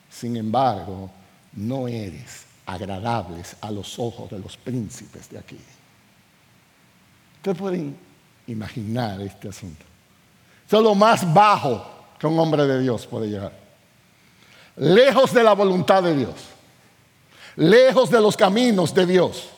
Sin 0.09 0.35
embargo, 0.37 1.09
no 1.53 1.87
eres 1.87 2.45
agradables 2.65 3.55
a 3.61 3.69
los 3.69 3.99
ojos 3.99 4.29
de 4.29 4.39
los 4.39 4.57
príncipes 4.57 5.29
de 5.29 5.37
aquí. 5.37 5.59
Ustedes 7.37 7.57
pueden 7.57 7.95
imaginar 8.47 9.21
este 9.21 9.49
asunto. 9.49 9.85
Eso 10.65 10.77
es 10.77 10.83
lo 10.83 10.95
más 10.95 11.31
bajo 11.31 11.94
que 12.19 12.27
un 12.27 12.39
hombre 12.39 12.65
de 12.65 12.81
Dios 12.81 13.05
puede 13.07 13.27
llegar. 13.27 13.53
Lejos 14.77 15.33
de 15.33 15.43
la 15.43 15.53
voluntad 15.53 16.03
de 16.03 16.15
Dios 16.15 16.55
lejos 17.55 18.09
de 18.09 18.21
los 18.21 18.35
caminos 18.35 18.93
de 18.93 19.05
Dios, 19.05 19.49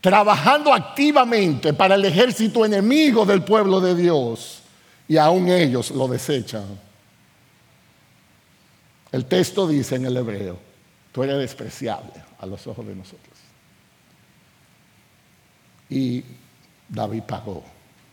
trabajando 0.00 0.72
activamente 0.72 1.72
para 1.72 1.94
el 1.94 2.04
ejército 2.04 2.64
enemigo 2.64 3.24
del 3.24 3.42
pueblo 3.42 3.80
de 3.80 3.94
Dios, 3.94 4.60
y 5.08 5.16
aún 5.16 5.48
ellos 5.48 5.90
lo 5.90 6.08
desechan. 6.08 6.64
El 9.12 9.26
texto 9.26 9.66
dice 9.66 9.96
en 9.96 10.06
el 10.06 10.16
hebreo, 10.16 10.58
tú 11.12 11.22
eres 11.22 11.38
despreciable 11.38 12.22
a 12.38 12.46
los 12.46 12.66
ojos 12.66 12.86
de 12.86 12.94
nosotros. 12.94 13.34
Y 15.88 16.24
David 16.88 17.22
pagó 17.22 17.62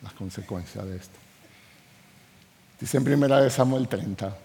las 0.03 0.13
consecuencias 0.13 0.85
de 0.85 0.97
esto. 0.97 1.20
Dice 2.81 2.97
en 2.97 3.03
primera 3.03 3.39
de 3.39 3.51
Samuel 3.51 3.87
30, 3.87 4.35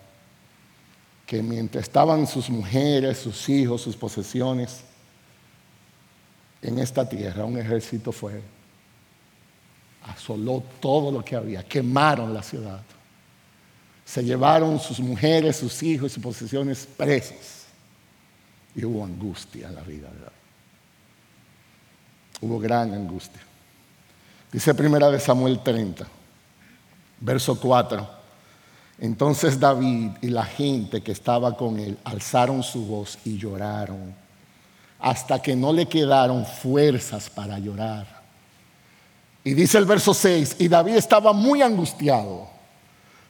que 1.26 1.42
mientras 1.42 1.84
estaban 1.84 2.26
sus 2.26 2.50
mujeres, 2.50 3.18
sus 3.18 3.48
hijos, 3.48 3.80
sus 3.80 3.96
posesiones 3.96 4.82
en 6.60 6.78
esta 6.78 7.08
tierra, 7.08 7.46
un 7.46 7.58
ejército 7.58 8.12
fue, 8.12 8.42
asoló 10.04 10.62
todo 10.80 11.10
lo 11.10 11.24
que 11.24 11.34
había, 11.34 11.64
quemaron 11.64 12.34
la 12.34 12.42
ciudad, 12.42 12.82
se 14.04 14.22
llevaron 14.22 14.78
sus 14.78 15.00
mujeres, 15.00 15.56
sus 15.56 15.82
hijos 15.82 16.12
y 16.12 16.14
sus 16.14 16.22
posesiones 16.22 16.86
presos. 16.94 17.64
Y 18.74 18.84
hubo 18.84 19.02
angustia 19.02 19.68
en 19.68 19.74
la 19.74 19.80
vida 19.80 20.08
de 20.08 20.20
David. 20.20 20.36
Hubo 22.42 22.60
gran 22.60 22.92
angustia. 22.92 23.40
Dice 24.52 24.74
primera 24.74 25.10
de 25.10 25.18
Samuel 25.18 25.60
30, 25.62 26.06
verso 27.20 27.58
4. 27.58 28.15
Entonces 28.98 29.60
David 29.60 30.12
y 30.22 30.28
la 30.28 30.44
gente 30.44 31.02
que 31.02 31.12
estaba 31.12 31.56
con 31.56 31.78
él 31.78 31.98
alzaron 32.04 32.62
su 32.62 32.86
voz 32.86 33.18
y 33.24 33.36
lloraron 33.36 34.14
hasta 34.98 35.40
que 35.40 35.54
no 35.54 35.72
le 35.72 35.86
quedaron 35.86 36.46
fuerzas 36.46 37.28
para 37.28 37.58
llorar. 37.58 38.06
Y 39.44 39.54
dice 39.54 39.78
el 39.78 39.84
verso 39.84 40.14
6, 40.14 40.56
y 40.58 40.68
David 40.68 40.96
estaba 40.96 41.32
muy 41.32 41.62
angustiado 41.62 42.48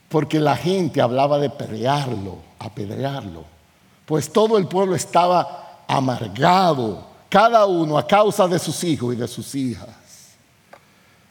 porque 0.09 0.39
la 0.39 0.57
gente 0.57 1.01
hablaba 1.03 1.39
de 1.39 1.49
apedrearlo, 1.49 2.39
apedrearlo, 2.59 3.45
pues 4.07 4.33
todo 4.33 4.57
el 4.57 4.69
pueblo 4.69 4.95
estaba 4.95 5.83
amargado, 5.89 7.07
cada 7.29 7.67
uno 7.67 7.99
a 7.99 8.07
causa 8.07 8.47
de 8.47 8.59
sus 8.59 8.83
hijos 8.85 9.15
y 9.15 9.17
de 9.17 9.29
sus 9.29 9.55
hijas. 9.55 9.89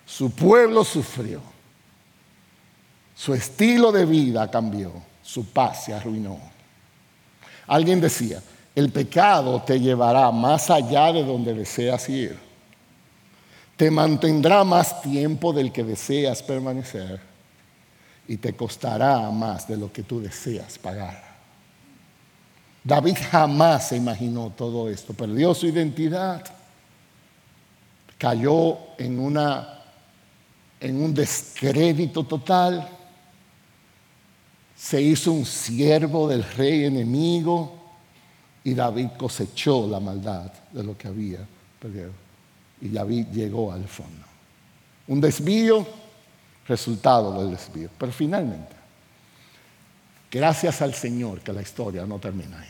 Su 0.05 0.29
pueblo 0.29 0.83
sufrió. 0.83 1.55
Su 3.16 3.34
estilo 3.34 3.91
de 3.91 4.05
vida 4.05 4.51
cambió, 4.51 4.91
su 5.24 5.45
paz 5.45 5.86
se 5.86 5.93
arruinó. 5.93 6.38
Alguien 7.68 8.01
decía, 8.01 8.41
el 8.76 8.91
pecado 8.91 9.61
te 9.61 9.80
llevará 9.80 10.30
más 10.32 10.70
allá 10.70 11.13
de 11.13 11.24
donde 11.24 11.53
deseas 11.53 12.07
ir. 12.09 12.38
Te 13.78 13.89
mantendrá 13.89 14.63
más 14.63 15.01
tiempo 15.01 15.53
del 15.53 15.72
que 15.72 15.84
deseas 15.84 16.43
permanecer 16.43 17.20
y 18.28 18.38
te 18.38 18.53
costará 18.53 19.32
más 19.32 19.68
de 19.68 19.78
lo 19.78 19.91
que 19.91 20.03
tú 20.03 20.20
deseas 20.20 20.78
pagar. 20.78 21.24
David 22.84 23.18
jamás 23.32 23.89
se 23.89 23.97
imaginó 23.97 24.51
todo 24.55 24.89
esto, 24.89 25.13
perdió 25.13 25.53
su 25.53 25.68
identidad, 25.68 26.45
cayó 28.18 28.78
en, 28.97 29.20
una, 29.20 29.82
en 30.80 31.01
un 31.01 31.13
descrédito 31.13 32.24
total 32.24 32.94
se 34.86 35.01
hizo 35.01 35.31
un 35.31 35.47
siervo 35.47 36.29
del 36.29 36.43
rey 36.43 36.86
enemigo 36.86 37.75
y 38.63 38.75
David 38.75 39.07
cosechó 39.17 39.88
la 39.88 39.99
maldad 39.99 40.51
de 40.71 40.83
lo 40.83 40.95
que 40.95 41.07
había 41.07 41.39
perdido. 41.79 42.11
Y 42.81 42.89
David 42.89 43.25
llegó 43.33 43.71
al 43.71 43.88
fondo. 43.88 44.23
Un 45.07 45.19
desvío, 45.19 45.88
resultado 46.67 47.41
del 47.41 47.57
desvío. 47.57 47.89
Pero 47.97 48.11
finalmente, 48.11 48.75
gracias 50.29 50.83
al 50.83 50.93
Señor 50.93 51.41
que 51.41 51.51
la 51.51 51.63
historia 51.63 52.05
no 52.05 52.19
termina 52.19 52.59
ahí. 52.59 52.69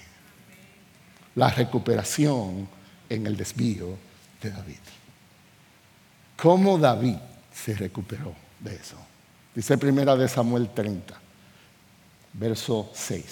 La 1.35 1.49
recuperación 1.49 2.65
en 3.09 3.27
el 3.27 3.35
desvío 3.35 3.97
de 4.41 4.51
David. 4.51 4.79
¿Cómo 6.37 6.77
David 6.77 7.17
se 7.53 7.73
recuperó 7.73 8.33
de 8.61 8.73
eso? 8.73 8.95
Dice 9.53 9.77
primera 9.77 10.15
de 10.15 10.29
Samuel 10.29 10.69
30 10.73 11.24
verso 12.37 12.89
6. 12.93 13.25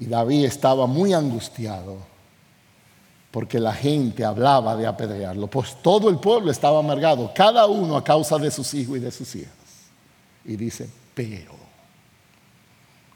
Y 0.00 0.06
David 0.06 0.46
estaba 0.46 0.86
muy 0.86 1.12
angustiado 1.12 1.98
porque 3.30 3.60
la 3.60 3.72
gente 3.72 4.24
hablaba 4.24 4.76
de 4.76 4.86
apedrearlo, 4.86 5.46
pues 5.46 5.76
todo 5.82 6.08
el 6.08 6.18
pueblo 6.18 6.50
estaba 6.50 6.80
amargado, 6.80 7.32
cada 7.34 7.66
uno 7.66 7.96
a 7.96 8.02
causa 8.02 8.38
de 8.38 8.50
sus 8.50 8.74
hijos 8.74 8.96
y 8.96 9.00
de 9.00 9.10
sus 9.10 9.34
hijas. 9.36 9.52
Y 10.44 10.56
dice, 10.56 10.88
pero, 11.14 11.54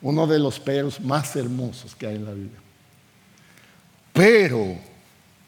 uno 0.03 0.27
de 0.27 0.39
los 0.39 0.61
peros 0.61 1.01
más 1.01 1.35
hermosos 1.35 1.95
que 1.95 2.07
hay 2.07 2.17
en 2.17 2.25
la 2.25 2.33
Biblia. 2.33 2.61
Pero 4.13 4.77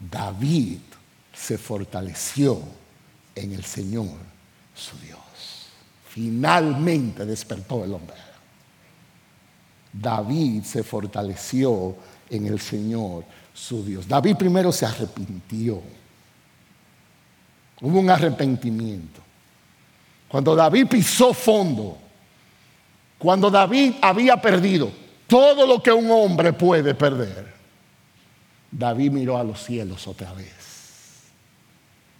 David 0.00 0.80
se 1.32 1.58
fortaleció 1.58 2.60
en 3.34 3.52
el 3.52 3.64
Señor, 3.64 4.16
su 4.74 4.98
Dios. 4.98 5.20
Finalmente 6.08 7.24
despertó 7.24 7.84
el 7.84 7.92
hombre. 7.92 8.16
David 10.00 10.62
se 10.64 10.82
fortaleció 10.82 11.96
en 12.28 12.46
el 12.46 12.60
Señor, 12.60 13.24
su 13.54 13.84
Dios. 13.84 14.06
David 14.06 14.36
primero 14.36 14.72
se 14.72 14.84
arrepintió. 14.84 15.80
Hubo 17.80 18.00
un 18.00 18.10
arrepentimiento. 18.10 19.20
Cuando 20.28 20.54
David 20.54 20.86
pisó 20.88 21.32
fondo, 21.32 21.98
cuando 23.18 23.50
David 23.50 23.94
había 24.02 24.40
perdido 24.40 24.90
todo 25.26 25.66
lo 25.66 25.82
que 25.82 25.92
un 25.92 26.10
hombre 26.10 26.52
puede 26.52 26.94
perder, 26.94 27.54
David 28.70 29.10
miró 29.12 29.38
a 29.38 29.44
los 29.44 29.62
cielos 29.62 30.06
otra 30.06 30.32
vez. 30.32 30.52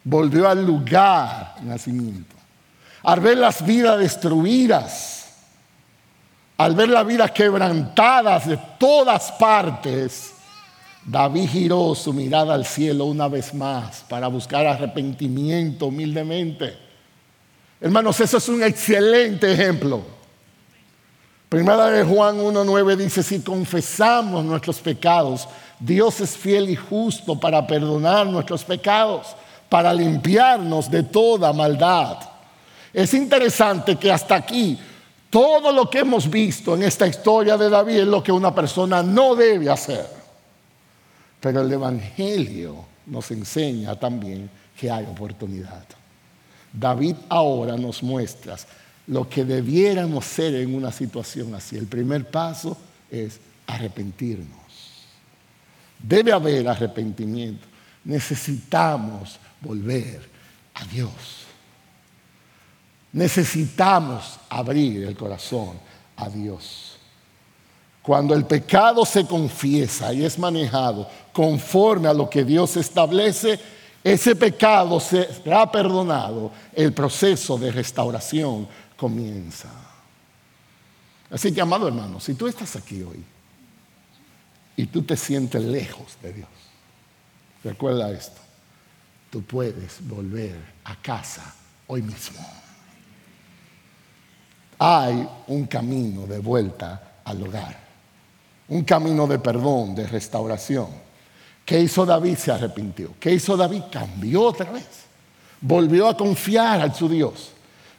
Volvió 0.04 0.48
al 0.48 0.64
lugar 0.64 1.56
de 1.60 1.66
nacimiento. 1.66 2.34
Al 3.02 3.20
ver 3.20 3.38
las 3.38 3.64
vidas 3.64 3.98
destruidas, 3.98 5.15
al 6.56 6.74
ver 6.74 6.88
la 6.88 7.02
vida 7.02 7.28
quebrantada 7.28 8.38
de 8.38 8.58
todas 8.78 9.30
partes, 9.32 10.34
David 11.04 11.48
giró 11.48 11.94
su 11.94 12.12
mirada 12.12 12.54
al 12.54 12.64
cielo 12.64 13.04
una 13.04 13.28
vez 13.28 13.54
más 13.54 14.04
para 14.08 14.26
buscar 14.28 14.66
arrepentimiento 14.66 15.86
humildemente. 15.86 16.76
Hermanos, 17.80 18.18
eso 18.20 18.38
es 18.38 18.48
un 18.48 18.62
excelente 18.62 19.52
ejemplo. 19.52 20.02
Primera 21.48 21.86
de 21.86 22.02
Juan 22.02 22.38
1.9 22.38 22.96
dice, 22.96 23.22
si 23.22 23.40
confesamos 23.40 24.44
nuestros 24.44 24.80
pecados, 24.80 25.46
Dios 25.78 26.20
es 26.20 26.36
fiel 26.36 26.70
y 26.70 26.76
justo 26.76 27.38
para 27.38 27.64
perdonar 27.66 28.26
nuestros 28.26 28.64
pecados, 28.64 29.36
para 29.68 29.92
limpiarnos 29.92 30.90
de 30.90 31.02
toda 31.02 31.52
maldad. 31.52 32.16
Es 32.92 33.14
interesante 33.14 33.94
que 33.96 34.10
hasta 34.10 34.34
aquí 34.34 34.78
todo 35.30 35.72
lo 35.72 35.90
que 35.90 36.00
hemos 36.00 36.30
visto 36.30 36.74
en 36.74 36.82
esta 36.84 37.06
historia 37.06 37.56
de 37.56 37.68
David 37.68 37.98
es 37.98 38.06
lo 38.06 38.22
que 38.22 38.32
una 38.32 38.54
persona 38.54 39.02
no 39.02 39.34
debe 39.34 39.68
hacer. 39.68 40.06
Pero 41.40 41.62
el 41.62 41.72
Evangelio 41.72 42.84
nos 43.06 43.30
enseña 43.30 43.94
también 43.96 44.48
que 44.78 44.90
hay 44.90 45.04
oportunidad. 45.04 45.84
David 46.72 47.16
ahora 47.28 47.76
nos 47.76 48.02
muestra 48.02 48.56
lo 49.06 49.28
que 49.28 49.44
debiéramos 49.44 50.24
ser 50.24 50.54
en 50.56 50.74
una 50.74 50.92
situación 50.92 51.54
así. 51.54 51.76
El 51.76 51.86
primer 51.86 52.28
paso 52.28 52.76
es 53.10 53.40
arrepentirnos. 53.66 54.48
Debe 55.98 56.32
haber 56.32 56.68
arrepentimiento. 56.68 57.66
Necesitamos 58.04 59.38
volver 59.60 60.28
a 60.74 60.84
Dios. 60.84 61.45
Necesitamos 63.16 64.38
abrir 64.50 65.04
el 65.04 65.16
corazón 65.16 65.80
a 66.16 66.28
Dios. 66.28 66.98
Cuando 68.02 68.34
el 68.34 68.44
pecado 68.44 69.06
se 69.06 69.26
confiesa 69.26 70.12
y 70.12 70.22
es 70.22 70.38
manejado 70.38 71.08
conforme 71.32 72.08
a 72.08 72.12
lo 72.12 72.28
que 72.28 72.44
Dios 72.44 72.76
establece, 72.76 73.58
ese 74.04 74.36
pecado 74.36 75.00
será 75.00 75.72
perdonado, 75.72 76.52
el 76.74 76.92
proceso 76.92 77.56
de 77.56 77.72
restauración 77.72 78.68
comienza. 78.98 79.70
Así 81.30 81.54
que, 81.54 81.62
amado 81.62 81.88
hermano, 81.88 82.20
si 82.20 82.34
tú 82.34 82.46
estás 82.46 82.76
aquí 82.76 83.02
hoy 83.02 83.24
y 84.76 84.84
tú 84.88 85.00
te 85.04 85.16
sientes 85.16 85.62
lejos 85.62 86.18
de 86.20 86.34
Dios, 86.34 86.48
recuerda 87.64 88.10
esto, 88.10 88.42
tú 89.30 89.40
puedes 89.40 90.06
volver 90.06 90.60
a 90.84 90.96
casa 90.96 91.54
hoy 91.86 92.02
mismo. 92.02 92.65
Hay 94.78 95.28
un 95.48 95.66
camino 95.66 96.26
de 96.26 96.38
vuelta 96.38 97.18
al 97.24 97.42
hogar, 97.42 97.76
un 98.68 98.84
camino 98.84 99.26
de 99.26 99.38
perdón, 99.38 99.94
de 99.94 100.06
restauración. 100.06 100.88
¿Qué 101.64 101.80
hizo 101.80 102.06
David? 102.06 102.36
Se 102.36 102.52
arrepintió. 102.52 103.10
¿Qué 103.18 103.32
hizo 103.32 103.56
David? 103.56 103.82
Cambió 103.90 104.42
otra 104.42 104.70
vez. 104.70 104.86
Volvió 105.60 106.08
a 106.08 106.16
confiar 106.16 106.80
a 106.80 106.94
su 106.94 107.08
Dios. 107.08 107.50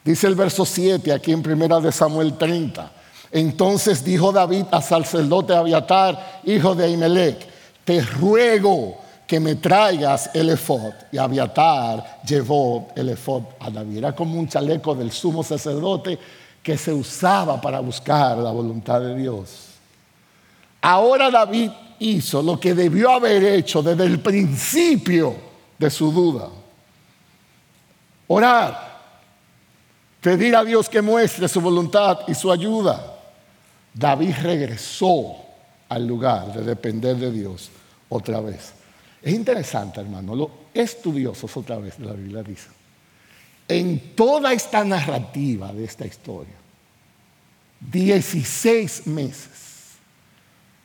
Dice 0.05 0.28
el 0.28 0.36
verso 0.36 0.65
7 0.65 1.11
aquí 1.11 1.34
en 1.34 1.43
primera 1.43 1.82
de 1.82 1.91
Samuel 1.91 2.38
30. 2.38 2.91
Entonces 3.32 4.03
dijo 4.05 4.32
David 4.32 4.63
al 4.71 4.84
sacerdote 4.84 5.53
Abiatar, 5.53 6.41
hijo 6.45 6.73
de 6.75 6.86
Ahimelech, 6.86 7.45
te 7.84 8.01
ruego 8.01 8.97
que 9.28 9.39
me 9.41 9.55
traigas 9.55 10.30
el 10.34 10.49
efod. 10.51 10.93
Y 11.11 11.17
Abiatar 11.17 12.21
llevó 12.25 12.88
el 12.95 13.09
efod 13.09 13.43
a 13.59 13.69
David. 13.69 13.97
Era 13.97 14.15
como 14.15 14.39
un 14.39 14.47
chaleco 14.47 14.95
del 14.95 15.11
sumo 15.11 15.43
sacerdote 15.43 16.17
que 16.68 16.78
se 16.78 16.91
usaba 16.91 17.61
para 17.61 17.80
buscar 17.80 18.38
la 18.39 18.51
voluntad 18.51 18.99
de 18.99 19.15
Dios. 19.15 19.68
Ahora 20.82 21.32
David 21.32 21.72
hizo 21.99 22.41
lo 22.41 22.59
que 22.59 22.76
debió 22.76 23.09
haber 23.11 23.41
hecho 23.41 23.82
desde 23.82 24.03
el 24.03 24.20
principio 24.20 25.34
de 25.80 25.89
su 25.89 26.11
duda. 26.11 26.49
Orar, 28.28 28.99
pedir 30.20 30.57
a 30.57 30.65
Dios 30.65 30.89
que 30.89 31.01
muestre 31.01 31.47
su 31.47 31.61
voluntad 31.61 32.28
y 32.28 32.34
su 32.34 32.51
ayuda. 32.51 33.18
David 33.93 34.36
regresó 34.41 35.38
al 35.88 36.05
lugar 36.05 36.51
de 36.51 36.63
depender 36.63 37.15
de 37.15 37.32
Dios 37.32 37.70
otra 38.09 38.41
vez. 38.41 38.74
Es 39.22 39.34
interesante, 39.34 40.01
hermano, 40.01 40.36
los 40.36 40.49
estudiosos 40.74 41.55
otra 41.55 41.78
vez 41.78 41.97
la 41.99 42.11
Biblia 42.11 42.43
dicen, 42.43 42.74
en 43.68 44.15
toda 44.15 44.53
esta 44.53 44.84
narrativa 44.84 45.74
de 45.74 45.84
esta 45.84 46.05
historia, 46.05 46.55
16 47.80 49.07
meses 49.07 49.97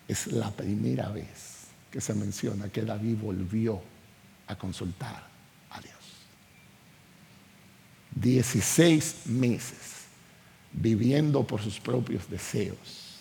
es 0.09 0.27
la 0.29 0.51
primera 0.51 1.09
vez 1.09 1.69
que 1.91 2.01
se 2.01 2.15
menciona 2.15 2.69
que 2.69 2.83
David 2.83 3.17
volvió 3.21 3.81
a 4.47 4.57
consultar 4.57 5.27
a 5.71 5.81
Dios. 5.81 5.95
16 8.15 9.27
meses 9.27 9.93
viviendo 10.73 11.47
por 11.47 11.61
sus 11.63 11.79
propios 11.79 12.29
deseos. 12.29 13.13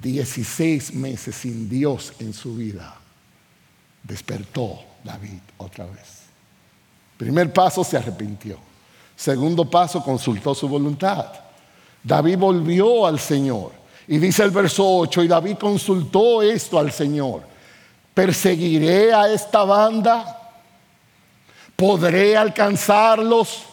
16 0.00 0.94
meses 0.94 1.34
sin 1.34 1.68
Dios 1.68 2.14
en 2.20 2.32
su 2.32 2.56
vida. 2.56 2.96
Despertó 4.02 4.84
David 5.04 5.40
otra 5.58 5.86
vez. 5.86 6.29
Primer 7.20 7.52
paso, 7.52 7.84
se 7.84 7.98
arrepintió. 7.98 8.56
Segundo 9.14 9.66
paso, 9.66 10.02
consultó 10.02 10.54
su 10.54 10.66
voluntad. 10.66 11.26
David 12.02 12.38
volvió 12.38 13.04
al 13.04 13.20
Señor. 13.20 13.72
Y 14.08 14.16
dice 14.16 14.42
el 14.42 14.50
verso 14.50 14.82
8, 14.88 15.24
y 15.24 15.28
David 15.28 15.58
consultó 15.58 16.40
esto 16.40 16.78
al 16.78 16.90
Señor. 16.90 17.42
¿Perseguiré 18.14 19.12
a 19.12 19.30
esta 19.30 19.64
banda? 19.64 20.50
¿Podré 21.76 22.38
alcanzarlos? 22.38 23.64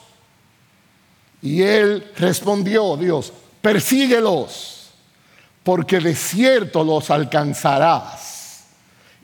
Y 1.42 1.62
él 1.62 2.12
respondió, 2.18 2.98
Dios, 2.98 3.32
persíguelos, 3.62 4.90
porque 5.64 6.02
de 6.02 6.16
cierto 6.16 6.84
los 6.84 7.10
alcanzarás 7.10 8.66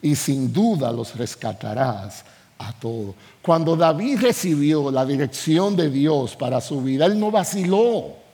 y 0.00 0.16
sin 0.16 0.50
duda 0.50 0.90
los 0.90 1.14
rescatarás 1.14 2.24
a 2.58 2.72
todos. 2.72 3.14
Cuando 3.44 3.76
David 3.76 4.20
recibió 4.20 4.90
la 4.90 5.04
dirección 5.04 5.76
de 5.76 5.90
Dios 5.90 6.34
para 6.34 6.60
su 6.60 6.80
vida, 6.82 7.06
él 7.06 7.18
no 7.20 7.30
vaciló 7.30 8.24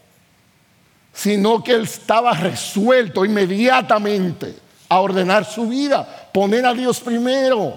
sino 1.13 1.63
que 1.63 1.73
él 1.73 1.83
estaba 1.83 2.33
resuelto 2.33 3.25
inmediatamente 3.25 4.55
a 4.89 5.01
ordenar 5.01 5.45
su 5.45 5.69
vida, 5.69 6.07
poner 6.33 6.67
a 6.67 6.75
Dios 6.75 7.01
primero. 7.01 7.75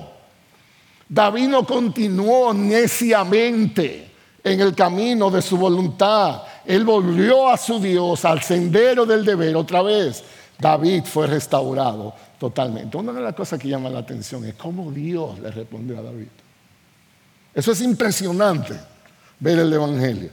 David 1.08 1.48
no 1.48 1.66
continuó 1.66 2.54
neciamente 2.54 4.12
en 4.44 4.62
el 4.62 4.74
camino 4.74 5.30
de 5.30 5.42
su 5.42 5.58
voluntad. 5.58 6.44
Él 6.66 6.86
volvió 6.86 7.50
a 7.50 7.58
su 7.58 7.80
Dios, 7.80 8.26
al 8.26 8.42
sendero 8.42 9.06
del 9.06 9.24
deber 9.24 9.56
otra 9.56 9.82
vez. 9.82 10.24
David 10.58 11.04
fue 11.04 11.28
restaurado 11.28 12.14
totalmente. 12.40 12.98
Una 12.98 13.12
de 13.12 13.22
las 13.22 13.36
cosas 13.36 13.60
que 13.60 13.68
llama 13.68 13.90
la 13.90 14.00
atención 14.00 14.46
es 14.46 14.56
cómo 14.56 14.92
Dios 14.92 15.40
le 15.40 15.52
respondió 15.52 16.00
a 16.00 16.02
David. 16.02 16.28
Eso 17.54 17.72
es 17.72 17.82
impresionante 17.82 18.80
ver 19.40 19.60
el 19.60 19.72
Evangelio. 19.72 20.30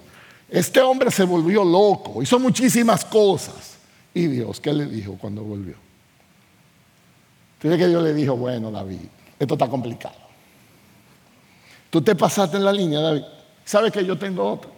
Este 0.49 0.81
hombre 0.81 1.11
se 1.11 1.25
volvió 1.25 1.65
loco, 1.65 2.23
hizo 2.23 2.39
muchísimas 2.39 3.05
cosas. 3.05 3.79
¿Y 4.13 4.27
Dios 4.27 4.61
qué 4.61 4.73
le 4.73 4.87
dijo 4.87 5.17
cuando 5.19 5.43
volvió? 5.43 5.77
Tiene 7.61 7.77
que 7.77 7.87
Dios 7.87 8.03
le 8.03 8.15
dijo, 8.15 8.37
bueno, 8.37 8.71
David, 8.71 9.01
esto 9.39 9.55
está 9.55 9.69
complicado. 9.69 10.17
Tú 11.91 12.01
te 12.01 12.15
pasaste 12.15 12.57
en 12.57 12.65
la 12.65 12.73
línea, 12.73 13.01
David. 13.01 13.23
¿Sabes 13.65 13.93
que 13.93 14.05
yo 14.05 14.19
tengo 14.19 14.53
otro? 14.53 14.71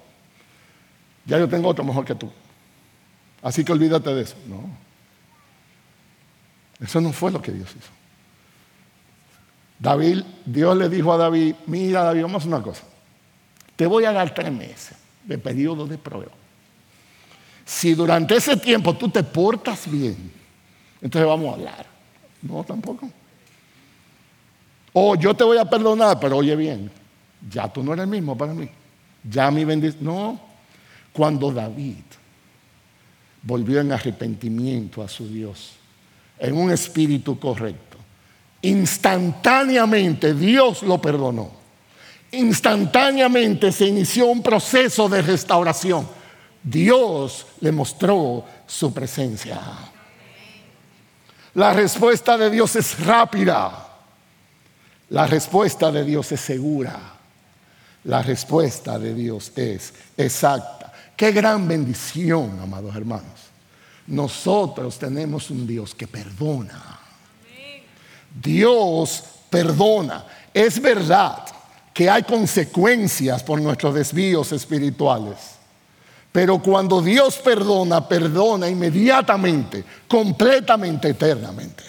Ya 1.24 1.38
yo 1.38 1.48
tengo 1.48 1.68
otro 1.68 1.84
mejor 1.84 2.04
que 2.04 2.14
tú. 2.14 2.30
Así 3.42 3.64
que 3.64 3.72
olvídate 3.72 4.14
de 4.14 4.22
eso. 4.22 4.34
No. 4.46 4.68
Eso 6.80 7.00
no 7.00 7.12
fue 7.12 7.30
lo 7.30 7.40
que 7.40 7.52
Dios 7.52 7.70
hizo. 7.70 8.01
David, 9.82 10.22
Dios 10.46 10.76
le 10.76 10.88
dijo 10.88 11.12
a 11.12 11.16
David, 11.16 11.56
mira 11.66 12.04
David, 12.04 12.22
vamos 12.22 12.36
a 12.36 12.38
hacer 12.38 12.54
una 12.54 12.62
cosa. 12.62 12.84
Te 13.74 13.84
voy 13.84 14.04
a 14.04 14.12
dar 14.12 14.32
tres 14.32 14.52
meses 14.52 14.96
de 15.24 15.36
periodo 15.38 15.88
de 15.88 15.98
prueba. 15.98 16.30
Si 17.64 17.92
durante 17.92 18.36
ese 18.36 18.56
tiempo 18.56 18.96
tú 18.96 19.08
te 19.08 19.24
portas 19.24 19.90
bien, 19.90 20.30
entonces 21.00 21.26
vamos 21.26 21.48
a 21.48 21.54
hablar. 21.54 21.86
No, 22.42 22.62
tampoco. 22.62 23.10
O 24.92 25.16
yo 25.16 25.34
te 25.34 25.42
voy 25.42 25.58
a 25.58 25.64
perdonar, 25.64 26.20
pero 26.20 26.36
oye 26.36 26.54
bien, 26.54 26.88
ya 27.50 27.66
tú 27.66 27.82
no 27.82 27.92
eres 27.92 28.04
el 28.04 28.10
mismo 28.10 28.38
para 28.38 28.54
mí. 28.54 28.68
Ya 29.28 29.50
mi 29.50 29.64
bendición. 29.64 30.04
No, 30.04 30.40
cuando 31.12 31.50
David 31.50 32.04
volvió 33.42 33.80
en 33.80 33.90
arrepentimiento 33.90 35.02
a 35.02 35.08
su 35.08 35.26
Dios, 35.26 35.72
en 36.38 36.56
un 36.56 36.70
espíritu 36.70 37.36
correcto, 37.36 37.91
instantáneamente 38.62 40.34
Dios 40.34 40.82
lo 40.82 41.00
perdonó 41.00 41.62
instantáneamente 42.32 43.70
se 43.70 43.86
inició 43.86 44.26
un 44.26 44.42
proceso 44.42 45.08
de 45.08 45.22
restauración. 45.22 46.08
Dios 46.62 47.46
le 47.60 47.72
mostró 47.72 48.44
su 48.66 48.92
presencia. 48.92 49.60
La 51.54 51.72
respuesta 51.72 52.38
de 52.38 52.50
Dios 52.50 52.74
es 52.76 52.98
rápida. 53.04 53.88
La 55.10 55.26
respuesta 55.26 55.92
de 55.92 56.04
Dios 56.04 56.32
es 56.32 56.40
segura. 56.40 56.98
La 58.04 58.22
respuesta 58.22 58.98
de 58.98 59.14
Dios 59.14 59.52
es 59.54 59.92
exacta. 60.16 60.92
Qué 61.14 61.30
gran 61.32 61.68
bendición, 61.68 62.58
amados 62.60 62.96
hermanos. 62.96 63.50
Nosotros 64.06 64.98
tenemos 64.98 65.50
un 65.50 65.66
Dios 65.66 65.94
que 65.94 66.06
perdona. 66.06 67.01
Dios 68.40 69.24
perdona. 69.50 70.24
Es 70.52 70.80
verdad 70.80 71.44
que 71.92 72.08
hay 72.08 72.22
consecuencias 72.22 73.42
por 73.42 73.60
nuestros 73.60 73.94
desvíos 73.94 74.52
espirituales. 74.52 75.36
Pero 76.30 76.62
cuando 76.62 77.02
Dios 77.02 77.36
perdona, 77.38 78.08
perdona 78.08 78.68
inmediatamente, 78.68 79.84
completamente, 80.08 81.10
eternamente. 81.10 81.84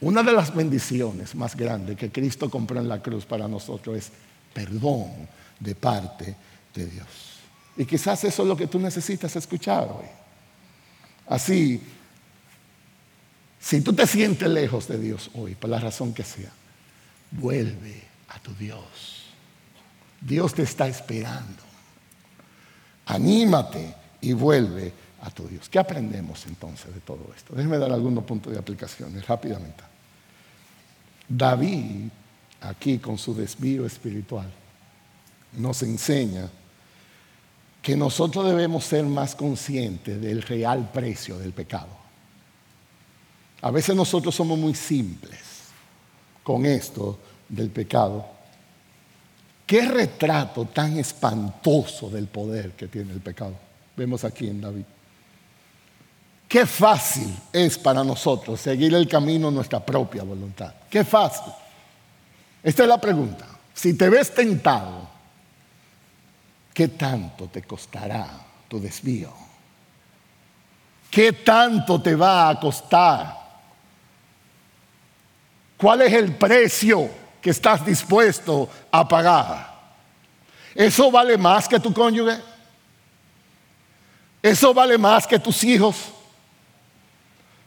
Una 0.00 0.22
de 0.22 0.32
las 0.32 0.54
bendiciones 0.54 1.34
más 1.34 1.56
grandes 1.56 1.96
que 1.96 2.12
Cristo 2.12 2.50
compró 2.50 2.78
en 2.78 2.88
la 2.88 3.02
cruz 3.02 3.24
para 3.24 3.48
nosotros 3.48 3.96
es 3.96 4.12
perdón 4.52 5.28
de 5.58 5.74
parte 5.74 6.36
de 6.74 6.86
Dios. 6.86 7.06
Y 7.76 7.84
quizás 7.86 8.22
eso 8.24 8.42
es 8.42 8.48
lo 8.48 8.56
que 8.56 8.66
tú 8.66 8.78
necesitas 8.78 9.34
escuchar 9.34 9.88
hoy. 9.88 10.06
Así, 11.26 11.82
si 13.60 13.80
tú 13.80 13.92
te 13.92 14.06
sientes 14.06 14.48
lejos 14.48 14.88
de 14.88 14.98
Dios 14.98 15.30
hoy, 15.34 15.54
por 15.54 15.70
la 15.70 15.80
razón 15.80 16.14
que 16.14 16.24
sea, 16.24 16.50
vuelve 17.30 18.02
a 18.28 18.38
tu 18.38 18.54
Dios. 18.54 19.24
Dios 20.20 20.54
te 20.54 20.62
está 20.62 20.86
esperando. 20.88 21.62
Anímate 23.06 23.94
y 24.20 24.32
vuelve 24.32 24.92
a 25.22 25.30
tu 25.30 25.46
Dios. 25.48 25.68
¿Qué 25.68 25.78
aprendemos 25.78 26.46
entonces 26.46 26.92
de 26.94 27.00
todo 27.00 27.32
esto? 27.36 27.54
Déjenme 27.54 27.78
dar 27.78 27.92
algunos 27.92 28.24
puntos 28.24 28.52
de 28.52 28.58
aplicaciones 28.58 29.26
rápidamente. 29.26 29.82
David, 31.28 32.08
aquí 32.60 32.98
con 32.98 33.18
su 33.18 33.34
desvío 33.34 33.86
espiritual, 33.86 34.50
nos 35.56 35.82
enseña 35.82 36.48
que 37.82 37.96
nosotros 37.96 38.46
debemos 38.46 38.84
ser 38.84 39.04
más 39.04 39.34
conscientes 39.34 40.20
del 40.20 40.42
real 40.42 40.90
precio 40.92 41.38
del 41.38 41.52
pecado. 41.52 42.07
A 43.62 43.70
veces 43.70 43.94
nosotros 43.94 44.34
somos 44.34 44.58
muy 44.58 44.74
simples 44.74 45.40
con 46.42 46.64
esto 46.64 47.18
del 47.48 47.70
pecado. 47.70 48.24
Qué 49.66 49.82
retrato 49.82 50.64
tan 50.66 50.96
espantoso 50.96 52.08
del 52.08 52.26
poder 52.28 52.72
que 52.72 52.88
tiene 52.88 53.12
el 53.12 53.20
pecado. 53.20 53.54
Vemos 53.96 54.24
aquí 54.24 54.48
en 54.48 54.60
David. 54.60 54.84
Qué 56.48 56.64
fácil 56.64 57.36
es 57.52 57.76
para 57.76 58.02
nosotros 58.02 58.60
seguir 58.60 58.94
el 58.94 59.06
camino 59.06 59.50
nuestra 59.50 59.84
propia 59.84 60.22
voluntad. 60.22 60.72
Qué 60.88 61.04
fácil. 61.04 61.52
Esta 62.62 62.84
es 62.84 62.88
la 62.88 62.98
pregunta. 62.98 63.44
Si 63.74 63.94
te 63.94 64.08
ves 64.08 64.34
tentado, 64.34 65.06
¿qué 66.72 66.88
tanto 66.88 67.48
te 67.48 67.62
costará 67.62 68.30
tu 68.66 68.80
desvío? 68.80 69.32
¿Qué 71.10 71.32
tanto 71.32 72.00
te 72.00 72.14
va 72.14 72.48
a 72.48 72.58
costar? 72.58 73.37
¿Cuál 75.78 76.02
es 76.02 76.12
el 76.12 76.34
precio 76.34 77.08
que 77.40 77.50
estás 77.50 77.86
dispuesto 77.86 78.68
a 78.90 79.06
pagar? 79.06 79.78
¿Eso 80.74 81.10
vale 81.10 81.38
más 81.38 81.68
que 81.68 81.78
tu 81.78 81.94
cónyuge? 81.94 82.36
¿Eso 84.42 84.74
vale 84.74 84.98
más 84.98 85.26
que 85.26 85.38
tus 85.38 85.62
hijos? 85.62 85.96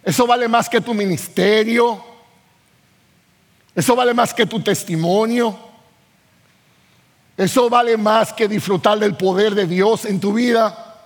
Eso 0.03 0.27
vale 0.27 0.47
más 0.47 0.67
que 0.67 0.81
tu 0.81 0.93
ministerio. 0.93 2.03
Eso 3.73 3.95
vale 3.95 4.13
más 4.13 4.33
que 4.33 4.45
tu 4.45 4.61
testimonio. 4.61 5.57
Eso 7.37 7.69
vale 7.69 7.95
más 7.95 8.33
que 8.33 8.47
disfrutar 8.47 8.99
del 8.99 9.15
poder 9.15 9.55
de 9.55 9.67
Dios 9.67 10.03
en 10.05 10.19
tu 10.19 10.33
vida. 10.33 10.97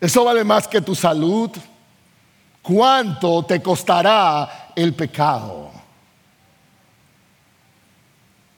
Eso 0.00 0.24
vale 0.24 0.42
más 0.42 0.66
que 0.66 0.80
tu 0.80 0.94
salud. 0.94 1.50
¿Cuánto 2.62 3.44
te 3.44 3.62
costará 3.62 4.67
el 4.82 4.94
pecado? 4.94 5.70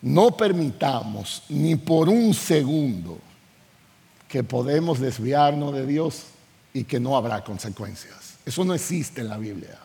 No 0.02 0.36
permitamos 0.36 1.42
ni 1.48 1.76
por 1.76 2.08
un 2.08 2.32
segundo 2.34 3.18
que 4.28 4.44
podemos 4.44 5.00
desviarnos 5.00 5.74
de 5.74 5.86
Dios 5.86 6.26
y 6.72 6.84
que 6.84 7.00
no 7.00 7.16
habrá 7.16 7.42
consecuencias. 7.42 8.38
Eso 8.44 8.64
no 8.64 8.74
existe 8.74 9.22
en 9.22 9.28
la 9.28 9.38
Biblia. 9.38 9.78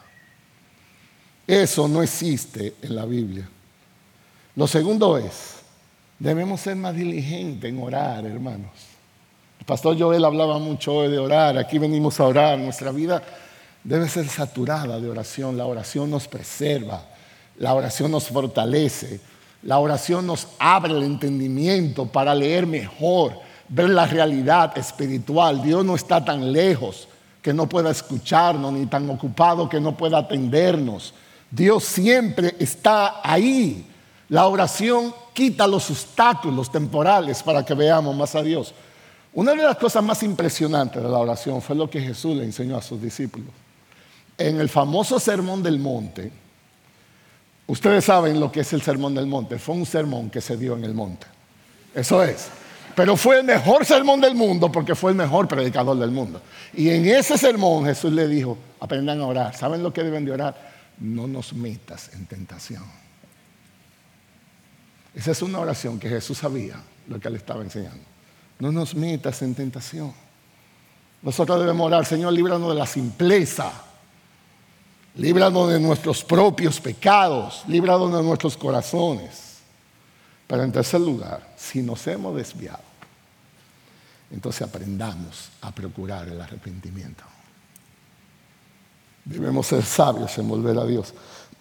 Eso 1.47 1.87
no 1.87 2.03
existe 2.03 2.75
en 2.81 2.95
la 2.95 3.05
Biblia. 3.05 3.47
Lo 4.55 4.67
segundo 4.67 5.17
es, 5.17 5.55
debemos 6.19 6.61
ser 6.61 6.75
más 6.75 6.95
diligentes 6.95 7.69
en 7.69 7.81
orar, 7.81 8.25
hermanos. 8.25 8.71
El 9.59 9.65
pastor 9.65 9.97
Joel 9.99 10.23
hablaba 10.23 10.59
mucho 10.59 10.93
hoy 10.93 11.11
de 11.11 11.17
orar, 11.17 11.57
aquí 11.57 11.77
venimos 11.77 12.19
a 12.19 12.25
orar. 12.25 12.57
Nuestra 12.57 12.91
vida 12.91 13.21
debe 13.85 14.09
ser 14.09 14.27
saturada 14.27 14.99
de 14.99 15.09
oración. 15.09 15.57
La 15.57 15.65
oración 15.65 16.09
nos 16.09 16.27
preserva, 16.27 17.05
la 17.57 17.73
oración 17.73 18.11
nos 18.11 18.27
fortalece, 18.27 19.21
la 19.63 19.79
oración 19.79 20.27
nos 20.27 20.47
abre 20.59 20.93
el 20.93 21.03
entendimiento 21.03 22.05
para 22.05 22.35
leer 22.35 22.67
mejor, 22.67 23.39
ver 23.69 23.89
la 23.89 24.05
realidad 24.05 24.77
espiritual. 24.77 25.61
Dios 25.61 25.85
no 25.85 25.95
está 25.95 26.25
tan 26.25 26.51
lejos 26.51 27.07
que 27.41 27.53
no 27.53 27.69
pueda 27.69 27.91
escucharnos, 27.91 28.73
ni 28.73 28.87
tan 28.87 29.09
ocupado 29.09 29.69
que 29.69 29.79
no 29.79 29.95
pueda 29.95 30.17
atendernos. 30.17 31.13
Dios 31.49 31.83
siempre 31.83 32.55
está 32.59 33.21
ahí. 33.23 33.85
La 34.29 34.47
oración 34.47 35.13
quita 35.31 35.67
los 35.67 35.91
obstáculos 35.91 36.71
temporales 36.71 37.43
para 37.43 37.63
que 37.63 37.75
veamos 37.75 38.15
más 38.15 38.33
a 38.33 38.41
Dios. 38.41 38.73
Una 39.33 39.51
de 39.51 39.61
las 39.61 39.77
cosas 39.77 40.03
más 40.03 40.23
impresionantes 40.23 41.03
de 41.03 41.09
la 41.09 41.19
oración 41.19 41.61
fue 41.61 41.75
lo 41.75 41.87
que 41.87 42.01
Jesús 42.01 42.35
le 42.35 42.45
enseñó 42.45 42.77
a 42.77 42.81
sus 42.81 42.99
discípulos. 42.99 43.64
En 44.37 44.59
el 44.59 44.69
famoso 44.69 45.19
Sermón 45.19 45.63
del 45.63 45.79
Monte, 45.79 46.31
ustedes 47.67 48.05
saben 48.05 48.39
lo 48.39 48.51
que 48.51 48.61
es 48.61 48.73
el 48.73 48.81
Sermón 48.81 49.15
del 49.15 49.27
Monte, 49.27 49.59
fue 49.59 49.75
un 49.75 49.85
sermón 49.85 50.29
que 50.29 50.41
se 50.41 50.57
dio 50.57 50.75
en 50.75 50.83
el 50.83 50.93
monte. 50.93 51.27
Eso 51.93 52.23
es. 52.23 52.49
Pero 52.95 53.17
fue 53.17 53.39
el 53.39 53.43
mejor 53.43 53.85
sermón 53.85 54.21
del 54.21 54.35
mundo 54.35 54.71
porque 54.71 54.95
fue 54.95 55.11
el 55.11 55.17
mejor 55.17 55.47
predicador 55.47 55.97
del 55.97 56.11
mundo. 56.11 56.41
Y 56.73 56.89
en 56.89 57.05
ese 57.05 57.37
sermón 57.37 57.85
Jesús 57.85 58.13
le 58.13 58.27
dijo, 58.27 58.57
aprendan 58.79 59.19
a 59.19 59.25
orar. 59.25 59.55
¿Saben 59.55 59.83
lo 59.83 59.91
que 59.91 60.01
deben 60.01 60.23
de 60.23 60.31
orar? 60.31 60.71
No 60.99 61.27
nos 61.27 61.53
metas 61.53 62.11
en 62.13 62.25
tentación. 62.25 62.83
Esa 65.13 65.31
es 65.31 65.41
una 65.41 65.59
oración 65.59 65.99
que 65.99 66.07
Jesús 66.07 66.37
sabía 66.37 66.75
lo 67.07 67.19
que 67.19 67.29
le 67.29 67.37
estaba 67.37 67.61
enseñando. 67.61 68.03
No 68.59 68.71
nos 68.71 68.95
metas 68.95 69.41
en 69.41 69.55
tentación. 69.55 70.13
Nosotros 71.21 71.59
debemos 71.59 71.87
orar, 71.87 72.05
Señor, 72.05 72.31
líbranos 72.31 72.69
de 72.69 72.75
la 72.75 72.85
simpleza. 72.85 73.71
Líbranos 75.15 75.69
de 75.69 75.79
nuestros 75.79 76.23
propios 76.23 76.79
pecados. 76.79 77.63
Líbranos 77.67 78.13
de 78.13 78.21
nuestros 78.21 78.57
corazones. 78.57 79.59
Pero 80.47 80.63
en 80.63 80.71
tercer 80.71 81.01
lugar, 81.01 81.53
si 81.57 81.81
nos 81.81 82.05
hemos 82.07 82.35
desviado, 82.35 82.83
entonces 84.29 84.61
aprendamos 84.61 85.49
a 85.61 85.71
procurar 85.71 86.27
el 86.27 86.39
arrepentimiento. 86.39 87.23
Debemos 89.23 89.67
ser 89.67 89.83
sabios 89.83 90.37
en 90.37 90.47
volver 90.47 90.77
a 90.77 90.85
Dios. 90.85 91.13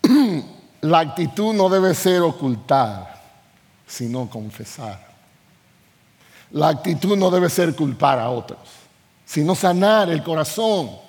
La 0.82 0.98
actitud 0.98 1.54
no 1.54 1.70
debe 1.70 1.94
ser 1.94 2.20
ocultar, 2.20 3.22
sino 3.86 4.28
confesar. 4.28 5.14
La 6.50 6.68
actitud 6.68 7.16
no 7.16 7.30
debe 7.30 7.48
ser 7.48 7.74
culpar 7.74 8.18
a 8.18 8.28
otros, 8.28 8.60
sino 9.24 9.54
sanar 9.54 10.10
el 10.10 10.22
corazón. 10.22 11.03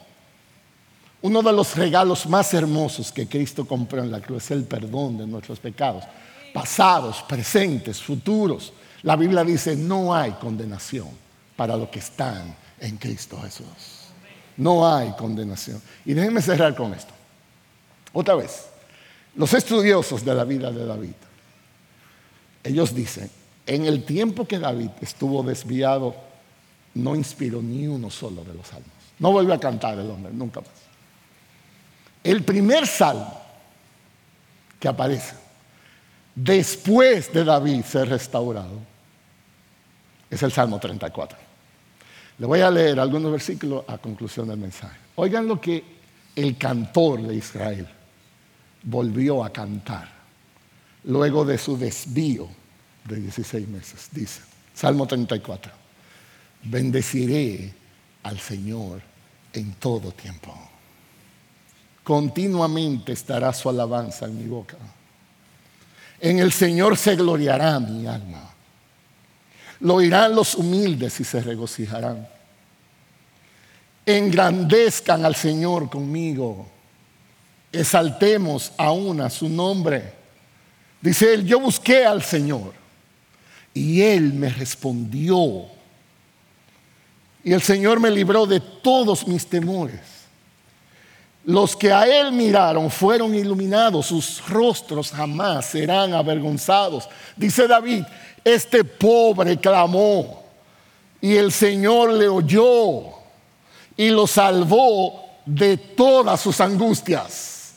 Uno 1.22 1.42
de 1.42 1.54
los 1.54 1.76
regalos 1.76 2.28
más 2.28 2.54
hermosos 2.54 3.12
que 3.12 3.28
Cristo 3.28 3.66
compró 3.66 4.04
en 4.04 4.12
la 4.12 4.22
cruz 4.22 4.46
es 4.46 4.52
el 4.52 4.64
perdón 4.64 5.18
de 5.18 5.26
nuestros 5.28 5.60
pecados 5.60 6.04
pasados, 6.56 7.22
presentes, 7.28 8.02
futuros. 8.02 8.72
La 9.04 9.18
Biblia 9.18 9.44
dice, 9.44 9.76
no 9.76 10.16
hay 10.16 10.32
condenación 10.32 11.10
para 11.58 11.76
los 11.76 11.90
que 11.90 12.00
están 12.00 12.56
en 12.80 12.96
Cristo 12.96 13.38
Jesús. 13.42 13.66
No 14.56 14.88
hay 14.88 15.12
condenación. 15.18 15.82
Y 16.06 16.14
déjenme 16.14 16.42
cerrar 16.42 16.74
con 16.74 16.94
esto. 16.94 17.14
Otra 18.14 18.36
vez, 18.36 18.68
los 19.36 19.54
estudiosos 19.54 20.24
de 20.24 20.34
la 20.34 20.46
vida 20.46 20.72
de 20.72 20.86
David, 20.86 21.16
ellos 22.64 22.96
dicen, 22.96 23.30
en 23.68 23.86
el 23.86 24.06
tiempo 24.06 24.48
que 24.48 24.58
David 24.58 24.92
estuvo 25.02 25.44
desviado, 25.44 26.16
no 26.94 27.18
inspiró 27.18 27.62
ni 27.62 27.86
uno 27.86 28.10
solo 28.10 28.46
de 28.46 28.54
los 28.54 28.68
salmos. 28.68 28.90
No 29.20 29.34
volvió 29.34 29.54
a 29.54 29.60
cantar 29.60 30.00
el 30.00 30.10
hombre, 30.10 30.32
nunca 30.32 30.62
más. 30.62 30.70
El 32.26 32.44
primer 32.44 32.88
salmo 32.88 33.40
que 34.80 34.88
aparece 34.88 35.36
después 36.36 37.32
de 37.32 37.44
David 37.46 37.84
ser 37.84 38.10
restaurado, 38.10 38.80
es 40.30 40.44
el 40.44 40.52
Salmo 40.52 40.80
34. 40.80 41.38
Le 42.38 42.46
voy 42.46 42.60
a 42.60 42.70
leer 42.70 43.00
algunos 43.00 43.32
versículos 43.32 43.86
a 43.88 43.98
conclusión 43.98 44.48
del 44.50 44.58
mensaje. 44.58 44.98
Oigan 45.16 45.48
lo 45.48 45.62
que 45.62 45.84
el 46.36 46.58
cantor 46.58 47.22
de 47.22 47.36
Israel 47.36 47.88
volvió 48.84 49.44
a 49.44 49.54
cantar 49.54 50.10
luego 51.06 51.46
de 51.46 51.58
su 51.58 51.78
desvío 51.78 52.50
de 53.06 53.16
16 53.18 53.68
meses. 53.70 54.10
Dice, 54.12 54.42
Salmo 54.74 55.08
34, 55.08 55.72
bendeciré 56.64 57.74
al 58.24 58.40
Señor 58.40 59.02
en 59.54 59.74
todo 59.76 60.12
tiempo. 60.12 60.75
Continuamente 62.06 63.14
estará 63.14 63.52
su 63.52 63.68
alabanza 63.68 64.28
en 64.28 64.38
mi 64.38 64.46
boca. 64.46 64.78
En 66.22 66.38
el 66.38 66.52
Señor 66.52 66.96
se 66.98 67.16
gloriará 67.16 67.80
mi 67.80 68.06
alma. 68.06 68.54
Lo 69.80 69.96
oirán 69.96 70.36
los 70.36 70.54
humildes 70.54 71.20
y 71.20 71.24
se 71.24 71.42
regocijarán. 71.42 72.28
Engrandezcan 74.06 75.26
al 75.26 75.36
Señor 75.36 75.90
conmigo. 75.90 76.68
Exaltemos 77.72 78.72
aún 78.78 79.20
a 79.22 79.32
su 79.32 79.50
nombre. 79.50 80.14
Dice 81.02 81.34
él, 81.34 81.44
yo 81.44 81.60
busqué 81.60 82.06
al 82.06 82.22
Señor 82.22 82.74
y 83.74 84.04
Él 84.04 84.32
me 84.32 84.50
respondió. 84.50 85.66
Y 87.44 87.52
el 87.52 87.64
Señor 87.64 88.00
me 88.00 88.12
libró 88.12 88.46
de 88.46 88.60
todos 88.60 89.28
mis 89.28 89.48
temores. 89.48 90.15
Los 91.46 91.76
que 91.76 91.92
a 91.92 92.06
Él 92.08 92.32
miraron 92.32 92.90
fueron 92.90 93.36
iluminados, 93.36 94.08
sus 94.08 94.48
rostros 94.50 95.12
jamás 95.12 95.68
serán 95.68 96.14
avergonzados. 96.14 97.08
Dice 97.36 97.68
David, 97.68 98.04
este 98.44 98.84
pobre 98.84 99.58
clamó 99.58 100.44
y 101.22 101.36
el 101.36 101.52
Señor 101.52 102.14
le 102.14 102.28
oyó 102.28 103.04
y 103.96 104.10
lo 104.10 104.26
salvó 104.26 105.24
de 105.46 105.78
todas 105.78 106.42
sus 106.42 106.60
angustias. 106.60 107.74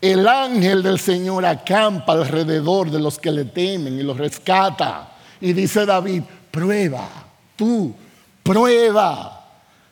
El 0.00 0.28
ángel 0.28 0.82
del 0.82 1.00
Señor 1.00 1.46
acampa 1.46 2.12
alrededor 2.12 2.90
de 2.90 3.00
los 3.00 3.18
que 3.18 3.32
le 3.32 3.46
temen 3.46 3.98
y 3.98 4.02
los 4.02 4.18
rescata. 4.18 5.16
Y 5.40 5.54
dice 5.54 5.86
David, 5.86 6.22
prueba, 6.50 7.08
tú, 7.56 7.94
prueba. 8.42 9.34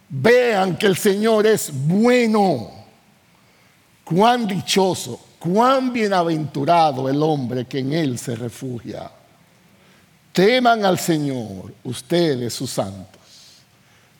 Vean 0.08 0.76
que 0.76 0.86
el 0.86 0.96
Señor 0.96 1.46
es 1.46 1.70
bueno. 1.72 2.75
Cuán 4.06 4.46
dichoso, 4.46 5.18
cuán 5.36 5.92
bienaventurado 5.92 7.08
el 7.08 7.20
hombre 7.20 7.64
que 7.64 7.80
en 7.80 7.92
Él 7.92 8.20
se 8.20 8.36
refugia. 8.36 9.10
Teman 10.30 10.84
al 10.84 10.96
Señor, 10.96 11.74
ustedes 11.82 12.54
sus 12.54 12.70
santos, 12.70 13.20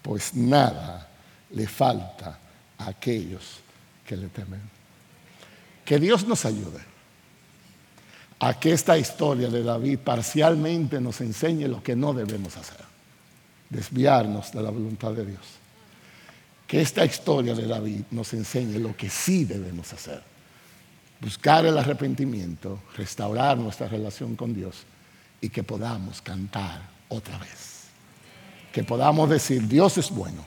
pues 0.02 0.34
nada 0.34 1.08
le 1.50 1.68
falta 1.68 2.36
a 2.78 2.88
aquellos 2.88 3.60
que 4.04 4.16
le 4.16 4.26
temen. 4.26 4.60
Que 5.84 6.00
Dios 6.00 6.26
nos 6.26 6.44
ayude 6.46 6.80
a 8.40 8.58
que 8.58 8.72
esta 8.72 8.98
historia 8.98 9.48
de 9.48 9.62
David 9.62 10.00
parcialmente 10.00 11.00
nos 11.00 11.20
enseñe 11.20 11.68
lo 11.68 11.80
que 11.80 11.94
no 11.94 12.12
debemos 12.12 12.56
hacer, 12.56 12.84
desviarnos 13.70 14.50
de 14.50 14.62
la 14.64 14.70
voluntad 14.70 15.12
de 15.12 15.26
Dios. 15.26 15.46
Que 16.66 16.80
esta 16.80 17.04
historia 17.04 17.54
de 17.54 17.66
David 17.66 18.02
nos 18.10 18.32
enseñe 18.32 18.78
lo 18.78 18.96
que 18.96 19.08
sí 19.08 19.44
debemos 19.44 19.92
hacer, 19.92 20.22
buscar 21.20 21.64
el 21.64 21.78
arrepentimiento, 21.78 22.82
restaurar 22.96 23.56
nuestra 23.56 23.88
relación 23.88 24.34
con 24.34 24.52
Dios 24.52 24.84
y 25.40 25.48
que 25.48 25.62
podamos 25.62 26.20
cantar 26.20 26.82
otra 27.08 27.38
vez. 27.38 27.84
Que 28.72 28.82
podamos 28.82 29.30
decir, 29.30 29.66
Dios 29.68 29.96
es 29.96 30.10
bueno, 30.10 30.44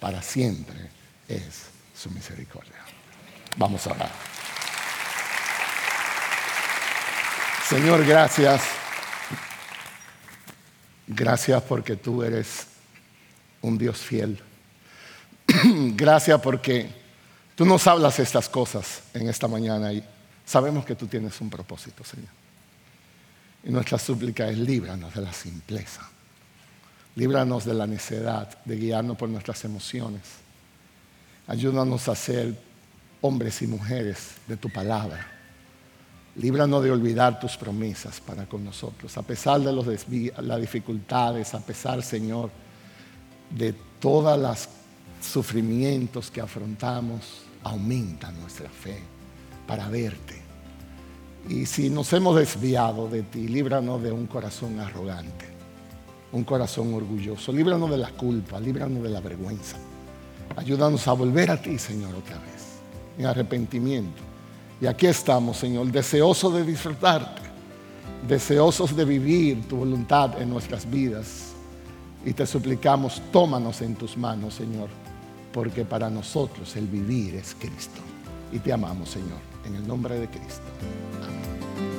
para 0.00 0.22
siempre 0.22 0.90
es 1.28 1.66
su 1.94 2.10
misericordia. 2.10 2.76
Vamos 3.56 3.86
a 3.86 3.90
orar. 3.90 4.12
Señor, 7.68 8.04
gracias. 8.06 8.62
Gracias 11.06 11.62
porque 11.62 11.96
tú 11.96 12.22
eres 12.22 12.66
un 13.60 13.76
Dios 13.76 13.98
fiel. 13.98 14.40
gracias 15.94 16.40
porque 16.40 16.88
tú 17.54 17.64
nos 17.64 17.86
hablas 17.86 18.18
estas 18.18 18.48
cosas 18.48 19.02
en 19.14 19.28
esta 19.28 19.48
mañana 19.48 19.92
y 19.92 20.02
sabemos 20.44 20.84
que 20.84 20.94
tú 20.94 21.06
tienes 21.06 21.40
un 21.40 21.50
propósito, 21.50 22.04
Señor. 22.04 22.30
Y 23.64 23.70
nuestra 23.70 23.98
súplica 23.98 24.48
es 24.48 24.58
líbranos 24.58 25.14
de 25.14 25.22
la 25.22 25.32
simpleza. 25.32 26.08
Líbranos 27.16 27.64
de 27.64 27.74
la 27.74 27.86
necedad, 27.86 28.58
de 28.64 28.76
guiarnos 28.76 29.16
por 29.16 29.28
nuestras 29.28 29.64
emociones. 29.64 30.22
Ayúdanos 31.46 32.08
a 32.08 32.14
ser 32.14 32.54
hombres 33.20 33.62
y 33.62 33.66
mujeres 33.66 34.34
de 34.46 34.56
tu 34.56 34.68
palabra. 34.70 35.26
Líbranos 36.36 36.84
de 36.84 36.90
olvidar 36.90 37.40
tus 37.40 37.56
promesas 37.56 38.20
para 38.20 38.46
con 38.46 38.62
nosotros, 38.62 39.16
a 39.16 39.22
pesar 39.22 39.60
de 39.60 39.72
los 39.72 39.86
las 39.86 40.60
dificultades, 40.60 41.54
a 41.54 41.60
pesar, 41.60 42.02
Señor, 42.02 42.50
de 43.50 43.72
todos 43.98 44.38
los 44.38 44.68
sufrimientos 45.26 46.30
que 46.30 46.40
afrontamos, 46.40 47.42
aumenta 47.62 48.30
nuestra 48.32 48.68
fe 48.68 49.00
para 49.66 49.88
verte 49.88 50.46
y 51.48 51.64
si 51.66 51.90
nos 51.90 52.12
hemos 52.12 52.36
desviado 52.36 53.08
de 53.08 53.22
ti, 53.22 53.46
líbranos 53.46 54.02
de 54.02 54.10
un 54.10 54.26
corazón 54.26 54.80
arrogante, 54.80 55.46
un 56.32 56.42
corazón 56.42 56.92
orgulloso. 56.92 57.52
Líbranos 57.52 57.88
de 57.88 57.98
la 57.98 58.10
culpa, 58.10 58.58
líbranos 58.58 59.02
de 59.02 59.10
la 59.10 59.20
vergüenza. 59.20 59.76
Ayúdanos 60.56 61.06
a 61.06 61.12
volver 61.12 61.50
a 61.50 61.60
ti, 61.60 61.78
Señor, 61.78 62.14
otra 62.16 62.36
vez, 62.38 62.80
en 63.18 63.26
arrepentimiento. 63.26 64.22
Y 64.80 64.86
aquí 64.86 65.06
estamos, 65.06 65.56
Señor, 65.56 65.86
deseosos 65.92 66.52
de 66.52 66.64
disfrutarte, 66.64 67.42
deseosos 68.26 68.96
de 68.96 69.04
vivir 69.04 69.68
tu 69.68 69.76
voluntad 69.76 70.40
en 70.42 70.50
nuestras 70.50 70.88
vidas. 70.90 71.52
Y 72.24 72.32
te 72.32 72.44
suplicamos, 72.44 73.22
tómanos 73.30 73.82
en 73.82 73.94
tus 73.94 74.16
manos, 74.16 74.54
Señor, 74.54 74.88
porque 75.56 75.86
para 75.86 76.10
nosotros 76.10 76.76
el 76.76 76.86
vivir 76.86 77.34
es 77.36 77.56
Cristo. 77.58 78.02
Y 78.52 78.58
te 78.58 78.74
amamos, 78.74 79.08
Señor, 79.08 79.40
en 79.64 79.74
el 79.74 79.88
nombre 79.88 80.20
de 80.20 80.28
Cristo. 80.28 80.60
Amén. 81.24 81.95